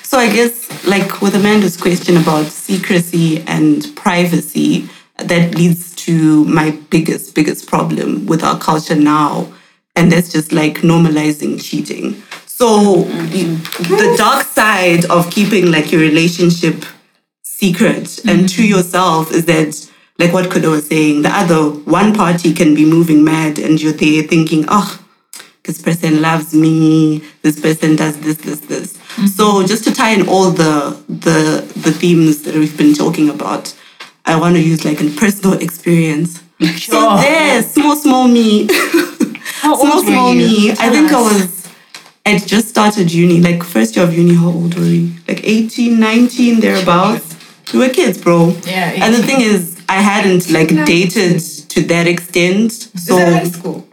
So 0.02 0.18
I 0.18 0.28
guess, 0.32 0.84
like 0.86 1.20
with 1.22 1.34
Amanda's 1.34 1.76
question 1.76 2.16
about 2.16 2.46
secrecy 2.46 3.40
and 3.46 3.94
privacy, 3.96 4.88
that 5.18 5.54
leads 5.54 5.91
to 6.04 6.44
my 6.44 6.70
biggest, 6.90 7.34
biggest 7.34 7.68
problem 7.68 8.26
with 8.26 8.42
our 8.42 8.58
culture 8.58 8.94
now. 8.94 9.52
And 9.94 10.10
that's 10.10 10.32
just 10.32 10.52
like 10.52 10.76
normalizing 10.78 11.62
cheating. 11.62 12.22
So 12.46 13.04
mm-hmm. 13.04 13.36
you- 13.36 13.56
mm-hmm. 13.56 13.96
the 13.96 14.14
dark 14.16 14.46
side 14.46 15.04
of 15.06 15.30
keeping 15.30 15.70
like 15.70 15.92
your 15.92 16.00
relationship 16.00 16.84
secret 17.42 18.18
and 18.26 18.40
mm-hmm. 18.40 18.46
to 18.46 18.66
yourself 18.66 19.30
is 19.32 19.44
that 19.46 19.90
like 20.18 20.32
what 20.32 20.50
Kudo 20.50 20.70
was 20.70 20.86
saying, 20.86 21.22
the 21.22 21.30
other 21.30 21.70
one 21.70 22.14
party 22.14 22.52
can 22.52 22.74
be 22.74 22.84
moving 22.84 23.24
mad 23.24 23.58
and 23.58 23.80
you're 23.80 23.92
there 23.92 24.22
thinking, 24.22 24.64
oh, 24.68 25.02
this 25.64 25.80
person 25.80 26.20
loves 26.20 26.54
me, 26.54 27.22
this 27.42 27.60
person 27.60 27.96
does 27.96 28.18
this, 28.20 28.38
this, 28.38 28.60
this. 28.60 28.98
So 29.36 29.64
just 29.66 29.84
to 29.84 29.94
tie 29.94 30.10
in 30.10 30.28
all 30.28 30.50
the 30.50 31.00
the 31.08 31.62
the 31.76 31.92
themes 31.92 32.42
that 32.42 32.54
we've 32.54 32.76
been 32.76 32.94
talking 32.94 33.28
about, 33.28 33.74
I 34.24 34.36
want 34.36 34.56
to 34.56 34.62
use 34.62 34.84
like 34.84 35.00
a 35.00 35.10
personal 35.10 35.58
experience. 35.58 36.40
So 36.60 36.92
oh. 36.92 37.16
there, 37.20 37.62
small, 37.62 37.96
small 37.96 38.28
me. 38.28 38.68
How 39.60 39.74
small, 39.74 39.96
old 39.96 40.06
were 40.06 40.12
small 40.12 40.34
you? 40.34 40.48
me. 40.48 40.70
I 40.72 40.74
Tell 40.74 40.92
think 40.92 41.12
I 41.12 41.20
was 41.20 41.62
I'd 42.24 42.46
just 42.46 42.68
started 42.68 43.12
uni, 43.12 43.40
like 43.40 43.64
first 43.64 43.96
year 43.96 44.04
of 44.04 44.16
uni, 44.16 44.34
how 44.34 44.46
old 44.46 44.74
were 44.74 44.82
we? 44.82 45.12
Like 45.26 45.40
18, 45.42 45.98
19, 45.98 46.60
thereabouts. 46.60 47.36
We 47.72 47.80
were 47.80 47.88
kids, 47.88 48.18
bro. 48.18 48.56
Yeah, 48.64 48.92
And 49.04 49.14
the 49.14 49.22
thing 49.22 49.40
is, 49.40 49.80
I 49.88 49.96
hadn't 49.96 50.50
like 50.50 50.68
dated 50.86 51.40
to 51.70 51.82
that 51.82 52.06
extent. 52.06 52.72
So 52.72 53.44
school? 53.44 53.88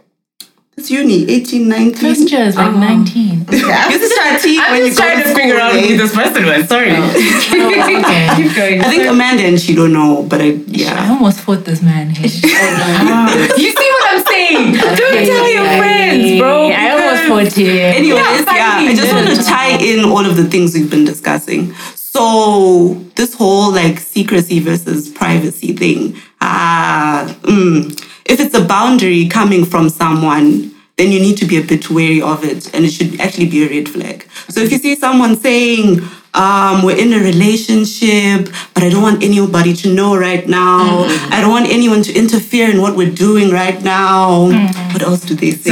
It's 0.80 0.90
uni, 0.90 1.30
18, 1.30 1.68
19. 1.68 1.94
First 1.94 2.32
year 2.32 2.40
is 2.44 2.56
like 2.56 2.74
19. 2.74 3.44
This 3.44 3.62
is 4.02 4.12
13 4.16 4.60
when 4.70 4.86
you 4.86 4.90
go 4.90 4.96
trying 4.96 5.18
to 5.18 5.24
school, 5.24 5.34
figure 5.36 5.60
out 5.60 5.74
eh? 5.74 5.88
who 5.88 5.96
this 5.98 6.14
person 6.14 6.46
was. 6.46 6.68
Sorry. 6.68 6.92
okay. 6.96 8.30
Keep 8.36 8.56
going. 8.56 8.80
I 8.80 8.88
think 8.88 9.06
Amanda 9.06 9.42
and 9.42 9.60
she 9.60 9.74
don't 9.74 9.92
know, 9.92 10.22
but 10.22 10.40
I, 10.40 10.56
yeah. 10.66 11.04
I 11.04 11.10
almost 11.10 11.40
fought 11.40 11.64
this 11.66 11.82
man 11.82 12.08
here. 12.10 12.30
You 13.60 13.70
see 13.70 13.90
what 13.96 14.14
I'm 14.14 14.24
saying? 14.24 14.72
Don't 14.96 15.26
tell 15.26 15.50
your 15.52 15.66
friends, 15.78 16.38
bro. 16.40 16.70
I 16.70 16.90
almost 16.90 17.22
because- 17.24 17.54
fought 17.54 17.56
here. 17.60 17.92
Anyways, 17.94 18.46
Yeah, 18.46 18.80
yeah, 18.80 18.90
I 18.90 18.94
just 18.94 19.12
want 19.12 19.28
to 19.28 19.42
tie 19.44 19.76
in 19.78 20.04
all 20.06 20.24
of 20.24 20.36
the 20.36 20.44
things 20.44 20.72
we've 20.74 20.90
been 20.90 21.04
discussing. 21.04 21.74
So 21.74 22.94
this 23.16 23.34
whole 23.34 23.70
like 23.72 23.98
secrecy 23.98 24.60
versus 24.60 25.10
privacy 25.10 25.74
thing, 25.74 26.16
ah, 26.40 27.36
mm, 27.42 27.92
if 28.30 28.38
it's 28.40 28.54
a 28.54 28.64
boundary 28.64 29.26
coming 29.28 29.64
from 29.64 29.88
someone, 29.88 30.70
then 30.96 31.10
you 31.12 31.18
need 31.18 31.36
to 31.38 31.46
be 31.46 31.56
a 31.56 31.62
bit 31.62 31.90
wary 31.90 32.20
of 32.22 32.44
it, 32.44 32.72
and 32.74 32.84
it 32.84 32.90
should 32.92 33.20
actually 33.20 33.48
be 33.48 33.64
a 33.64 33.68
red 33.68 33.88
flag. 33.88 34.26
So 34.48 34.60
if 34.60 34.70
you 34.70 34.78
see 34.78 34.94
someone 34.96 35.36
saying, 35.36 36.00
um, 36.34 36.82
"We're 36.84 36.98
in 36.98 37.12
a 37.12 37.18
relationship, 37.18 38.48
but 38.74 38.82
I 38.84 38.88
don't 38.90 39.02
want 39.02 39.22
anybody 39.24 39.72
to 39.82 39.92
know 39.92 40.16
right 40.16 40.46
now. 40.46 41.04
I 41.30 41.40
don't 41.40 41.50
want 41.50 41.68
anyone 41.68 42.02
to 42.02 42.12
interfere 42.14 42.70
in 42.70 42.80
what 42.80 42.96
we're 42.96 43.10
doing 43.26 43.50
right 43.50 43.82
now." 43.82 44.46
What 44.92 45.02
else 45.02 45.22
do 45.22 45.34
they 45.34 45.52
say? 45.52 45.70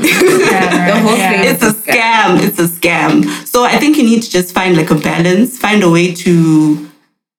It's 0.02 0.22
a 0.22 0.50
scam. 0.50 0.86
the 0.92 1.00
whole 1.00 1.16
thing 1.16 1.44
it's 1.50 1.62
a 1.62 1.72
scam. 1.72 2.28
It's 2.46 2.58
a 2.58 2.68
scam. 2.68 3.46
So 3.46 3.64
I 3.64 3.78
think 3.78 3.96
you 3.96 4.04
need 4.04 4.22
to 4.22 4.30
just 4.30 4.52
find 4.54 4.76
like 4.76 4.90
a 4.90 4.94
balance, 5.10 5.58
find 5.58 5.82
a 5.82 5.90
way 5.90 6.12
to, 6.14 6.88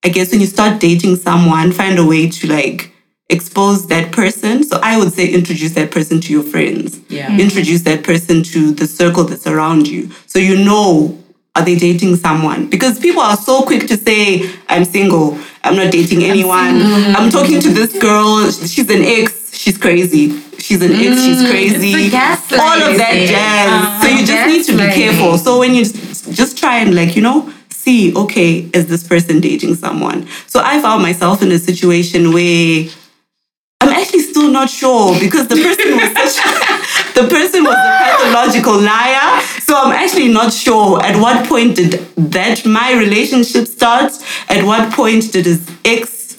I 0.04 0.10
guess, 0.10 0.32
when 0.32 0.42
you 0.42 0.48
start 0.48 0.80
dating 0.82 1.18
someone, 1.18 1.72
find 1.72 1.98
a 2.00 2.06
way 2.06 2.28
to 2.30 2.48
like 2.48 2.91
expose 3.32 3.88
that 3.88 4.12
person. 4.12 4.63
So 4.63 4.80
I 4.84 4.98
would 4.98 5.13
say 5.13 5.28
introduce 5.28 5.74
that 5.74 5.91
person 5.91 6.20
to 6.22 6.34
your 6.34 6.44
friends. 6.44 7.00
Yeah. 7.10 7.28
Mm-hmm. 7.28 7.39
Introduce 7.39 7.82
that 7.84 8.03
person 8.03 8.43
to 8.43 8.72
the 8.72 8.88
circle 8.88 9.24
that's 9.24 9.47
around 9.47 9.88
you. 9.88 10.12
So 10.28 10.39
you 10.39 10.64
know, 10.64 11.18
are 11.56 11.66
they 11.66 11.76
dating 11.76 12.16
someone? 12.18 12.70
Because 12.70 12.99
people 12.99 13.22
are 13.22 13.38
so 13.38 13.64
quick 13.64 13.88
to 13.88 13.97
say, 13.97 14.49
I'm 14.70 14.86
single, 14.86 15.38
I'm 15.64 15.76
not 15.76 15.91
dating 15.91 16.24
anyone. 16.24 16.82
I'm, 16.82 17.30
talking 17.30 17.60
to 17.60 17.70
this 17.70 17.97
girl, 17.99 18.49
she's 18.51 18.89
an 18.89 19.03
ex, 19.03 19.58
she's 19.58 19.78
crazy. 19.78 20.39
She's 20.60 20.82
an 20.82 20.91
ex, 20.91 21.24
she's 21.24 21.49
crazy. 21.49 22.10
gaslighting. 22.10 22.60
All 22.60 22.82
of 22.89 22.97
that 22.97 23.16
jazz. 23.28 24.01
so 24.01 24.08
you 24.08 24.26
just 24.26 24.47
need 24.47 24.66
to 24.66 24.72
be 24.74 24.89
gaslighting. 24.89 24.93
careful. 24.93 25.38
So 25.38 25.60
when 25.60 25.76
you 25.76 25.84
just 25.84 26.32
just 26.32 26.58
try 26.58 26.78
and 26.78 26.95
like, 26.95 27.16
you 27.16 27.22
know, 27.22 27.51
see, 27.70 28.16
okay, 28.16 28.70
is 28.74 28.88
this 28.88 29.06
person 29.06 29.41
dating 29.41 29.76
someone? 29.76 30.28
So 30.47 30.62
I 30.64 30.82
found 30.82 31.01
myself 31.01 31.41
in 31.41 31.51
a 31.51 31.60
situation 31.60 32.32
where 32.32 32.86
I'm 32.86 33.01
actually 34.12 34.30
still 34.32 34.51
not 34.51 34.70
sure 34.70 35.18
because 35.20 35.47
the 35.47 35.55
person 35.55 35.95
was 35.95 36.12
such 36.34 36.43
the 37.16 37.28
person 37.30 37.64
was 37.64 37.76
a 37.76 37.97
pathological 38.03 38.80
liar. 38.80 39.41
So 39.62 39.76
I'm 39.76 39.93
actually 39.93 40.28
not 40.30 40.51
sure 40.53 41.01
at 41.01 41.16
what 41.20 41.47
point 41.47 41.76
did 41.78 41.91
that 42.18 42.66
my 42.66 42.93
relationship 42.93 43.68
start? 43.68 44.12
At 44.49 44.66
what 44.66 44.91
point 44.93 45.32
did 45.32 45.45
his 45.45 45.70
ex 45.86 46.38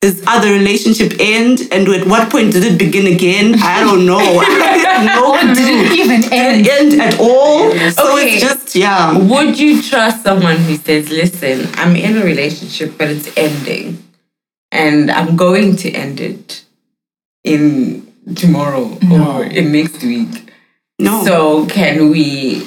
his 0.00 0.20
other 0.26 0.50
relationship 0.50 1.12
end 1.20 1.60
and 1.70 1.86
at 1.88 2.06
what 2.08 2.28
point 2.28 2.52
did 2.52 2.64
it 2.64 2.76
begin 2.76 3.06
again? 3.06 3.54
I 3.62 3.80
don't 3.84 4.04
know. 4.04 4.18
no 4.18 5.54
did 5.54 5.58
it 5.58 5.98
even 5.98 6.20
Did 6.22 6.32
end? 6.32 6.66
it 6.66 6.72
end 6.72 7.00
at 7.00 7.20
all? 7.20 7.70
So 7.92 8.14
Okay. 8.18 8.32
it's 8.34 8.40
just 8.42 8.74
yeah. 8.74 9.16
Would 9.16 9.58
you 9.58 9.80
trust 9.80 10.24
someone 10.24 10.56
who 10.56 10.74
says, 10.76 11.08
listen, 11.08 11.68
I'm 11.74 11.94
in 11.94 12.16
a 12.16 12.24
relationship, 12.24 12.98
but 12.98 13.08
it's 13.10 13.30
ending, 13.36 14.02
and 14.72 15.08
I'm 15.10 15.36
going 15.36 15.76
to 15.76 15.90
end 15.92 16.20
it 16.20 16.61
in 17.44 18.06
tomorrow 18.36 18.98
or 19.10 19.44
in 19.44 19.72
next 19.72 20.02
week? 20.02 20.50
No. 20.98 21.24
So 21.24 21.66
can 21.66 22.10
we 22.10 22.66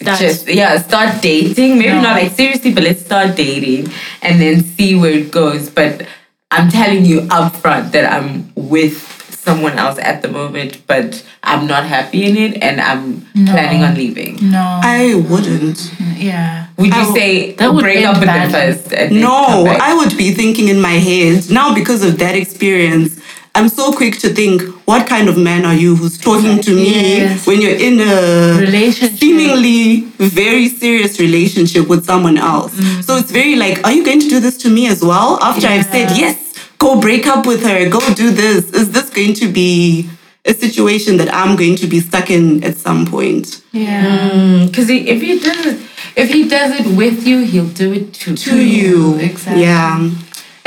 just 0.00 0.48
yeah 0.48 0.78
start 0.78 1.20
dating? 1.22 1.78
Maybe 1.78 1.88
No. 1.94 2.02
not 2.02 2.16
like 2.22 2.32
seriously, 2.32 2.72
but 2.72 2.84
let's 2.84 3.04
start 3.04 3.36
dating 3.36 3.90
and 4.22 4.40
then 4.40 4.64
see 4.64 4.94
where 4.94 5.12
it 5.12 5.30
goes. 5.30 5.68
But 5.68 6.06
I'm 6.50 6.70
telling 6.70 7.04
you 7.04 7.22
upfront 7.22 7.92
that 7.92 8.10
I'm 8.10 8.52
with 8.54 9.14
someone 9.30 9.78
else 9.78 9.98
at 9.98 10.20
the 10.22 10.28
moment, 10.28 10.86
but 10.86 11.24
I'm 11.42 11.66
not 11.66 11.84
happy 11.84 12.24
in 12.26 12.36
it, 12.36 12.62
and 12.62 12.80
I'm 12.80 13.22
planning 13.46 13.82
on 13.82 13.94
leaving. 13.94 14.38
No. 14.50 14.80
I 14.82 15.14
wouldn't. 15.28 15.90
yeah. 16.16 16.66
Would 16.76 16.88
you 16.94 17.00
I- 17.00 17.14
say 17.14 17.52
that 17.54 17.72
would 17.72 17.82
break 17.82 18.04
up 18.04 18.16
with 18.18 18.26
them 18.28 18.50
first? 18.50 18.92
And 18.92 19.20
No. 19.20 19.66
I 19.66 19.94
would 19.94 20.16
be 20.16 20.32
thinking 20.32 20.68
in 20.68 20.80
my 20.80 20.94
head 20.94 21.50
now 21.50 21.74
because 21.74 22.02
of 22.04 22.18
that 22.18 22.34
experience. 22.34 23.18
I'm 23.58 23.68
so 23.68 23.90
quick 23.92 24.18
to 24.20 24.28
think, 24.28 24.62
what 24.86 25.08
kind 25.08 25.28
of 25.28 25.36
man 25.36 25.64
are 25.64 25.74
you 25.74 25.96
who's 25.96 26.16
talking 26.16 26.60
to 26.60 26.70
me 26.74 27.16
Yes. 27.18 27.44
when 27.44 27.60
you're 27.60 27.74
in 27.88 27.98
a 28.00 28.56
Relationship. 28.60 29.18
seemingly 29.18 30.02
very 30.18 30.68
serious 30.68 31.18
relationship 31.18 31.88
with 31.88 32.04
someone 32.06 32.38
else? 32.38 32.72
Mm. 32.74 33.02
So 33.02 33.16
it's 33.16 33.32
very 33.32 33.56
like, 33.56 33.84
are 33.84 33.92
you 33.92 34.04
going 34.04 34.20
to 34.20 34.28
do 34.28 34.38
this 34.38 34.56
to 34.58 34.68
me 34.70 34.86
as 34.86 35.02
well? 35.02 35.38
After 35.42 35.66
I've 35.66 35.86
said, 35.86 36.16
yes, 36.16 36.36
go 36.78 37.00
break 37.00 37.26
up 37.26 37.46
with 37.46 37.64
her, 37.64 37.88
go 37.88 37.98
do 38.14 38.30
this. 38.30 38.70
Is 38.70 38.92
this 38.92 39.10
going 39.10 39.34
to 39.34 39.48
be 39.50 40.08
a 40.44 40.54
situation 40.54 41.16
that 41.16 41.28
I'm 41.34 41.56
going 41.56 41.74
to 41.82 41.88
be 41.88 41.98
stuck 41.98 42.30
in 42.30 42.62
at 42.62 42.76
some 42.76 43.06
point? 43.06 43.60
Yeah. 43.72 44.66
Because 44.66 44.88
if 44.88 45.20
he 45.20 45.40
does 45.40 45.66
it, 45.66 45.80
if 46.16 46.28
he 46.32 46.48
does 46.48 46.78
it 46.80 46.86
with 46.96 47.26
you, 47.26 47.40
he'll 47.40 47.68
do 47.84 47.92
it 47.92 48.14
to, 48.20 48.36
To 48.36 48.56
you. 48.64 49.16
Exactly. 49.18 49.62
Yeah. 49.64 50.10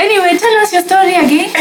Anyway, 0.06 0.36
tell 0.38 0.54
us 0.62 0.72
your 0.72 0.82
story 0.82 1.14
again. 1.14 1.50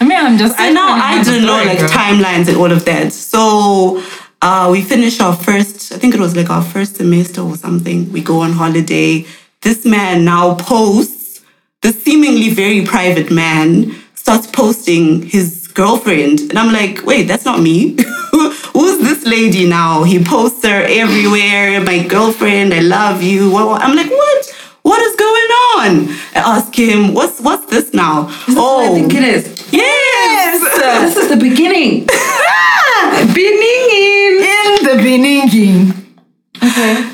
I 0.00 0.04
mean, 0.08 0.18
I'm 0.18 0.36
just. 0.38 0.58
I 0.58 0.70
know 0.70 0.86
I 0.86 1.22
don't 1.22 1.24
don't 1.24 1.46
know 1.46 1.62
like 1.70 1.78
timelines 2.00 2.48
and 2.48 2.56
all 2.56 2.70
of 2.72 2.84
that. 2.84 3.12
So 3.12 4.02
uh, 4.42 4.68
we 4.70 4.82
finish 4.82 5.20
our 5.20 5.34
first, 5.34 5.92
I 5.92 5.98
think 5.98 6.14
it 6.14 6.20
was 6.20 6.34
like 6.36 6.50
our 6.50 6.62
first 6.62 6.96
semester 6.96 7.40
or 7.40 7.56
something. 7.56 8.10
We 8.12 8.20
go 8.20 8.40
on 8.40 8.52
holiday. 8.52 9.26
This 9.62 9.84
man 9.84 10.24
now 10.24 10.54
posts, 10.56 11.40
The 11.82 11.92
seemingly 11.92 12.50
very 12.50 12.84
private 12.84 13.30
man 13.30 13.94
starts 14.14 14.46
posting 14.48 15.22
his 15.22 15.68
girlfriend. 15.68 16.40
And 16.50 16.58
I'm 16.58 16.72
like, 16.72 17.04
wait, 17.06 17.24
that's 17.28 17.44
not 17.44 17.60
me. 17.60 17.96
Who's 18.74 18.98
this 19.08 19.24
lady 19.24 19.66
now? 19.68 20.02
He 20.04 20.22
posts 20.22 20.64
her 20.66 20.82
everywhere. 21.04 21.80
My 21.82 21.98
girlfriend, 22.06 22.74
I 22.74 22.80
love 22.80 23.22
you. 23.22 23.50
What- 23.50 23.66
what- 23.68 23.82
I'm 23.82 23.94
like, 23.96 24.10
what? 24.10 24.45
What 24.86 25.02
is 25.02 25.16
going 25.16 25.50
on? 25.74 25.90
I 26.36 26.56
ask 26.56 26.72
him, 26.72 27.12
what's 27.12 27.40
what's 27.40 27.66
this 27.66 27.92
now? 27.92 28.28
oh, 28.50 28.86
I 28.88 28.94
think 28.94 29.14
it 29.14 29.24
is. 29.24 29.72
Yes. 29.72 30.62
This 31.02 31.16
is 31.24 31.28
the 31.28 31.36
beginning. 31.36 32.06
Beginning. 33.34 34.46
in 34.54 34.70
the 34.86 34.94
beginning. 35.02 35.90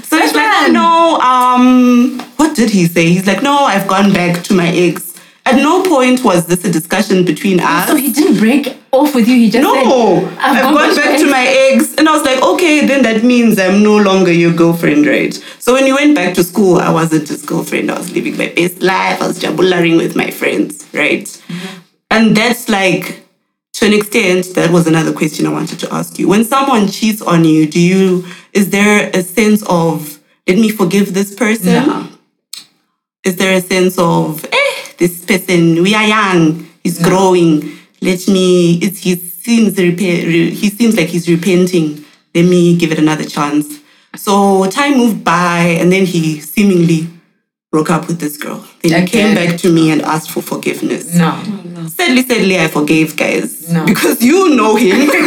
So 0.02 0.18
he's 0.18 0.34
like, 0.34 0.70
no, 0.70 1.18
um, 1.20 2.20
what 2.36 2.54
did 2.54 2.68
he 2.68 2.84
say? 2.84 3.06
He's 3.06 3.26
like, 3.26 3.42
no, 3.42 3.64
I've 3.64 3.88
gone 3.88 4.12
back 4.12 4.44
to 4.44 4.54
my 4.54 4.68
ex. 4.68 5.11
At 5.52 5.58
no 5.58 5.82
point 5.82 6.24
was 6.24 6.46
this 6.46 6.64
a 6.64 6.70
discussion 6.72 7.24
between 7.24 7.60
us. 7.60 7.86
So 7.86 7.94
he 7.94 8.10
didn't 8.10 8.38
break 8.38 8.74
off 8.90 9.14
with 9.14 9.28
you. 9.28 9.36
He 9.36 9.50
just 9.50 9.62
no, 9.62 9.74
said, 9.74 10.38
I've, 10.38 10.62
gone, 10.62 10.96
back 10.96 11.18
to 11.18 11.30
my 11.30 11.46
eggs, 11.46 11.94
And 11.98 12.08
I 12.08 12.12
was 12.12 12.24
like, 12.24 12.42
okay, 12.42 12.86
then 12.86 13.02
that 13.02 13.22
means 13.22 13.58
I'm 13.58 13.82
no 13.82 13.98
longer 13.98 14.32
your 14.32 14.54
girlfriend, 14.54 15.06
right? 15.06 15.34
So 15.58 15.74
when 15.74 15.86
you 15.86 15.94
went 15.94 16.14
back 16.14 16.34
to 16.34 16.44
school, 16.44 16.78
I 16.78 16.90
wasn't 16.90 17.28
his 17.28 17.44
girlfriend. 17.44 17.90
I 17.90 17.98
was 17.98 18.10
living 18.12 18.38
my 18.38 18.48
best 18.48 18.82
life. 18.82 19.20
I 19.20 19.26
was 19.26 19.38
jabularing 19.38 19.96
with 19.98 20.16
my 20.16 20.30
friends, 20.30 20.88
right? 20.94 21.28
And 22.10 22.34
that's 22.34 22.70
like, 22.70 23.22
to 23.74 23.86
an 23.86 23.92
extent, 23.92 24.54
that 24.54 24.70
was 24.70 24.86
another 24.86 25.12
question 25.12 25.46
I 25.46 25.50
wanted 25.50 25.80
to 25.80 25.92
ask 25.92 26.18
you. 26.18 26.28
When 26.28 26.44
someone 26.44 26.88
cheats 26.88 27.20
on 27.20 27.44
you, 27.44 27.66
do 27.66 27.80
you, 27.80 28.26
is 28.54 28.70
there 28.70 29.10
a 29.12 29.22
sense 29.22 29.62
of, 29.68 30.18
let 30.46 30.56
me 30.56 30.70
forgive 30.70 31.12
this 31.12 31.34
person? 31.34 31.86
No. 31.86 32.08
Is 33.24 33.36
there 33.36 33.56
a 33.56 33.60
sense 33.60 33.98
of, 33.98 34.44
eh, 34.44 34.61
this 34.98 35.24
person, 35.24 35.82
we 35.82 35.94
are 35.94 36.06
young, 36.06 36.66
he's 36.82 37.02
growing, 37.02 37.72
let 38.00 38.26
me, 38.28 38.78
it's, 38.78 38.98
he 38.98 39.16
seems, 39.16 39.76
he 39.76 40.70
seems 40.70 40.96
like 40.96 41.08
he's 41.08 41.28
repenting, 41.28 42.04
let 42.34 42.44
me 42.44 42.76
give 42.76 42.92
it 42.92 42.98
another 42.98 43.24
chance. 43.24 43.80
So 44.16 44.68
time 44.70 44.98
moved 44.98 45.24
by 45.24 45.76
and 45.80 45.90
then 45.90 46.04
he 46.04 46.40
seemingly 46.40 47.08
broke 47.70 47.90
up 47.90 48.06
with 48.06 48.20
this 48.20 48.36
girl. 48.36 48.64
Then 48.82 49.02
he 49.02 49.08
came 49.08 49.34
back 49.34 49.58
to 49.60 49.72
me 49.72 49.90
and 49.90 50.02
asked 50.02 50.30
for 50.30 50.42
forgiveness. 50.42 51.14
No. 51.14 51.42
Sadly, 51.88 52.22
sadly, 52.22 52.60
I 52.60 52.68
forgave, 52.68 53.16
guys. 53.16 53.72
No. 53.72 53.86
Because 53.86 54.22
you 54.22 54.54
know 54.54 54.76
him. 54.76 54.98
we 55.00 55.06
did 55.06 55.22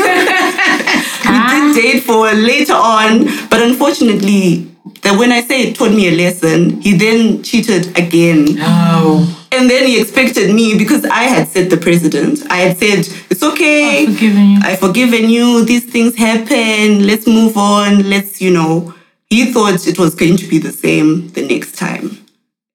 ah. 1.25 1.71
date 1.75 2.03
for 2.03 2.31
later 2.33 2.73
on, 2.73 3.25
but 3.49 3.61
unfortunately, 3.61 4.71
that 5.01 5.17
when 5.17 5.31
I 5.31 5.41
say 5.41 5.63
it 5.63 5.75
taught 5.75 5.91
me 5.91 6.07
a 6.07 6.11
lesson, 6.11 6.81
he 6.81 6.95
then 6.95 7.41
cheated 7.41 7.97
again. 7.97 8.57
Oh. 8.59 9.34
And 9.55 9.69
then 9.69 9.87
he 9.87 10.01
expected 10.01 10.53
me 10.53 10.77
because 10.77 11.05
I 11.05 11.23
had 11.23 11.47
said 11.47 11.69
the 11.69 11.77
president. 11.77 12.43
I 12.51 12.57
had 12.57 12.77
said, 12.77 13.07
it's 13.29 13.41
okay. 13.41 14.03
I've 14.03 14.13
forgiven 14.13 14.49
you. 14.49 14.59
I've 14.63 14.79
forgiven 14.79 15.29
you. 15.29 15.65
These 15.65 15.85
things 15.85 16.15
happen. 16.15 17.07
Let's 17.07 17.25
move 17.25 17.55
on. 17.57 18.09
Let's, 18.09 18.41
you 18.41 18.51
know. 18.51 18.93
He 19.29 19.51
thought 19.53 19.87
it 19.87 19.97
was 19.97 20.13
going 20.13 20.35
to 20.37 20.47
be 20.47 20.57
the 20.57 20.71
same 20.71 21.29
the 21.29 21.47
next 21.47 21.77
time. 21.77 22.17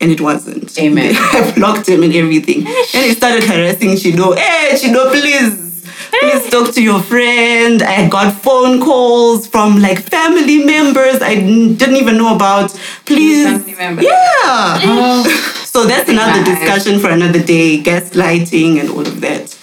And 0.01 0.11
it 0.11 0.23
wasn't. 0.23 0.79
Amen. 0.87 1.15
I 1.17 1.53
blocked 1.55 1.87
him 1.87 2.03
and 2.03 2.15
everything. 2.15 2.67
And 2.67 3.05
he 3.07 3.13
started 3.13 3.45
harassing 3.45 3.91
Chido. 3.91 4.37
Hey, 4.37 4.75
Chido, 4.75 5.11
please. 5.11 5.71
Please 6.11 6.51
talk 6.51 6.75
to 6.75 6.83
your 6.83 7.03
friend. 7.03 7.83
I 7.83 8.09
got 8.09 8.35
phone 8.35 8.81
calls 8.81 9.47
from 9.47 9.81
like 9.81 10.01
family 10.01 10.65
members 10.65 11.23
I 11.23 11.37
didn't 11.37 11.97
even 11.97 12.17
know 12.17 12.35
about. 12.35 12.71
Please. 13.05 13.47
Family 13.47 13.75
members. 13.75 14.07
Yeah. 14.07 15.57
So 15.73 15.87
that's 15.87 16.09
another 16.09 16.45
discussion 16.45 16.99
for 16.99 17.11
another 17.11 17.41
day, 17.41 17.81
gaslighting 17.81 18.81
and 18.81 18.91
all 18.91 19.07
of 19.07 19.21
that. 19.21 19.57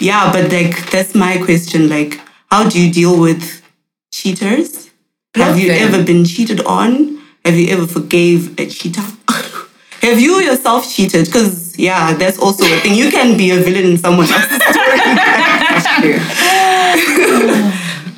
Yeah, 0.00 0.32
but 0.32 0.50
like 0.50 0.90
that's 0.90 1.14
my 1.14 1.36
question. 1.36 1.90
Like, 1.90 2.18
how 2.50 2.70
do 2.70 2.80
you 2.82 2.90
deal 2.90 3.20
with 3.20 3.62
cheaters? 4.10 4.88
Have 5.34 5.58
you 5.58 5.70
ever 5.70 6.02
been 6.02 6.24
cheated 6.24 6.62
on? 6.64 7.20
Have 7.44 7.56
you 7.56 7.68
ever 7.68 7.86
forgave 7.86 8.58
a 8.58 8.66
cheater? 8.66 9.02
Have 10.00 10.18
you 10.18 10.40
yourself 10.40 10.90
cheated? 10.90 11.26
Because 11.26 11.78
yeah, 11.78 12.14
that's 12.14 12.38
also 12.38 12.64
a 12.64 12.78
thing. 12.80 12.94
You 12.94 13.10
can 13.10 13.36
be 13.36 13.50
a 13.50 13.56
villain 13.56 13.84
in 13.92 13.98
someone 13.98 14.28
else's 14.32 14.56
story. 14.72 15.00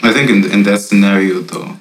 I 0.07 0.13
think 0.13 0.31
in, 0.31 0.53
in 0.53 0.63
that 0.63 0.79
scenario 0.79 1.41
though, 1.41 1.77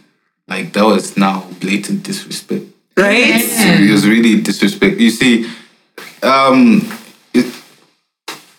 like 0.47 0.73
that 0.73 0.83
was 0.83 1.15
now 1.15 1.47
blatant 1.59 2.01
disrespect. 2.01 2.72
Right? 2.97 3.41
It 3.41 3.91
was 3.91 4.07
really 4.07 4.41
disrespect. 4.41 4.99
You 4.99 5.09
see, 5.09 5.49
um, 6.21 6.81
it, 7.33 7.45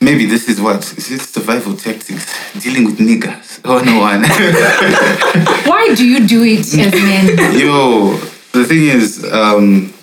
maybe 0.00 0.26
this 0.26 0.48
is 0.48 0.60
what 0.60 0.80
is 0.98 1.10
it 1.10 1.20
survival 1.20 1.76
tactics 1.76 2.26
dealing 2.62 2.84
with 2.84 2.98
niggas. 2.98 3.52
Oh 3.66 3.78
no 3.82 3.98
one. 4.00 4.20
Why 5.66 5.94
do 5.94 6.06
you 6.06 6.26
do 6.26 6.42
it 6.44 6.60
as 6.60 6.74
men? 6.76 7.58
Yo, 7.58 8.12
the 8.52 8.64
thing 8.66 8.84
is, 8.88 9.24
um, 9.32 9.94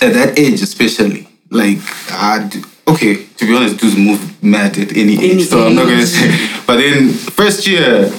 at 0.00 0.14
that 0.14 0.38
age 0.38 0.62
especially, 0.62 1.28
like, 1.50 1.76
I 2.10 2.48
d- 2.50 2.62
okay, 2.88 3.16
to 3.36 3.44
be 3.46 3.54
honest, 3.54 3.76
dudes 3.78 3.96
move 3.98 4.42
mad 4.42 4.78
at 4.78 4.92
any 4.96 5.12
age, 5.22 5.32
Any 5.32 5.42
so 5.44 5.66
I'm 5.66 5.74
not 5.74 5.84
gonna 5.88 6.06
say. 6.06 6.30
But 6.66 6.76
then 6.78 7.08
first 7.10 7.66
year, 7.66 8.10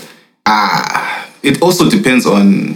ah, 0.46 1.28
it 1.42 1.60
also 1.64 1.90
depends 1.90 2.28
on 2.28 2.76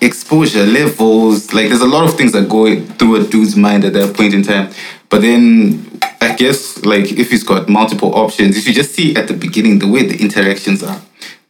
exposure 0.00 0.64
levels. 0.64 1.52
Like, 1.52 1.68
there's 1.68 1.80
a 1.80 1.86
lot 1.86 2.04
of 2.04 2.16
things 2.16 2.32
that 2.32 2.48
go 2.48 2.80
through 2.96 3.16
a 3.16 3.24
dude's 3.24 3.56
mind 3.56 3.84
at 3.84 3.92
that 3.94 4.16
point 4.16 4.34
in 4.34 4.42
time. 4.42 4.72
But 5.08 5.22
then. 5.22 5.86
I 6.22 6.34
guess, 6.34 6.84
like, 6.84 7.12
if 7.12 7.30
he's 7.30 7.42
got 7.42 7.68
multiple 7.68 8.14
options, 8.14 8.56
if 8.58 8.66
you 8.66 8.74
just 8.74 8.94
see 8.94 9.16
at 9.16 9.26
the 9.26 9.34
beginning 9.34 9.78
the 9.78 9.88
way 9.88 10.06
the 10.06 10.20
interactions 10.20 10.82
are, 10.82 11.00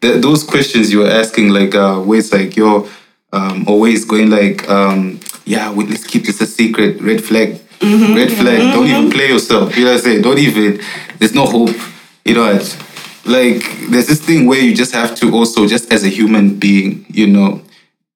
th- 0.01 0.23
those 0.23 0.45
questions 0.45 0.93
you 0.93 1.01
were 1.01 1.11
asking, 1.11 1.49
like, 1.49 1.75
uh, 1.75 1.99
where 1.99 2.21
it's 2.21 2.33
like, 2.33 2.57
yo, 2.57 2.89
um, 3.33 3.65
always 3.67 4.05
going 4.05 4.31
like, 4.31 4.69
um, 4.69 5.19
yeah, 5.45 5.73
we, 5.73 5.87
let's 5.87 6.07
keep 6.07 6.25
this 6.25 6.41
a 6.41 6.47
secret. 6.47 7.01
Red 7.01 7.23
flag, 7.23 7.61
red 7.83 8.31
flag. 8.33 8.73
Don't 8.75 8.87
even 8.87 9.11
play 9.11 9.29
yourself. 9.29 9.77
You 9.77 9.85
know 9.85 9.91
what 9.91 9.99
I'm 9.99 10.05
saying? 10.05 10.23
Don't 10.23 10.39
even. 10.39 10.81
There's 11.19 11.35
no 11.35 11.47
hope. 11.47 11.77
You 12.25 12.35
know 12.35 12.53
what? 12.53 12.87
Like 13.25 13.63
there's 13.91 14.07
this 14.07 14.25
thing 14.25 14.47
where 14.47 14.61
you 14.61 14.75
just 14.75 14.93
have 14.93 15.15
to 15.17 15.35
also, 15.35 15.67
just 15.67 15.93
as 15.93 16.05
a 16.05 16.09
human 16.09 16.59
being, 16.59 17.07
you 17.09 17.27
know, 17.27 17.63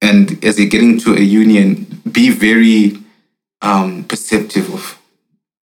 and 0.05 0.45
as 0.45 0.59
you're 0.59 0.69
getting 0.69 0.99
to 1.01 1.15
a 1.15 1.21
union, 1.21 2.03
be 2.11 2.31
very 2.31 2.99
um, 3.63 4.05
perceptive 4.05 4.73
of 4.73 5.01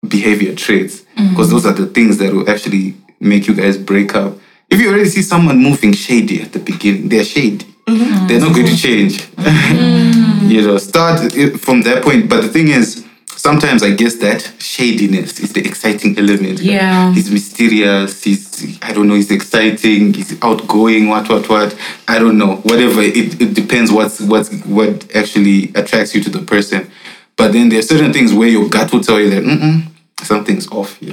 behavior 0.07 0.55
traits 0.55 1.03
mm. 1.17 1.31
because 1.31 1.51
those 1.51 1.67
are 1.67 1.73
the 1.73 1.87
things 1.87 2.19
that 2.19 2.33
will 2.33 2.49
actually 2.49 2.95
make 3.19 3.49
you 3.49 3.55
guys 3.55 3.77
break 3.77 4.15
up. 4.15 4.35
If 4.71 4.81
you 4.81 4.91
already 4.91 5.09
see 5.09 5.23
someone 5.23 5.59
moving 5.59 5.93
shady 5.93 6.41
at 6.41 6.53
the 6.53 6.61
beginning, 6.61 7.09
they're 7.09 7.25
shady. 7.25 7.67
Mm-hmm. 7.89 8.27
They're 8.29 8.41
not 8.41 8.55
going 8.55 8.67
to 8.67 8.73
mm-hmm. 8.73 8.87
change. 8.87 9.29
you 10.53 10.67
know, 10.67 10.79
start 10.79 11.33
from 11.59 11.83
that 11.83 12.05
point. 12.05 12.29
But 12.29 12.43
the 12.43 12.49
thing 12.49 12.69
is, 12.69 13.08
sometimes 13.39 13.83
I 13.83 13.93
guess 13.93 14.17
that 14.17 14.53
shadiness 14.59 15.41
is 15.41 15.53
the 15.53 15.67
exciting 15.67 16.19
element. 16.19 16.61
Yeah. 16.61 17.13
He's 17.15 17.31
mysterious. 17.31 18.23
He's, 18.23 18.79
I 18.83 18.93
don't 18.93 19.09
know, 19.09 19.15
he's 19.15 19.31
exciting. 19.31 20.13
He's 20.13 20.41
outgoing, 20.43 21.09
what, 21.09 21.29
what, 21.29 21.49
what. 21.49 21.79
I 22.07 22.19
don't 22.19 22.37
know. 22.37 22.57
Whatever. 22.57 23.01
It, 23.01 23.41
it 23.41 23.55
depends 23.55 23.91
what's, 23.91 24.21
what's, 24.21 24.53
what 24.65 25.15
actually 25.15 25.73
attracts 25.75 26.15
you 26.15 26.23
to 26.25 26.31
the 26.31 26.41
person. 26.41 26.91
But 27.37 27.53
then 27.53 27.69
there 27.69 27.79
are 27.79 27.83
certain 27.83 28.13
things 28.13 28.35
where 28.35 28.49
your 28.49 28.69
gut 28.69 28.93
will 28.93 29.01
tell 29.01 29.21
you 29.21 29.31
that, 29.31 29.45
mm 29.45 29.89
something's 30.25 30.67
off 30.73 30.97
here. 30.97 31.13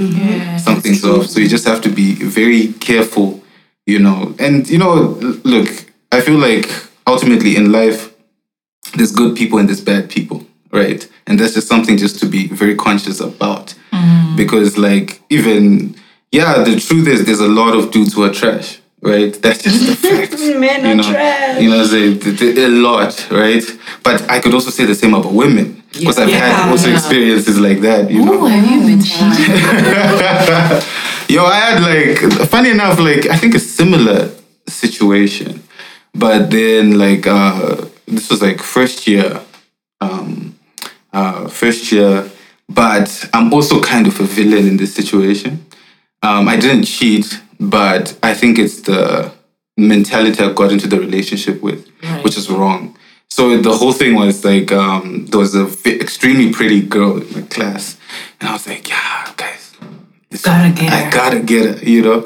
something's 0.58 1.06
off. 1.06 1.28
So 1.28 1.40
you 1.40 1.48
just 1.48 1.68
have 1.68 1.80
to 1.82 1.90
be 1.90 2.16
very 2.16 2.74
careful, 2.74 3.44
you 3.86 4.00
know. 4.00 4.34
And, 4.40 4.68
you 4.68 4.80
know, 4.80 5.20
look, 5.44 5.70
I 6.12 6.22
feel 6.22 6.40
like 6.40 6.68
ultimately 7.06 7.56
in 7.56 7.72
life, 7.72 8.16
there's 8.96 9.12
good 9.12 9.36
people 9.36 9.60
and 9.60 9.70
there's 9.70 9.80
bad 9.82 10.10
people, 10.10 10.46
right? 10.72 11.08
And 11.28 11.40
that's 11.40 11.54
just 11.54 11.68
something 11.68 11.98
just 11.98 12.20
to 12.20 12.26
be 12.28 12.48
very 12.48 12.76
conscious 12.76 13.20
about. 13.20 13.74
Because, 14.36 14.78
like, 14.78 15.22
even, 15.30 15.96
yeah, 16.32 16.64
the 16.64 16.80
truth 16.80 17.08
is 17.08 17.26
there's 17.26 17.40
a 17.40 17.48
lot 17.48 17.74
of 17.76 17.90
dudes 17.92 18.14
who 18.14 18.24
are 18.24 18.32
trash, 18.34 18.80
right? 19.02 19.34
That's 19.42 19.64
just 19.64 19.88
the 19.88 19.96
fact. 19.96 20.34
Men 20.60 20.84
you 20.86 20.92
are 20.92 20.96
know, 20.96 21.04
trash. 21.04 21.62
You 21.62 21.70
know, 21.70 21.88
th- 21.88 22.58
a 22.58 22.68
lot, 22.68 23.32
right? 23.32 23.64
But 24.04 24.30
I 24.30 24.40
could 24.42 24.54
also 24.54 24.70
say 24.72 24.86
the 24.86 24.94
same 24.94 25.14
about 25.14 25.32
women. 25.32 25.82
Because 25.94 26.20
I've 26.20 26.30
had 26.30 26.50
Yeah. 26.66 26.70
also 26.72 26.92
experiences 26.92 27.58
like 27.58 27.80
that, 27.82 28.12
you 28.12 28.26
know. 28.26 28.46
Have 28.46 28.70
you 28.70 28.82
been? 28.82 29.00
Yo, 31.30 31.44
I 31.46 31.56
had 31.56 31.82
like 31.82 32.18
funny 32.50 32.70
enough, 32.72 33.00
like 33.00 33.26
I 33.28 33.38
think 33.38 33.56
a 33.56 33.60
similar 33.60 34.30
situation. 34.68 35.64
But 36.14 36.52
then 36.52 36.98
like 37.00 37.26
uh 37.26 37.86
this 38.08 38.30
was 38.30 38.42
like 38.42 38.62
first 38.62 39.08
year. 39.08 39.40
Um 40.02 40.45
uh 41.20 41.48
first 41.62 41.92
year. 41.92 42.30
But 42.82 43.08
I'm 43.36 43.54
also 43.54 43.76
kind 43.94 44.06
of 44.08 44.20
a 44.20 44.28
villain 44.38 44.66
in 44.72 44.78
this 44.78 44.94
situation. 45.00 45.52
Um 46.28 46.44
I 46.54 46.56
didn't 46.64 46.86
cheat, 46.96 47.28
but 47.60 48.06
I 48.30 48.34
think 48.40 48.58
it's 48.64 48.78
the 48.90 49.32
mentality 49.78 50.40
I 50.44 50.52
got 50.54 50.72
into 50.72 50.88
the 50.88 51.00
relationship 51.08 51.58
with, 51.68 51.80
which 52.24 52.38
is 52.38 52.50
wrong. 52.50 52.82
So 53.36 53.42
the 53.58 53.74
whole 53.80 53.94
thing 54.02 54.14
was 54.24 54.36
like 54.52 54.70
um 54.72 55.06
there 55.30 55.40
was 55.46 55.54
a 55.56 55.66
v- 55.84 56.00
extremely 56.06 56.50
pretty 56.58 56.82
girl 56.96 57.12
in 57.22 57.28
my 57.36 57.42
class. 57.56 57.84
And 58.40 58.50
I 58.50 58.54
was 58.54 58.66
like, 58.68 58.88
yeah, 58.90 59.34
guys, 59.42 59.64
Gotta 60.44 60.72
get 60.82 60.92
I 60.94 61.02
her. 61.04 61.12
gotta 61.20 61.40
get 61.54 61.64
it, 61.72 61.84
you 61.96 62.02
know. 62.08 62.24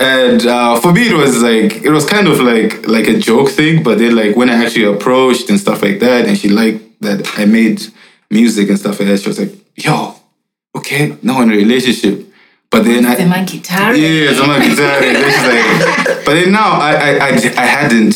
And 0.00 0.40
uh, 0.46 0.80
for 0.80 0.90
me, 0.92 1.02
it 1.12 1.16
was 1.24 1.34
like 1.50 1.70
it 1.88 1.90
was 1.90 2.04
kind 2.14 2.26
of 2.26 2.36
like 2.40 2.72
like 2.96 3.06
a 3.14 3.18
joke 3.28 3.48
thing. 3.58 3.82
But 3.86 3.98
then, 3.98 4.16
like 4.16 4.34
when 4.36 4.48
I 4.50 4.56
actually 4.64 4.84
approached 4.96 5.48
and 5.50 5.58
stuff 5.64 5.78
like 5.86 5.98
that, 6.00 6.26
and 6.26 6.34
she 6.40 6.48
liked 6.48 6.80
that 7.06 7.20
I 7.38 7.44
made 7.44 7.78
music 8.32 8.68
and 8.70 8.78
stuff 8.78 8.98
like 8.98 9.08
that, 9.08 9.20
she 9.20 9.28
was 9.28 9.38
like, 9.38 9.54
"Yo, 9.76 10.14
okay, 10.74 11.16
now 11.22 11.40
in 11.42 11.50
a 11.50 11.56
relationship." 11.56 12.26
But 12.70 12.84
then 12.84 13.04
I, 13.04 13.14
Am 13.16 13.30
I 13.30 13.44
guitar? 13.44 13.94
yeah, 13.94 14.32
so 14.32 14.44
I'm 14.44 14.48
like, 14.48 14.66
exactly. 14.70 15.12
Then 15.12 15.30
she's 15.30 16.06
like, 16.06 16.24
but 16.24 16.32
then 16.32 16.52
now 16.52 16.70
I, 16.80 16.92
I, 16.94 17.28
I, 17.28 17.32
I 17.64 17.66
hadn't 17.66 18.14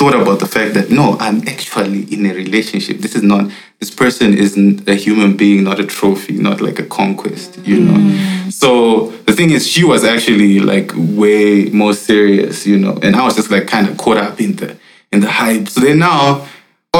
thought 0.00 0.14
about 0.14 0.40
the 0.40 0.46
fact 0.46 0.74
that 0.74 0.90
no, 0.90 1.16
I'm 1.20 1.46
actually 1.46 2.02
in 2.12 2.26
a 2.26 2.34
relationship. 2.34 2.98
This 2.98 3.14
is 3.14 3.22
not, 3.22 3.48
this 3.78 3.92
person 3.92 4.36
isn't 4.36 4.88
a 4.88 4.94
human 4.96 5.36
being, 5.36 5.62
not 5.62 5.78
a 5.78 5.86
trophy, 5.86 6.36
not 6.38 6.60
like 6.60 6.80
a 6.80 6.84
conquest, 6.84 7.58
you 7.64 7.78
know? 7.78 8.50
So 8.50 9.10
the 9.26 9.32
thing 9.34 9.50
is, 9.50 9.68
she 9.68 9.84
was 9.84 10.02
actually 10.02 10.58
like 10.58 10.90
way 10.96 11.66
more 11.66 11.94
serious, 11.94 12.66
you 12.66 12.76
know? 12.76 12.98
And 13.04 13.14
I 13.14 13.24
was 13.24 13.36
just 13.36 13.52
like 13.52 13.68
kind 13.68 13.88
of 13.88 13.96
caught 13.98 14.16
up 14.16 14.40
in 14.40 14.56
the, 14.56 14.76
in 15.12 15.20
the 15.20 15.30
hype. 15.30 15.68
So 15.68 15.80
then 15.80 16.00
now, 16.00 16.48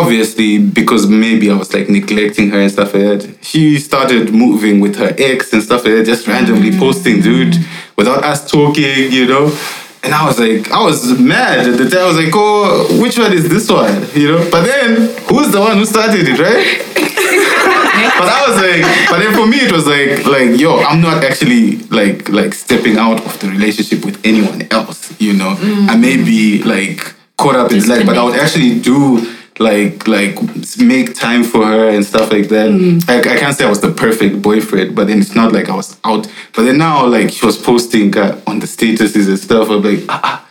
obviously 0.00 0.58
because 0.58 1.06
maybe 1.06 1.50
I 1.50 1.56
was 1.56 1.72
like 1.72 1.88
neglecting 1.88 2.50
her 2.50 2.60
and 2.60 2.70
stuff 2.70 2.94
like 2.94 3.02
that, 3.02 3.38
she 3.42 3.78
started 3.78 4.32
moving 4.32 4.80
with 4.80 4.96
her 4.96 5.14
ex 5.18 5.52
and 5.52 5.62
stuff 5.62 5.84
like 5.84 5.94
that, 5.94 6.06
just 6.06 6.26
randomly 6.26 6.70
mm. 6.70 6.78
posting, 6.78 7.20
dude, 7.20 7.56
without 7.96 8.24
us 8.24 8.50
talking, 8.50 9.12
you 9.12 9.26
know. 9.26 9.56
And 10.02 10.14
I 10.14 10.26
was 10.26 10.38
like, 10.38 10.70
I 10.70 10.82
was 10.82 11.18
mad 11.20 11.68
at 11.68 11.76
the 11.76 11.88
time. 11.90 12.00
I 12.00 12.06
was 12.06 12.16
like, 12.16 12.32
oh, 12.34 13.02
which 13.02 13.18
one 13.18 13.34
is 13.34 13.50
this 13.50 13.70
one? 13.70 13.92
You 14.14 14.28
know. 14.32 14.48
But 14.50 14.64
then, 14.64 14.96
who's 15.28 15.52
the 15.52 15.60
one 15.60 15.76
who 15.76 15.84
started 15.84 16.26
it, 16.26 16.38
right? 16.38 16.64
but 18.18 18.28
I 18.28 18.44
was 18.48 18.56
like, 18.56 19.10
but 19.10 19.18
then 19.18 19.34
for 19.34 19.46
me 19.46 19.58
it 19.58 19.70
was 19.70 19.86
like, 19.86 20.24
like, 20.24 20.58
yo, 20.58 20.78
I'm 20.78 21.02
not 21.02 21.22
actually 21.22 21.78
like, 21.88 22.30
like 22.30 22.54
stepping 22.54 22.96
out 22.96 23.20
of 23.26 23.38
the 23.40 23.48
relationship 23.48 24.04
with 24.06 24.24
anyone 24.24 24.62
else. 24.70 25.20
You 25.20 25.34
know, 25.34 25.54
mm. 25.56 25.88
I 25.88 25.96
may 25.96 26.16
be 26.16 26.62
like 26.62 27.14
caught 27.36 27.56
up 27.56 27.70
in 27.70 27.86
life, 27.86 28.06
but 28.06 28.16
I 28.16 28.24
would 28.24 28.40
actually 28.40 28.80
do 28.80 29.20
like 29.60 30.08
like 30.08 30.36
make 30.78 31.14
time 31.14 31.44
for 31.44 31.64
her 31.64 31.88
and 31.90 32.04
stuff 32.04 32.32
like 32.32 32.48
that. 32.48 32.70
Like 33.06 33.26
I 33.26 33.38
can't 33.38 33.56
say 33.56 33.66
I 33.66 33.68
was 33.68 33.80
the 33.80 33.92
perfect 33.92 34.42
boyfriend, 34.42 34.96
but 34.96 35.06
then 35.06 35.20
it's 35.20 35.34
not 35.34 35.52
like 35.52 35.68
I 35.68 35.76
was 35.76 36.00
out. 36.02 36.26
But 36.54 36.62
then 36.62 36.78
now 36.78 37.06
like 37.06 37.30
she 37.30 37.44
was 37.44 37.58
posting 37.58 38.16
uh, 38.16 38.40
on 38.46 38.58
the 38.58 38.66
statuses 38.66 39.28
and 39.28 39.38
stuff. 39.38 39.68
I'm 39.70 39.82
like 39.82 40.04
ah. 40.08 40.20
ah 40.24 40.46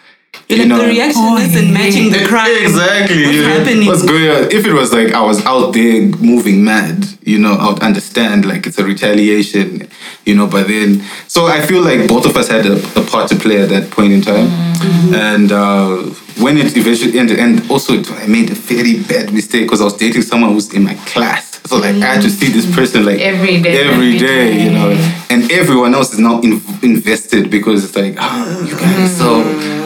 Like 0.49 0.67
the 0.67 0.87
reaction 0.87 1.37
isn't 1.37 1.73
matching 1.73 2.11
the 2.11 2.25
crime. 2.27 2.55
Exactly. 2.61 3.23
What's 3.23 3.35
you 3.35 3.41
know, 3.43 3.49
happening? 3.49 3.87
What's 3.87 4.05
going 4.05 4.29
on? 4.29 4.51
If 4.51 4.65
it 4.65 4.73
was 4.73 4.93
like 4.93 5.13
I 5.13 5.21
was 5.21 5.45
out 5.45 5.73
there 5.73 6.01
moving 6.17 6.63
mad, 6.63 7.05
you 7.23 7.37
know, 7.37 7.53
I 7.53 7.71
would 7.71 7.83
understand 7.83 8.45
like 8.45 8.65
it's 8.65 8.79
a 8.79 8.83
retaliation, 8.83 9.87
you 10.25 10.35
know, 10.35 10.47
but 10.47 10.67
then, 10.67 11.03
so 11.27 11.45
I 11.45 11.61
feel 11.61 11.83
like 11.83 12.07
both 12.07 12.25
of 12.25 12.35
us 12.35 12.47
had 12.47 12.65
a, 12.65 12.77
a 12.99 13.03
part 13.05 13.29
to 13.29 13.35
play 13.35 13.61
at 13.61 13.69
that 13.69 13.91
point 13.91 14.11
in 14.13 14.21
time. 14.21 14.47
Mm-hmm. 14.47 15.13
And 15.13 15.51
uh, 15.51 16.13
when 16.39 16.57
it 16.57 16.75
eventually 16.77 17.17
ended, 17.19 17.39
and 17.39 17.69
also 17.69 17.93
it, 17.93 18.09
I 18.11 18.27
made 18.27 18.49
a 18.49 18.55
very 18.55 19.03
bad 19.03 19.33
mistake 19.33 19.63
because 19.65 19.81
I 19.81 19.83
was 19.85 19.97
dating 19.97 20.21
someone 20.23 20.53
who's 20.53 20.73
in 20.73 20.83
my 20.83 20.95
class. 21.05 21.59
So 21.65 21.77
like 21.77 21.95
I 21.95 22.15
had 22.15 22.21
to 22.21 22.29
see 22.29 22.47
this 22.47 22.65
person 22.73 23.05
like 23.05 23.19
Every 23.19 23.61
day, 23.61 23.77
every 23.79 23.93
every 23.93 24.17
day, 24.17 24.63
you 24.63 24.71
know, 24.71 24.89
and 25.29 25.51
everyone 25.51 25.93
else 25.93 26.13
is 26.13 26.19
now 26.19 26.39
in, 26.41 26.61
invested 26.81 27.51
because 27.51 27.83
it's 27.85 27.95
like, 27.95 28.15
ah, 28.17 28.59
you 28.65 28.75
guys, 28.75 29.17
so, 29.17 29.43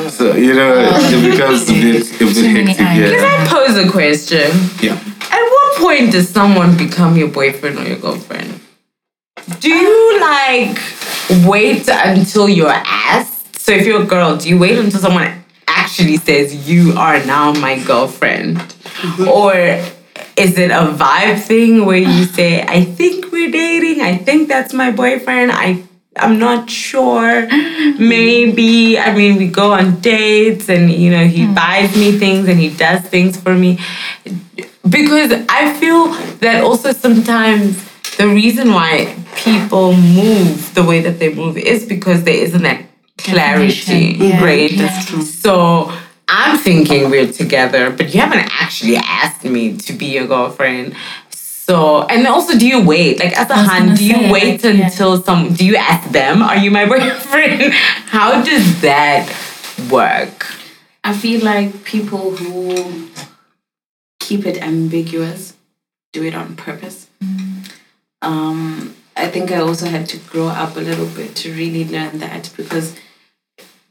so 0.09 0.35
you 0.35 0.53
know, 0.53 0.73
it 0.95 1.31
becomes 1.31 1.67
a 1.69 1.73
bit, 1.73 2.21
a 2.21 2.25
bit 2.25 2.67
hectic. 2.67 2.85
eyes. 2.85 3.11
Can 3.11 3.25
I 3.25 3.47
pose 3.47 3.77
a 3.77 3.89
question? 3.89 4.51
yeah. 4.81 4.93
At 5.31 5.41
what 5.41 5.77
point 5.77 6.11
does 6.11 6.29
someone 6.29 6.77
become 6.77 7.17
your 7.17 7.29
boyfriend 7.29 7.79
or 7.79 7.83
your 7.87 7.97
girlfriend? 7.97 8.59
Do 9.59 9.69
you 9.69 10.21
like 10.21 10.77
wait 11.45 11.89
until 11.89 12.47
you're 12.47 12.69
asked? 12.69 13.59
So 13.59 13.71
if 13.71 13.85
you're 13.85 14.03
a 14.03 14.05
girl, 14.05 14.37
do 14.37 14.47
you 14.47 14.57
wait 14.57 14.77
until 14.77 14.99
someone 14.99 15.42
actually 15.75 16.17
says 16.17 16.69
you 16.69 16.93
are 16.97 17.23
now 17.25 17.53
my 17.53 17.83
girlfriend? 17.83 18.57
Mm-hmm. 18.57 19.27
Or 19.27 19.53
is 20.35 20.57
it 20.57 20.71
a 20.71 20.93
vibe 20.93 21.41
thing 21.41 21.85
where 21.85 21.97
you 21.97 22.25
say, 22.25 22.61
I 22.63 22.83
think 22.83 23.31
we're 23.31 23.51
dating, 23.51 24.01
I 24.01 24.17
think 24.17 24.47
that's 24.47 24.73
my 24.73 24.91
boyfriend, 24.91 25.51
I 25.51 25.83
I'm 26.15 26.37
not 26.39 26.69
sure. 26.69 27.47
Maybe. 27.97 28.99
I 28.99 29.15
mean, 29.15 29.37
we 29.37 29.47
go 29.47 29.73
on 29.73 29.99
dates 29.99 30.69
and, 30.69 30.91
you 30.91 31.09
know, 31.09 31.25
he 31.25 31.45
mm. 31.45 31.55
buys 31.55 31.95
me 31.95 32.11
things 32.11 32.47
and 32.47 32.59
he 32.59 32.69
does 32.69 33.01
things 33.01 33.35
for 33.35 33.53
me. 33.53 33.79
Because 34.87 35.31
I 35.49 35.73
feel 35.79 36.09
that 36.39 36.63
also 36.63 36.91
sometimes 36.91 37.83
the 38.17 38.27
reason 38.27 38.73
why 38.73 39.15
people 39.35 39.93
move 39.93 40.73
the 40.75 40.83
way 40.83 41.01
that 41.01 41.19
they 41.19 41.33
move 41.33 41.57
is 41.57 41.85
because 41.85 42.23
there 42.23 42.35
isn't 42.35 42.61
that 42.61 42.85
clarity. 43.17 44.15
Yeah, 44.17 44.43
right? 44.43 44.71
yeah. 44.71 44.99
So 44.99 45.91
I'm 46.27 46.57
thinking 46.57 47.09
we're 47.09 47.31
together, 47.31 47.89
but 47.91 48.13
you 48.13 48.19
haven't 48.19 48.49
actually 48.61 48.95
asked 48.95 49.45
me 49.45 49.77
to 49.77 49.93
be 49.93 50.07
your 50.07 50.27
girlfriend. 50.27 50.95
So, 51.29 52.03
and 52.03 52.27
also, 52.27 52.57
do 52.57 52.67
you 52.67 52.85
wait? 52.85 53.19
Like, 53.19 53.37
as 53.37 53.49
a 53.49 53.55
hun, 53.55 53.95
do 53.95 54.03
you 54.03 54.15
say, 54.15 54.31
wait 54.31 54.63
like, 54.63 54.75
yeah. 54.75 54.85
until 54.85 55.21
some, 55.23 55.53
do 55.53 55.65
you 55.65 55.77
ask 55.77 56.09
them, 56.11 56.41
are 56.41 56.57
you 56.57 56.71
my 56.71 56.85
boyfriend? 56.89 57.71
How 57.71 58.43
does 58.43 58.81
that 58.81 59.33
work? 59.89 60.45
I 61.05 61.13
feel 61.13 61.43
like 61.43 61.83
people 61.83 62.35
who 62.35 63.09
keep 64.19 64.45
it 64.45 64.61
ambiguous 64.61 65.55
do 66.11 66.23
it 66.23 66.33
on 66.33 66.55
purpose. 66.55 67.09
Um, 68.21 68.95
I 69.15 69.27
think 69.27 69.51
I 69.51 69.57
also 69.57 69.85
had 69.85 70.07
to 70.09 70.17
grow 70.17 70.47
up 70.47 70.75
a 70.75 70.79
little 70.79 71.07
bit 71.07 71.35
to 71.37 71.51
really 71.53 71.85
learn 71.85 72.19
that 72.19 72.51
because, 72.55 72.95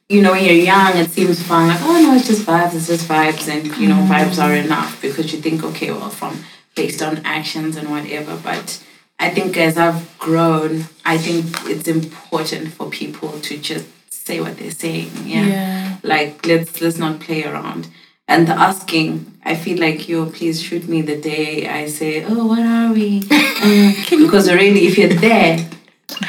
you 0.08 0.20
know, 0.22 0.32
when 0.32 0.44
you're 0.44 0.54
young, 0.54 0.96
it 0.96 1.10
seems 1.10 1.42
fun, 1.42 1.68
like, 1.68 1.80
oh 1.82 2.00
no, 2.02 2.14
it's 2.14 2.26
just 2.26 2.42
vibes, 2.46 2.74
it's 2.74 2.86
just 2.88 3.08
vibes, 3.08 3.48
and, 3.48 3.66
you 3.78 3.88
know, 3.88 3.96
vibes 4.08 4.42
are 4.42 4.54
enough 4.54 5.00
because 5.00 5.32
you 5.32 5.40
think, 5.40 5.64
okay, 5.64 5.90
well, 5.90 6.10
from 6.10 6.44
based 6.74 7.02
on 7.02 7.18
actions 7.24 7.76
and 7.76 7.90
whatever. 7.90 8.36
But 8.36 8.82
I 9.18 9.30
think 9.30 9.56
as 9.56 9.76
I've 9.76 10.18
grown, 10.18 10.86
I 11.04 11.18
think 11.18 11.46
it's 11.64 11.88
important 11.88 12.72
for 12.72 12.90
people 12.90 13.40
to 13.40 13.58
just 13.58 13.86
say 14.10 14.40
what 14.40 14.58
they're 14.58 14.70
saying. 14.70 15.10
Yeah. 15.24 15.46
Yeah. 15.46 15.96
Like 16.02 16.46
let's 16.46 16.80
let's 16.80 16.98
not 16.98 17.20
play 17.20 17.44
around. 17.44 17.88
And 18.28 18.46
the 18.46 18.52
asking, 18.52 19.38
I 19.44 19.56
feel 19.56 19.78
like 19.78 20.08
yo, 20.08 20.26
please 20.26 20.62
shoot 20.62 20.88
me 20.88 21.02
the 21.02 21.20
day 21.20 21.68
I 21.68 21.86
say, 21.86 22.24
oh, 22.24 22.46
what 22.46 22.60
are 22.60 22.92
we? 22.92 23.22
Uh, 23.62 23.92
because 24.10 24.48
already, 24.48 24.88
if 24.88 24.98
you're 24.98 25.08
there, 25.08 25.56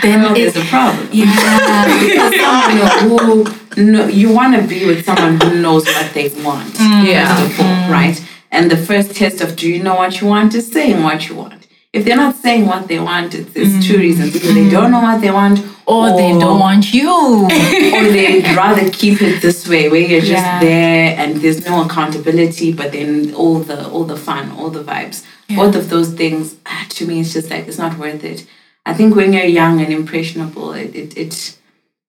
then 0.04 0.34
there's 0.36 0.56
a 0.56 0.64
problem. 0.66 1.10
yeah. 1.12 2.00
Because 2.00 2.40
someone 2.40 3.20
who 3.26 3.63
no, 3.78 4.08
you 4.08 4.32
want 4.34 4.56
to 4.56 4.68
be 4.68 4.86
with 4.86 5.06
someone 5.06 5.40
who 5.40 5.62
knows 5.62 5.86
what 5.86 6.14
they 6.14 6.30
want. 6.44 6.74
Mm. 6.74 7.06
Yeah. 7.06 7.36
First 7.36 7.60
of 7.60 7.66
all, 7.66 7.92
right? 7.92 8.30
And 8.52 8.70
the 8.70 8.78
first 8.78 9.16
test 9.16 9.42
of 9.42 9.56
do 9.56 9.70
you 9.70 9.82
know 9.82 9.96
what 9.96 10.22
you 10.22 10.28
want 10.28 10.54
is 10.54 10.72
saying 10.72 11.02
what 11.04 11.28
you 11.28 11.36
want. 11.36 11.68
If 11.92 12.06
they're 12.06 12.16
not 12.18 12.36
saying 12.36 12.66
what 12.66 12.88
they 12.88 13.00
want, 13.00 13.36
it's, 13.36 13.52
it's 13.56 13.72
mm. 13.72 13.84
two 13.84 13.98
reasons. 14.00 14.36
Either 14.36 14.54
they 14.54 14.70
don't 14.70 14.90
know 14.90 15.02
what 15.02 15.22
they 15.22 15.30
want, 15.30 15.60
or 15.86 16.10
they 16.16 16.32
don't 16.32 16.60
want 16.60 16.94
you. 16.94 17.10
or 17.46 17.50
they'd 17.50 18.56
rather 18.56 18.90
keep 18.90 19.22
it 19.22 19.42
this 19.42 19.68
way, 19.68 19.90
where 19.90 20.00
you're 20.00 20.22
just 20.22 20.32
Yeah. 20.32 20.60
there 20.60 21.16
and 21.18 21.38
there's 21.38 21.66
no 21.68 21.84
accountability, 21.84 22.74
but 22.74 22.92
then 22.94 23.34
all 23.36 23.60
the 23.60 23.88
all 23.90 24.06
the 24.06 24.18
fun, 24.18 24.52
all 24.52 24.70
the 24.70 24.84
vibes, 24.84 25.24
Yeah. 25.48 25.58
both 25.58 25.76
of 25.76 25.90
those 25.90 26.10
things, 26.14 26.56
ah, 26.66 26.86
to 26.90 27.06
me, 27.06 27.22
it's 27.22 27.34
just 27.34 27.50
like 27.52 27.68
it's 27.68 27.78
not 27.78 27.98
worth 28.00 28.24
it. 28.24 28.46
I 28.86 28.94
think 28.94 29.16
when 29.16 29.32
you're 29.34 29.46
young 29.62 29.80
and 29.80 29.94
impressionable, 29.94 30.74
it 30.74 30.96
it, 30.96 31.18
it 31.18 31.58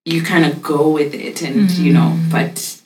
you 0.04 0.22
kind 0.22 0.44
of 0.44 0.62
go 0.62 0.90
with 0.90 1.14
it, 1.14 1.42
and 1.42 1.70
you 1.70 1.92
know, 1.92 2.12
Mm. 2.16 2.30
but 2.30 2.80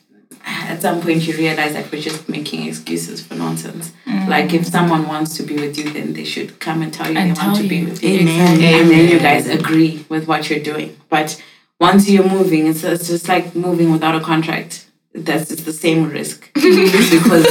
at 0.47 0.81
some 0.81 1.01
point 1.01 1.27
you 1.27 1.35
realize 1.37 1.73
that 1.75 1.91
we're 1.93 2.01
just 2.01 2.29
making 2.29 2.67
excuses 2.67 3.21
for 3.21 3.35
nonsense. 3.35 3.93
Mm. 4.07 4.29
Like 4.29 4.55
if 4.55 4.67
someone 4.67 5.07
wants 5.07 5.37
to 5.37 5.43
be 5.43 5.57
with 5.57 5.77
you, 5.79 5.91
then 5.91 6.13
they 6.15 6.25
should 6.25 6.59
come 6.61 6.81
and 6.83 6.93
tell 6.93 7.11
you 7.11 7.19
And 7.19 7.31
they 7.37 7.41
want 7.41 7.57
tell 7.57 7.63
to 7.63 7.69
be 7.69 7.85
with 7.85 8.03
you 8.03 8.21
Amen. 8.21 8.63
and 8.63 8.91
then 8.91 9.09
you 9.09 9.19
guys 9.19 9.47
agree 9.47 10.07
with 10.09 10.27
what 10.27 10.49
you're 10.49 10.61
doing. 10.63 10.97
But 11.11 11.43
once 11.81 12.09
you're 12.09 12.29
moving, 12.29 12.67
it's, 12.67 12.83
it's 12.83 13.09
just 13.09 13.29
like 13.29 13.55
moving 13.55 13.93
without 13.93 14.15
a 14.15 14.21
contract. 14.21 14.87
That's 15.15 15.49
just 15.51 15.65
the 15.67 15.73
same 15.73 16.09
risk 16.09 16.51
because 16.55 17.47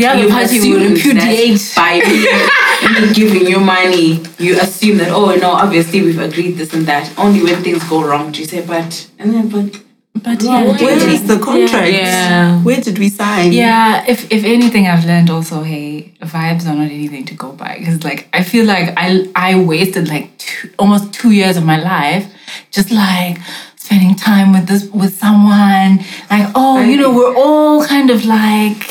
The 0.00 0.06
other 0.06 0.22
you 0.22 0.28
party 0.30 0.58
will 0.60 0.82
assume 0.82 0.94
repudiate. 0.94 1.58
that 1.60 1.76
by 1.76 1.92
me, 2.08 3.08
me 3.08 3.14
giving 3.14 3.46
you 3.46 3.60
money, 3.60 4.22
you 4.38 4.58
assume 4.58 4.96
that 4.98 5.10
oh 5.10 5.34
no, 5.36 5.50
obviously 5.50 6.00
we've 6.00 6.18
agreed 6.18 6.52
this 6.52 6.72
and 6.72 6.86
that. 6.86 7.12
Only 7.18 7.42
when 7.42 7.62
things 7.62 7.84
go 7.84 8.02
wrong 8.02 8.32
do 8.32 8.40
you 8.40 8.46
say 8.46 8.64
but 8.66 8.90
and 9.18 9.34
then 9.34 9.48
but 9.54 9.68
But 10.14 10.42
Well, 10.42 10.66
yeah, 10.76 10.84
Where 10.84 11.08
is 11.16 11.26
the 11.26 11.38
contract? 11.38 11.92
Yeah. 11.92 12.62
Where 12.62 12.80
did 12.80 12.98
we 12.98 13.08
sign? 13.10 13.52
Yeah, 13.52 14.04
if 14.12 14.18
if 14.36 14.42
anything, 14.44 14.86
I've 14.86 15.04
learned 15.04 15.30
also, 15.30 15.62
hey, 15.62 16.14
vibes 16.34 16.64
are 16.68 16.74
not 16.74 16.90
anything 16.90 17.24
to 17.26 17.34
go 17.34 17.52
by. 17.52 17.76
Because 17.78 18.02
like 18.08 18.20
I 18.32 18.42
feel 18.42 18.64
like 18.74 18.86
I 18.96 19.28
I 19.48 19.50
wasted 19.72 20.08
like 20.08 20.26
two, 20.38 20.70
almost 20.78 21.12
two 21.12 21.30
years 21.40 21.56
of 21.60 21.64
my 21.64 21.78
life 21.94 22.24
just 22.70 22.90
like 22.90 23.38
spending 23.76 24.14
time 24.16 24.52
with 24.52 24.66
this 24.66 24.82
with 25.02 25.14
someone. 25.24 25.90
Like 26.30 26.50
oh, 26.54 26.80
you 26.80 26.96
know, 26.96 27.10
we're 27.14 27.36
all 27.36 27.84
kind 27.86 28.10
of 28.10 28.24
like 28.24 28.89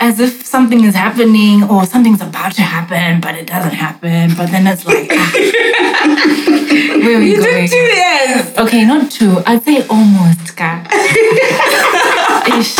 as 0.00 0.18
if 0.18 0.46
something 0.46 0.82
is 0.84 0.94
happening 0.94 1.62
or 1.64 1.84
something's 1.84 2.22
about 2.22 2.52
to 2.52 2.62
happen, 2.62 3.20
but 3.20 3.34
it 3.34 3.46
doesn't 3.46 3.74
happen. 3.74 4.34
But 4.34 4.50
then 4.50 4.66
it's 4.66 4.86
like, 4.86 5.10
ah. 5.12 5.32
where 7.04 7.16
are 7.16 7.20
we 7.20 7.36
going? 7.36 7.66
did 7.66 7.70
two 7.70 7.76
years. 7.76 8.58
Okay, 8.58 8.84
not 8.86 9.10
two. 9.10 9.42
I'd 9.46 9.62
say 9.62 9.86
almost, 9.88 10.56
guy. 10.56 10.86
Ish. 12.58 12.76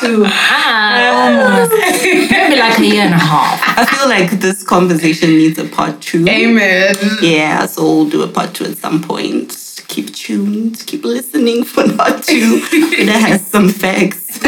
two. 0.00 0.24
Ah, 0.26 1.60
almost. 1.60 1.72
Maybe 2.02 2.56
like 2.56 2.78
a 2.78 2.84
year 2.84 3.02
and 3.02 3.14
a 3.14 3.18
half. 3.18 3.78
I 3.78 3.84
feel 3.84 4.08
like 4.08 4.30
this 4.40 4.64
conversation 4.64 5.30
needs 5.30 5.58
a 5.58 5.66
part 5.68 6.00
two. 6.00 6.26
Amen. 6.26 6.96
Yeah, 7.20 7.66
so 7.66 7.82
we'll 7.82 8.08
do 8.08 8.22
a 8.22 8.28
part 8.28 8.54
two 8.54 8.64
at 8.64 8.78
some 8.78 9.02
point. 9.02 9.63
Keep 9.88 10.14
tuned, 10.14 10.82
keep 10.86 11.04
listening 11.04 11.64
for 11.64 11.86
not 11.86 12.22
two. 12.24 12.60
that 13.06 13.20
has 13.28 13.46
some 13.46 13.68
facts. 13.68 14.40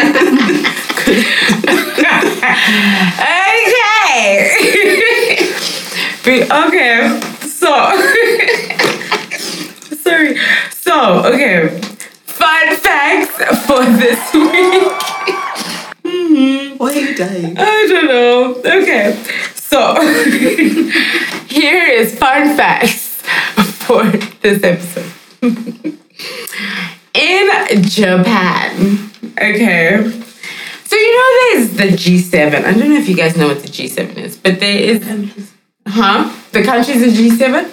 Okay. 3.06 4.50
Okay. 6.26 7.20
So, 7.40 7.70
sorry. 9.96 10.36
So, 10.70 11.22
okay. 11.32 11.80
Fun 12.24 12.76
facts 12.76 13.36
for 13.66 13.84
this 13.84 14.34
week. 14.52 14.92
Mm-hmm. 16.02 16.76
Why 16.78 16.92
are 16.92 16.98
you 16.98 17.14
dying? 17.16 17.56
I 17.56 17.86
don't 17.88 18.06
know. 18.06 18.54
Okay. 18.56 19.22
So, 19.54 19.94
here 21.46 21.84
is 21.86 22.18
fun 22.18 22.56
facts 22.56 23.22
for 23.86 24.02
this 24.42 24.62
episode. 24.64 25.12
In 27.14 27.82
Japan, 27.82 29.10
okay. 29.38 29.96
So 30.84 30.96
you 30.96 31.16
know 31.16 31.30
there's 31.40 31.70
the 31.76 31.96
G7. 31.96 32.64
I 32.64 32.72
don't 32.72 32.90
know 32.90 32.96
if 32.98 33.08
you 33.08 33.16
guys 33.16 33.36
know 33.36 33.48
what 33.48 33.60
the 33.62 33.68
G7 33.68 34.16
is, 34.18 34.36
but 34.36 34.60
there 34.60 34.76
is 34.78 35.02
huh? 35.86 36.30
The 36.52 36.62
countries 36.62 37.02
in 37.02 37.10
G7 37.10 37.64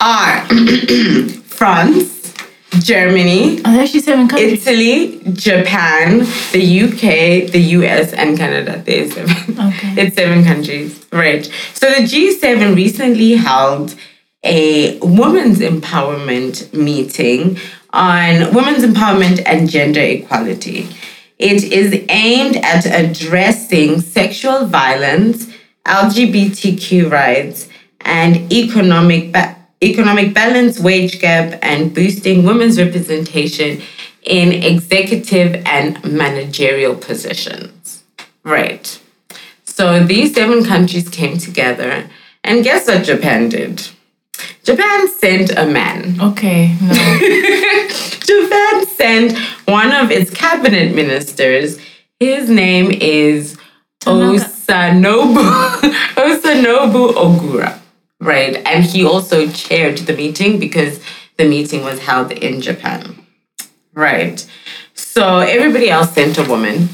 are 0.00 0.44
France, 1.44 2.34
Germany, 2.80 3.60
Oh, 3.64 3.72
there's 3.72 4.04
seven 4.04 4.28
countries. 4.28 4.66
Italy, 4.66 5.20
Japan, 5.32 6.18
the 6.52 6.82
UK, 6.82 7.50
the 7.50 7.60
US, 7.78 8.12
and 8.12 8.36
Canada. 8.36 8.82
There's 8.84 9.14
seven. 9.14 9.58
Okay. 9.58 9.94
It's 10.02 10.16
seven 10.16 10.44
countries. 10.44 11.06
Right. 11.12 11.44
So 11.74 11.88
the 11.90 12.02
G7 12.02 12.74
recently 12.76 13.32
held 13.34 13.94
a 14.44 14.98
women's 15.00 15.58
empowerment 15.58 16.72
meeting 16.72 17.58
on 17.92 18.54
women's 18.54 18.84
empowerment 18.84 19.42
and 19.46 19.68
gender 19.68 20.00
equality. 20.00 20.88
It 21.38 21.64
is 21.64 22.04
aimed 22.08 22.56
at 22.56 22.84
addressing 22.86 24.00
sexual 24.00 24.66
violence, 24.66 25.48
LGBTQ 25.86 27.10
rights, 27.10 27.68
and 28.00 28.52
economic 28.52 29.32
ba- 29.32 29.56
economic 29.80 30.34
balance, 30.34 30.80
wage 30.80 31.20
gap, 31.20 31.58
and 31.62 31.94
boosting 31.94 32.44
women's 32.44 32.78
representation 32.80 33.80
in 34.24 34.52
executive 34.52 35.62
and 35.64 36.02
managerial 36.04 36.96
positions. 36.96 38.02
Right. 38.42 39.00
So 39.64 40.02
these 40.04 40.34
seven 40.34 40.64
countries 40.64 41.08
came 41.08 41.38
together, 41.38 42.10
and 42.42 42.64
guess 42.64 42.88
what 42.88 43.04
Japan 43.04 43.48
did? 43.48 43.88
Japan 44.62 45.08
sent 45.08 45.50
a 45.56 45.66
man. 45.66 46.20
Okay, 46.20 46.76
no. 46.80 46.94
Japan 48.20 48.86
sent 48.86 49.38
one 49.66 49.92
of 49.92 50.10
its 50.10 50.30
cabinet 50.30 50.94
ministers. 50.94 51.78
His 52.20 52.50
name 52.50 52.90
is 52.90 53.56
Masanobu 54.00 55.34
Masanobu 56.16 57.12
Ogura. 57.12 57.78
Right. 58.20 58.56
And 58.66 58.84
he 58.84 59.04
also 59.04 59.48
chaired 59.48 59.98
the 59.98 60.12
meeting 60.14 60.58
because 60.58 61.00
the 61.36 61.44
meeting 61.44 61.84
was 61.84 62.00
held 62.00 62.32
in 62.32 62.60
Japan. 62.60 63.24
Right. 63.94 64.44
So 64.94 65.38
everybody 65.38 65.88
else 65.88 66.12
sent 66.12 66.36
a 66.38 66.42
woman. 66.42 66.88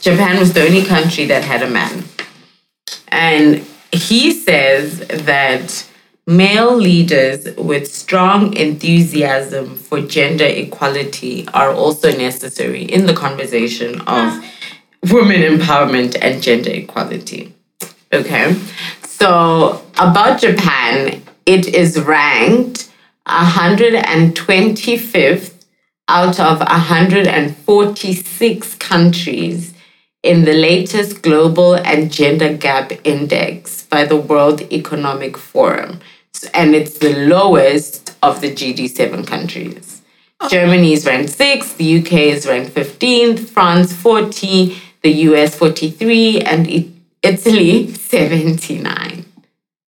Japan 0.00 0.38
was 0.38 0.52
the 0.52 0.64
only 0.64 0.84
country 0.84 1.24
that 1.26 1.42
had 1.42 1.62
a 1.62 1.70
man. 1.70 2.04
And 3.08 3.66
he 3.92 4.32
says 4.32 4.98
that 5.08 5.88
male 6.26 6.74
leaders 6.74 7.54
with 7.56 7.92
strong 7.92 8.56
enthusiasm 8.56 9.76
for 9.76 10.00
gender 10.00 10.46
equality 10.46 11.46
are 11.52 11.70
also 11.72 12.10
necessary 12.10 12.84
in 12.84 13.04
the 13.06 13.14
conversation 13.14 14.00
of 14.02 14.44
women 15.12 15.42
empowerment 15.42 16.16
and 16.22 16.42
gender 16.42 16.70
equality. 16.70 17.52
Okay. 18.12 18.54
So, 19.02 19.84
about 19.98 20.40
Japan, 20.40 21.22
it 21.46 21.66
is 21.66 22.00
ranked 22.00 22.90
125th 23.28 25.52
out 26.08 26.40
of 26.40 26.60
146 26.60 28.74
countries 28.76 29.74
in 30.22 30.44
the 30.44 30.54
latest 30.54 31.22
Global 31.22 31.74
and 31.74 32.10
Gender 32.10 32.56
Gap 32.56 32.92
Index 33.04 33.82
by 33.84 34.04
the 34.04 34.16
World 34.16 34.62
Economic 34.72 35.36
Forum. 35.36 36.00
And 36.52 36.74
it's 36.74 36.98
the 36.98 37.14
lowest 37.26 38.14
of 38.22 38.40
the 38.40 38.52
GD7 38.52 39.26
countries. 39.26 40.02
Oh. 40.40 40.48
Germany 40.48 40.92
is 40.92 41.06
ranked 41.06 41.32
6th, 41.38 41.76
the 41.76 41.98
UK 42.00 42.12
is 42.34 42.46
ranked 42.46 42.74
15th, 42.74 43.48
France 43.48 43.92
40, 43.92 44.76
the 45.02 45.10
US 45.28 45.54
43, 45.56 46.40
and 46.40 46.66
I- 46.66 46.88
Italy 47.22 47.92
79. 47.94 49.24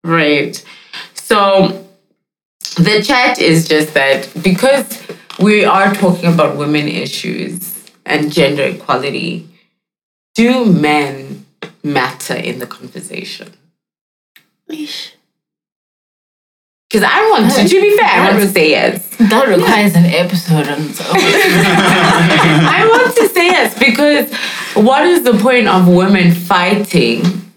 Right. 0.03 0.63
So 1.13 1.85
the 2.77 3.01
chat 3.01 3.39
is 3.39 3.67
just 3.67 3.93
that 3.95 4.29
because 4.43 5.01
we 5.39 5.65
are 5.65 5.93
talking 5.93 6.31
about 6.31 6.57
women 6.57 6.87
issues 6.87 7.89
and 8.05 8.31
gender 8.31 8.63
equality, 8.63 9.47
do 10.35 10.65
men 10.65 11.45
matter 11.83 12.35
in 12.35 12.59
the 12.59 12.67
conversation? 12.67 13.53
Because 16.95 17.11
I 17.11 17.29
want 17.29 17.51
to, 17.51 17.67
to 17.67 17.81
be 17.81 17.97
fair, 17.97 18.07
I 18.07 18.29
want 18.31 18.43
to 18.43 18.47
say 18.47 18.69
yes. 18.69 19.17
that 19.17 19.49
requires 19.49 19.95
an 20.01 20.05
episode 20.05 20.65
on 20.69 20.81
its 20.81 21.01
own. 21.01 21.15
I 21.17 22.87
want 22.89 23.13
to 23.17 23.27
say 23.27 23.47
yes 23.47 23.77
because 23.77 24.33
what 24.81 25.05
is 25.05 25.25
the 25.25 25.33
point 25.33 25.67
of 25.67 25.89
women 25.89 26.31
fighting 26.31 27.51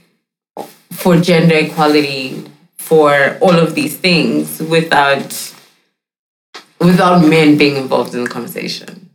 for 0.90 1.18
gender 1.18 1.54
equality 1.54 2.50
for 2.78 3.38
all 3.40 3.54
of 3.54 3.76
these 3.76 3.96
things 3.96 4.58
without 4.58 5.54
without 6.80 7.24
men 7.24 7.56
being 7.56 7.76
involved 7.76 8.16
in 8.16 8.24
the 8.24 8.30
conversation. 8.30 9.10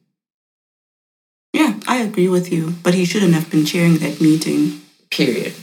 Yeah, 1.52 1.78
I 1.86 1.98
agree 1.98 2.30
with 2.30 2.50
you. 2.50 2.76
But 2.82 2.94
he 2.94 3.04
shouldn't 3.04 3.34
have 3.34 3.52
been 3.52 3.66
chairing 3.66 3.98
that 3.98 4.22
meeting. 4.22 4.84
Period. 5.12 5.54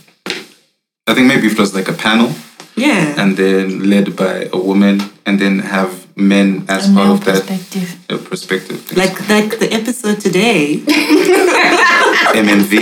I 1.07 1.15
think 1.15 1.29
maybe 1.29 1.47
if 1.47 1.55
it 1.55 1.59
was 1.59 1.75
like 1.75 1.89
a 1.89 1.95
panel 1.95 2.35
Yeah. 2.81 3.21
and 3.21 3.37
then 3.37 3.65
led 3.93 4.17
by 4.17 4.49
a 4.53 4.59
woman 4.59 5.01
and 5.27 5.39
then 5.39 5.59
have 5.61 5.93
men 6.17 6.65
as 6.69 6.89
A 6.91 6.95
part 6.95 7.11
of 7.11 7.25
that 7.25 7.43
perspective. 7.47 7.89
uh, 8.11 8.19
perspective. 8.31 8.81
like 8.97 9.17
like 9.29 9.59
the 9.59 9.69
episode 9.81 10.19
today. 10.21 10.83
MMV. 12.35 12.73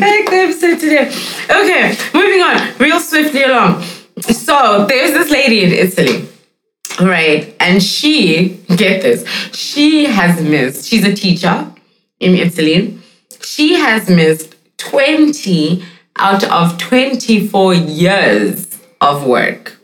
Like 0.00 0.26
the 0.30 0.40
episode 0.46 0.78
today. 0.80 1.06
Okay, 1.50 1.96
moving 2.14 2.42
on, 2.42 2.76
real 2.78 3.00
swiftly 3.00 3.42
along. 3.42 3.82
So 4.20 4.86
there's 4.86 5.12
this 5.12 5.30
lady 5.30 5.64
in 5.64 5.72
Italy, 5.72 6.28
right? 7.00 7.54
And 7.60 7.82
she, 7.82 8.60
get 8.76 9.02
this, 9.02 9.24
she 9.52 10.04
has 10.04 10.40
missed, 10.42 10.86
she's 10.88 11.04
a 11.04 11.14
teacher 11.14 11.72
in 12.20 12.34
Italy. 12.34 12.98
She 13.42 13.74
has 13.74 14.08
missed 14.08 14.54
20 14.78 15.84
out 16.16 16.44
of 16.44 16.78
24 16.78 17.74
years 17.74 18.66
of 19.02 19.26
work. 19.26 19.78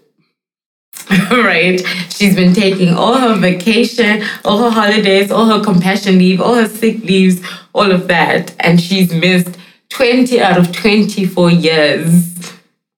right? 1.30 1.80
She's 2.10 2.34
been 2.34 2.54
taking 2.54 2.94
all 2.94 3.16
her 3.18 3.34
vacation, 3.34 4.22
all 4.44 4.58
her 4.58 4.70
holidays, 4.70 5.30
all 5.30 5.46
her 5.46 5.62
compassion 5.62 6.18
leave, 6.18 6.40
all 6.40 6.54
her 6.54 6.68
sick 6.68 7.02
leaves, 7.02 7.40
all 7.72 7.90
of 7.90 8.08
that. 8.08 8.54
And 8.60 8.80
she's 8.80 9.12
missed 9.12 9.58
20 9.90 10.40
out 10.40 10.58
of 10.58 10.72
24 10.72 11.50
years 11.50 12.52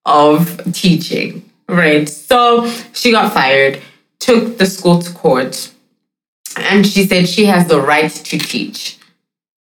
of 0.05 0.61
teaching, 0.73 1.49
right? 1.69 2.09
So 2.09 2.69
she 2.93 3.13
got 3.13 3.33
fired, 3.33 3.81
took 4.19 4.59
the 4.59 4.67
school 4.67 5.01
to 5.01 5.13
court, 5.13 5.73
and 6.57 6.87
she 6.87 7.07
said 7.07 7.29
she 7.29 7.47
has 7.47 7.69
the 7.69 7.81
right 7.81 8.11
to 8.11 8.39
teach. 8.39 8.99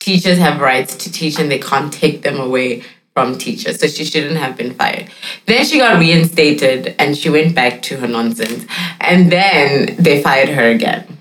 Teachers 0.01 0.39
have 0.39 0.61
rights 0.61 0.97
to 0.97 1.13
teach 1.13 1.39
and 1.39 1.51
they 1.51 1.59
can't 1.59 1.93
take 1.93 2.23
them 2.23 2.41
away 2.41 2.83
from 3.21 3.37
teachers. 3.37 3.79
So 3.81 3.87
she 3.87 4.05
shouldn't 4.05 4.39
have 4.39 4.57
been 4.57 4.73
fired. 4.75 5.11
Then 5.47 5.65
she 5.67 5.79
got 5.79 5.99
reinstated 5.99 6.95
and 6.99 7.17
she 7.17 7.29
went 7.29 7.55
back 7.55 7.83
to 7.83 7.99
her 7.99 8.09
nonsense. 8.09 8.65
And 8.99 9.31
then 9.31 9.97
they 9.97 10.23
fired 10.23 10.49
her 10.49 10.71
again. 10.71 11.19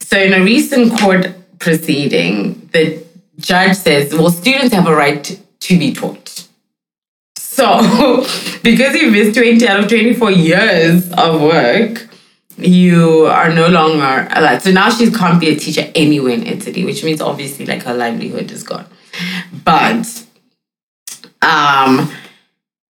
So 0.00 0.18
in 0.18 0.34
a 0.34 0.42
recent 0.42 0.98
court 1.00 1.34
proceeding, 1.58 2.68
the 2.72 3.02
judge 3.38 3.76
says, 3.76 4.12
well, 4.12 4.30
students 4.30 4.74
have 4.74 4.86
a 4.86 4.94
right 4.94 5.24
to, 5.24 5.36
to 5.36 5.78
be 5.78 5.94
taught. 5.94 6.46
So 7.36 7.78
because 8.62 8.94
you 8.94 9.10
missed 9.10 9.38
20 9.38 9.66
out 9.66 9.80
of 9.80 9.88
24 9.88 10.30
years 10.30 11.10
of 11.12 11.40
work, 11.40 12.08
you 12.58 13.24
are 13.26 13.50
no 13.54 13.68
longer 13.68 14.28
allowed. 14.32 14.60
So 14.60 14.70
now 14.70 14.90
she 14.90 15.10
can't 15.10 15.40
be 15.40 15.48
a 15.48 15.56
teacher 15.56 15.90
anywhere 15.94 16.34
in 16.34 16.46
Italy, 16.46 16.84
which 16.84 17.02
means 17.04 17.22
obviously 17.22 17.64
like 17.64 17.84
her 17.84 17.94
livelihood 17.94 18.50
is 18.50 18.62
gone. 18.62 18.86
But 19.64 20.26
um 21.42 22.10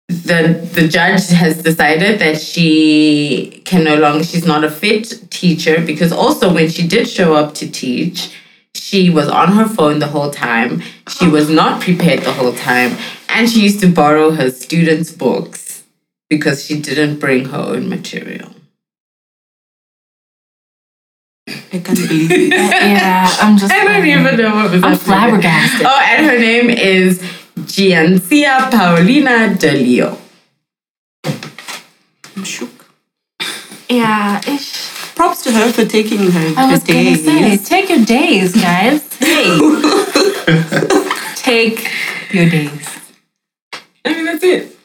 the 0.09 0.68
the 0.74 0.88
judge 0.88 1.28
has 1.30 1.62
decided 1.62 2.18
that 2.18 2.40
she 2.40 3.62
can 3.64 3.84
no 3.84 3.97
longer 3.97 4.24
she's 4.24 4.47
not 4.47 4.62
a 4.64 4.70
fit 4.70 5.30
teacher 5.30 5.80
because 5.84 6.12
also 6.12 6.53
when 6.53 6.68
she 6.68 6.86
did 6.86 7.09
show 7.09 7.34
up 7.34 7.55
to 7.55 7.70
teach 7.70 8.36
she 8.74 9.09
was 9.09 9.28
on 9.28 9.53
her 9.53 9.66
phone 9.66 9.99
the 10.01 10.09
whole 10.09 10.30
time 10.30 10.82
she 11.09 11.26
was 11.26 11.49
not 11.49 11.80
prepared 11.80 12.20
the 12.20 12.32
whole 12.32 12.53
time 12.53 12.97
and 13.28 13.49
she 13.49 13.62
used 13.62 13.80
to 13.80 13.86
borrow 13.86 14.30
her 14.32 14.51
students 14.51 15.11
books 15.11 15.84
because 16.28 16.64
she 16.64 16.80
didn't 16.80 17.18
bring 17.18 17.47
her 17.47 17.59
own 17.59 17.88
material 17.88 18.51
I 21.72 21.78
can't 21.78 21.97
believe 21.97 22.30
it. 22.30 22.51
Yeah, 22.51 23.28
I'm 23.40 23.57
just. 23.57 23.72
I 23.72 23.84
don't 23.84 24.07
even 24.07 24.36
know 24.36 24.55
what 24.55 24.70
was 24.70 24.84
I'm 24.84 24.97
flabbergasted. 24.97 25.86
Oh, 25.86 26.01
and 26.11 26.26
her 26.26 26.38
name 26.38 26.70
is 26.70 27.20
Giancia 27.59 28.69
Paulina 28.71 29.55
De 29.55 29.73
Leo. 29.73 30.19
I'm 32.37 32.45
shook. 32.45 32.87
Yeah, 33.89 34.41
ish. 34.49 34.91
Props 35.15 35.43
to 35.43 35.53
her 35.53 35.71
for 35.71 35.85
taking 35.85 36.31
her, 36.31 36.55
I 36.57 36.67
her 36.67 36.73
was 36.73 36.83
gonna 36.83 37.03
days. 37.03 37.25
say, 37.25 37.59
take 37.59 37.89
your 37.91 38.05
days, 38.05 38.55
guys. 38.55 39.03
Hey, 39.19 39.59
take 41.37 41.87
your 42.33 42.49
days. 42.49 42.89
I 44.05 44.15
mean, 44.15 44.25
that's 44.25 44.43
it. 44.43 44.77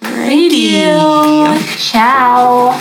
Thank 0.00 0.52
you. 0.52 1.60
Ciao. 1.76 2.72